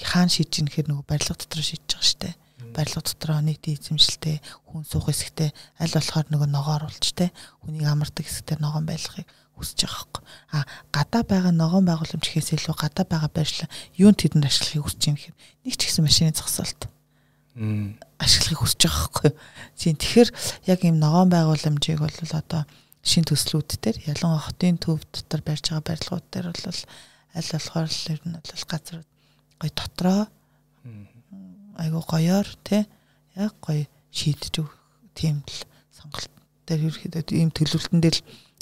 хаана 0.00 0.32
шийдэж 0.32 0.54
ийн 0.62 0.68
гэхээр 0.70 0.88
нөгөө 0.88 1.04
барилга 1.10 1.36
дотор 1.36 1.60
шийдэж 1.60 1.90
байгаа 1.92 2.08
шүү 2.08 2.20
дээ 2.22 2.34
барилга 2.70 3.02
дотроо 3.02 3.40
нийтийн 3.42 3.76
эзэмшилтэй 3.76 4.38
хүн 4.70 4.86
суух 4.86 5.10
хэсэгтээ 5.10 5.50
аль 5.82 5.94
болохоор 5.96 6.26
нөгөө 6.30 6.48
ногоо 6.48 6.74
оруулж 6.78 7.06
тэ 7.12 7.34
хүнийг 7.66 7.88
амардаг 7.90 8.24
хэсэгтээ 8.24 8.58
ногоон 8.62 8.86
байлгахыг 8.86 9.26
хүсэж 9.58 9.78
байгаа 9.84 9.98
хөөх. 10.00 10.22
А 10.54 10.58
гадаа 10.94 11.22
байгаа 11.26 11.52
ногоон 11.52 11.86
байгууламж 11.86 12.24
гэхээс 12.24 12.56
илүү 12.56 12.76
гадаа 12.78 13.04
байгаа 13.04 13.30
байршлаа 13.30 13.68
юунд 13.98 14.18
тэдэнд 14.18 14.48
ашиглахыг 14.48 14.84
хүсэж 14.88 15.02
юм 15.06 15.16
гэхээр 15.18 15.36
нэг 15.66 15.74
ч 15.76 15.80
ихсэн 15.86 16.04
машины 16.06 16.32
зогсоолт 16.32 16.80
ашиглахыг 18.16 18.60
хүсэж 18.64 18.80
байгаа 18.88 19.08
хөөх. 19.12 19.36
Тийм 19.76 19.96
тэгэхээр 20.00 20.30
яг 20.72 20.80
ийм 20.82 20.96
ногоон 20.96 21.28
байгууламжийг 21.28 22.00
бол 22.00 22.18
одоо 22.32 22.64
шин 23.04 23.26
төслүүд 23.28 23.76
дээр 23.82 23.98
ялангуяа 24.14 24.46
хотын 24.46 24.78
төв 24.78 25.02
дотор 25.12 25.42
барьж 25.44 25.68
байгаа 25.68 25.84
барилгууд 25.84 26.26
дээр 26.32 26.46
бол 26.48 26.80
аль 27.36 27.50
болохоор 27.52 27.88
л 27.90 28.10
ер 28.14 28.20
нь 28.24 28.36
бол 28.38 28.64
газар 28.70 29.00
гой 29.60 29.70
дотроо 29.74 30.22
айгу 31.78 32.00
гоёор 32.04 32.46
тий 32.64 32.84
яг 33.36 33.54
гоё 33.60 33.86
шийдэж 34.12 34.60
өг 34.60 34.70
тийм 35.14 35.42
л 35.46 35.58
сонголт 35.92 36.30
дээр 36.66 36.88
ерөөхдөө 36.88 37.36
ийм 37.36 37.50
төлөвлөлтөн 37.52 38.00
дээр 38.00 38.18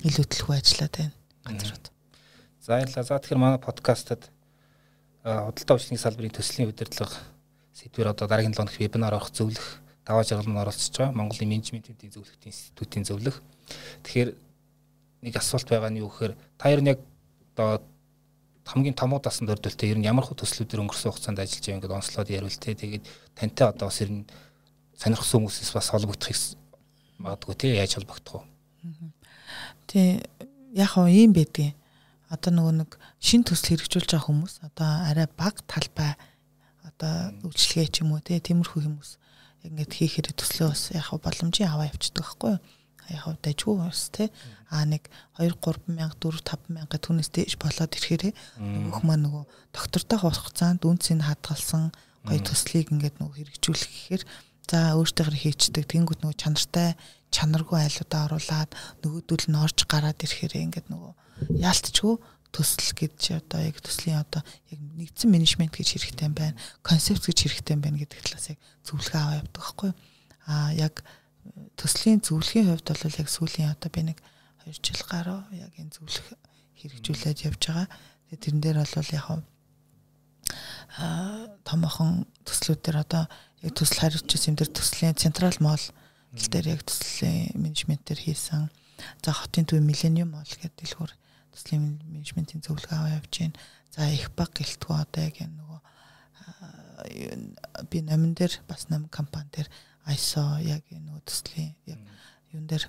илүү 0.07 0.27
төлөв 0.31 0.51
ажиллаад 0.55 0.94
байна 0.96 1.14
газрууд. 1.44 1.87
За 2.61 2.68
баярлалаа. 2.77 3.05
За 3.05 3.18
тэгэхээр 3.18 3.40
манай 3.40 3.61
подкастад 3.61 4.31
худалдаа 5.25 5.75
үйлчлэгийн 5.77 6.05
салбарын 6.05 6.35
төслийн 6.35 6.70
удирдлага 6.70 7.18
сэдвэр 7.75 8.12
одоо 8.12 8.29
дараагийн 8.29 8.55
7 8.55 8.61
хоног 8.61 8.77
вебинар 8.79 9.14
авах 9.14 9.33
зөвлөх 9.33 9.81
даваа 10.05 10.25
жаргал 10.25 10.49
нь 10.49 10.61
оролцож 10.61 10.96
байгаа. 10.96 11.16
Монголын 11.16 11.51
менежментийн 11.51 12.12
зөвлөлт 12.12 12.44
институтийн 12.46 13.05
зөвлөх. 13.05 13.42
Тэгэхээр 14.05 14.31
нэг 15.25 15.35
асуулт 15.37 15.68
байгаа 15.68 15.90
нь 15.92 16.01
юу 16.01 16.09
гэхээр 16.09 16.35
та 16.57 16.73
ер 16.73 16.81
нь 16.81 16.92
яг 16.92 17.01
одоо 17.55 17.85
хамгийн 18.70 18.94
томоо 18.94 19.18
дасан 19.18 19.50
дөрдөлтөө 19.50 19.90
ер 19.90 19.98
нь 19.98 20.06
ямар 20.06 20.24
хөө 20.24 20.46
төслүүдээр 20.46 20.83
өнгөрсөн 20.87 21.11
хугацаанд 21.11 21.42
ажиллаж 21.42 21.64
байгаа 21.66 21.76
ингээд 21.83 21.96
онцлоод 21.98 22.28
ярил 22.30 22.54
те 22.62 22.78
тэгээд 22.78 23.04
тантай 23.35 23.66
одоо 23.66 23.90
бас 23.90 23.98
ер 23.98 24.11
нь 24.14 24.22
сонирхсан 24.94 25.42
хүмүүсээс 25.42 25.74
бас 25.74 25.90
холбогдох 25.90 26.30
магадгүй 27.18 27.54
те 27.59 27.68
яаж 27.76 27.98
холбогдох 27.98 28.46
вэ? 28.46 29.11
Тий 29.90 30.22
яг 30.72 30.94
хоо 30.94 31.11
ийм 31.11 31.35
байдгийн 31.35 31.74
одоо 32.30 32.50
нөгөө 32.54 32.74
нэг 32.80 32.90
шин 33.18 33.42
төсөл 33.42 33.74
хэрэгжүүлж 33.74 34.14
байгаа 34.14 34.28
хүмүүс 34.30 34.54
одоо 34.62 34.88
арай 35.11 35.26
баг 35.35 35.61
талбай 35.66 36.14
одоо 36.87 37.35
үйлчлэгээ 37.42 37.88
ч 37.90 38.06
юм 38.06 38.14
уу 38.14 38.22
те 38.22 38.38
тиймэрхүү 38.38 38.87
хүмүүс 38.87 39.11
ингээд 39.66 39.92
хийхээр 39.98 40.30
төслөө 40.33 40.68
бас 40.70 40.83
яг 40.94 41.11
боломжийн 41.11 41.68
аваа 41.68 41.90
явчихдаг 41.90 42.24
байхгүй 42.24 42.50
юу? 42.54 42.62
Яг 43.11 43.38
дайггүй 43.42 43.75
бас 43.79 44.09
те 44.14 44.31
а 44.70 44.87
нэг 44.87 45.11
2 45.38 45.51
3 45.59 45.90
мянга 45.90 46.16
4 46.23 46.42
5 46.46 46.70
мянга 46.70 46.96
түүнээс 46.96 47.31
дээш 47.35 47.55
болоод 47.59 47.92
ирэхээр 47.99 48.31
нөгөөх 48.59 49.03
маань 49.03 49.25
нөгөө 49.27 49.44
доктортой 49.75 50.18
хугацаанд 50.23 50.87
үнцийг 50.87 51.27
хадгалсан 51.27 51.90
гоё 52.25 52.40
төслийг 52.40 52.94
ингээд 52.94 53.18
нөгөө 53.18 53.37
хэрэгжүүлэх 53.37 53.90
гэхээр 53.90 54.23
за 54.70 54.94
өөртөөр 54.94 55.35
хийчдэг 55.35 55.85
тэнгууд 55.90 56.23
нөгөө 56.23 56.38
чанартай 56.38 56.94
чанаргүй 57.35 57.79
айлуудаа 57.83 58.23
оруулаад 58.31 58.70
нөгөөдөл 59.03 59.46
нь 59.51 59.59
орж 59.59 59.79
гараад 59.90 60.18
ирэхээр 60.23 60.55
ингээд 60.70 60.87
нөгөө 60.92 61.12
яалтчгүй 61.59 62.14
төсөл 62.51 62.92
гэж 62.99 63.38
одоо 63.38 63.61
яг 63.62 63.79
төслийн 63.79 64.23
одоо 64.23 64.42
яг 64.70 64.79
нэгдсэн 64.99 65.31
менежмент 65.31 65.75
гэж 65.75 65.99
хэрэгтэй 65.99 66.27
юм 66.27 66.35
байна 66.35 66.59
концепт 66.83 67.23
гэж 67.27 67.38
хэрэгтэй 67.46 67.75
юм 67.79 67.83
байна 67.83 68.03
гэдэг 68.03 68.20
талаас 68.27 68.46
яг 68.51 68.59
зөвлөгөө 68.87 69.20
аваа 69.23 69.38
явдаг 69.38 69.62
байхгүй 69.62 69.90
а 70.51 70.55
яг 70.75 70.94
төслийн 71.76 72.20
зөвлөхийн 72.20 72.68
хувьд 72.68 72.88
бол 72.92 73.20
яг 73.20 73.29
сүүлийн 73.29 73.72
одоо 73.72 73.90
би 73.90 74.03
нэг 74.12 74.18
2 74.66 74.81
жил 74.85 75.03
гаруй 75.09 75.40
яг 75.57 75.72
энэ 75.81 75.94
зөвлөх 75.96 76.37
хэрэгжүүлээд 76.81 77.44
явж 77.48 77.62
байгаа. 77.64 77.88
Тэгээ 78.29 78.42
тэрэн 78.44 78.61
дээр 78.61 78.79
бол 78.85 79.14
яг 79.16 79.26
аа 81.00 81.46
томоохон 81.64 82.26
төслүүдээр 82.44 82.98
одоо 83.00 83.24
яг 83.64 83.72
төсөл 83.72 84.00
хариуцж 84.03 84.31
юм 84.48 84.57
дээр 84.59 84.70
төслийн 84.74 85.16
централ 85.16 85.57
мол 85.61 85.85
дээр 86.33 86.66
яг 86.74 86.83
төслийн 86.85 87.55
менежментээр 87.55 88.20
хийсэн. 88.20 88.68
За 89.24 89.33
хотын 89.33 89.64
төв 89.64 89.81
Millennium 89.81 90.35
Mall 90.35 90.46
гэдэг 90.46 90.76
дэлгүүр 90.76 91.12
төслийн 91.57 92.00
менежментийн 92.11 92.61
зөвлөгөө 92.64 92.96
аваа 92.96 93.16
явж 93.16 93.33
байна. 93.38 93.57
За 93.94 94.07
их 94.11 94.31
баг 94.37 94.53
гэлтгүү 94.55 94.94
одоо 94.94 95.22
яг 95.24 95.37
нөгөө 95.40 95.81
би 97.90 98.03
номон 98.03 98.35
дээр 98.35 98.61
бас 98.68 98.88
ном 98.90 99.09
компани 99.09 99.48
дээр 99.55 99.68
ISO 100.08 100.44
яг 100.64 100.84
нөгөө 100.88 101.22
төслийн 101.28 101.74
яг 101.86 102.00
юун 102.52 102.66
дээр 102.66 102.88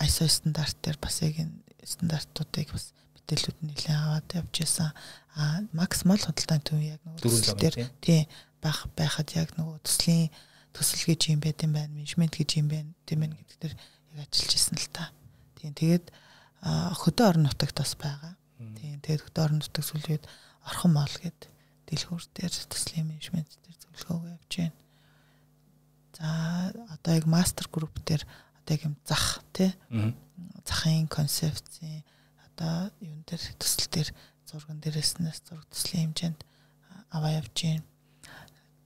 ISO 0.00 0.28
стандарт 0.28 0.76
дээр 0.82 0.98
бас 1.02 1.20
яг 1.22 1.40
энэ 1.40 1.58
стандартуудыг 1.84 2.70
бас 2.72 2.92
мэдээлүүд 3.16 3.58
нэлээд 3.64 3.98
аваад 3.98 4.28
явж 4.34 4.54
исэн. 4.62 4.92
А 5.36 5.64
максимал 5.72 6.20
худалдааны 6.20 6.64
төв 6.64 6.80
яг 6.80 7.00
нөгөө 7.04 7.20
төсөл 7.22 7.58
дээр 7.58 7.76
тий 8.00 8.26
байх 8.62 8.86
байхад 8.96 9.30
яг 9.36 9.54
нөгөө 9.56 9.82
төслийн 9.84 10.30
төсөл 10.74 11.04
гэж 11.06 11.34
юм 11.34 11.40
байт 11.42 11.62
юм 11.62 11.74
байна, 11.74 11.92
менежмент 11.94 12.34
гэж 12.34 12.50
юм 12.62 12.68
байна, 12.70 12.90
тийм 13.06 13.26
ээ 13.26 13.34
гэдэг 13.34 13.58
дээр 13.58 13.74
яг 13.74 14.28
ажиллаж 14.30 14.52
исэн 14.54 14.76
л 14.78 14.88
та. 14.94 15.10
Тийм 15.58 15.74
тэгээд 15.74 16.06
хөдөө 16.62 17.26
орон 17.26 17.44
нутагт 17.48 17.76
бас 17.78 17.94
байгаа. 17.98 18.34
Тийм 18.58 19.00
тэгээд 19.02 19.24
хөдөө 19.26 19.42
орон 19.44 19.58
нутаг 19.62 19.84
сүлжээд 19.84 20.24
орхон 20.68 20.92
мол 20.94 21.14
гэдэг 21.22 21.50
дэлгүүр 21.90 22.24
дээр 22.36 22.52
төслийн 22.70 23.08
менежмент 23.08 23.50
дээр 23.64 23.78
зөвлөгөө 23.82 24.30
явж 24.36 24.52
байна. 24.58 24.79
За 26.20 26.72
одоо 26.92 27.14
яг 27.16 27.26
мастер 27.26 27.68
групп 27.72 27.96
дээр 28.04 28.26
одоо 28.60 28.76
яг 28.76 28.84
юм 28.84 28.96
зах 29.08 29.40
тий 29.52 29.72
захын 30.68 31.08
концепцийн 31.08 32.04
одоо 32.44 32.92
юун 33.00 33.24
дээр 33.24 33.40
төсөл 33.56 33.88
дээр 33.88 34.08
зурган 34.44 34.84
дээрээснээс 34.84 35.40
зураг 35.48 35.64
төслийн 35.72 36.12
хэмжээнд 36.12 36.40
аваа 37.08 37.40
явж 37.40 37.56
байна. 37.56 37.84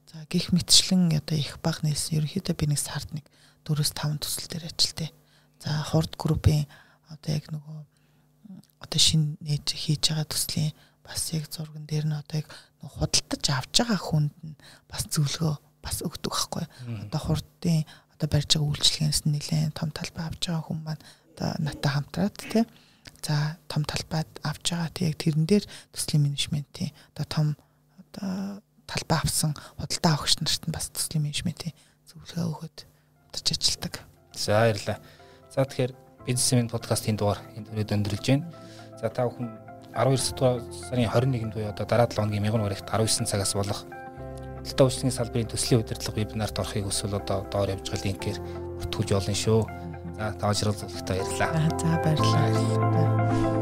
За 0.07 0.23
гих 0.31 0.55
мэтчлэн 0.55 1.11
одоо 1.19 1.35
их 1.35 1.59
баг 1.59 1.83
нээсэн 1.83 2.23
ерөнхийдөө 2.23 2.55
би 2.55 2.67
нэг 2.71 2.79
сард 2.79 3.11
нэг 3.11 3.27
4-5 3.67 4.23
төсөл 4.23 4.47
дээр 4.47 4.71
ажилтээ. 4.71 5.11
За 5.59 5.83
хурд 5.91 6.15
группийн 6.15 6.71
одоо 7.11 7.35
яг 7.35 7.51
нөгөө 7.51 7.83
одоо 8.79 9.01
шинэ 9.01 9.43
нээж 9.43 9.67
хийж 9.75 10.15
байгаа 10.15 10.29
төслийн 10.31 10.73
бас 11.03 11.35
яг 11.35 11.51
зурган 11.51 11.83
дээр 11.91 12.07
нь 12.07 12.15
одоо 12.15 12.47
яг 12.47 12.49
худалдаж 12.79 13.45
авч 13.51 13.75
байгаа 13.83 13.99
хүнд 13.99 14.35
нь 14.47 14.57
бас 14.87 15.03
зөвлөгөө 15.11 15.57
бас 15.85 16.01
өгдөг 16.01 16.33
байхгүй. 16.33 16.65
Одоо 17.05 17.21
хурдын 17.21 17.85
одоо 18.17 18.29
барьж 18.33 18.57
байгаа 18.57 18.71
үйлчлэгээс 18.73 19.21
нэлээд 19.29 19.77
том 19.77 19.93
талбай 19.93 20.25
авч 20.27 20.49
байгаа 20.49 20.65
хүн 20.65 20.81
маань 20.81 21.03
одоо 21.37 21.51
натаа 21.61 21.93
хамтраад 22.01 22.35
тий. 22.41 22.65
За 23.21 23.59
том 23.69 23.85
талбайд 23.85 24.29
авч 24.43 24.65
байгаа 24.73 24.91
тий 24.97 25.13
яг 25.13 25.17
тэрэн 25.21 25.45
дээр 25.45 25.65
төслийн 25.93 26.25
менежментийн 26.25 26.91
одоо 27.13 27.27
том 27.29 27.47
одоо 28.01 28.63
талбай 28.87 29.19
авсан 29.19 29.53
худалдаа 29.77 30.13
авахч 30.17 30.41
нарт 30.41 30.65
нь 30.65 30.75
бас 30.75 30.89
төслийн 30.89 31.25
менежментийн 31.29 31.75
зөвлөгөө 32.09 32.47
өгöd 32.49 32.77
удаж 33.29 33.47
ажилладаг. 33.53 33.95
За 34.33 34.65
баярлалаа. 34.65 34.99
За 35.51 35.65
тэгэхээр 35.65 35.93
бизнесмен 36.27 36.69
подкастын 36.71 37.17
дугаар 37.17 37.41
энэ 37.57 37.69
төрөд 37.69 37.95
өндөрлж 37.97 38.27
байна. 38.29 38.49
За 39.01 39.09
та 39.11 39.27
бүхэн 39.29 39.51
12 39.95 40.91
сарын 40.91 41.07
21-нд 41.07 41.55
буюу 41.55 41.71
одоо 41.71 41.87
дараа 41.87 42.09
7 42.09 42.19
хоногийн 42.19 42.43
мягмар 42.43 42.67
баригт 42.67 42.89
19 42.89 43.31
цагаас 43.31 43.55
болох 43.55 43.87
худалдаа 44.65 44.89
үйлчлэгийн 44.89 45.17
салбарын 45.17 45.53
төслийн 45.53 45.81
удирдлага 45.85 46.17
вебинарт 46.17 46.57
орохыг 46.59 46.89
өсвөл 46.89 47.21
одоо 47.21 47.45
доор 47.53 47.77
явж 47.77 47.85
байгаа 47.93 48.09
линкээр 48.09 48.39
бүртгүүлж 48.81 49.11
болно 49.13 49.37
шүү. 49.37 49.61
За 50.17 50.33
таажрал 50.41 50.79
зөвлөгтэй 50.81 51.21
баярлалаа. 51.21 51.69
За 51.77 51.93
баярлалаа. 52.01 53.54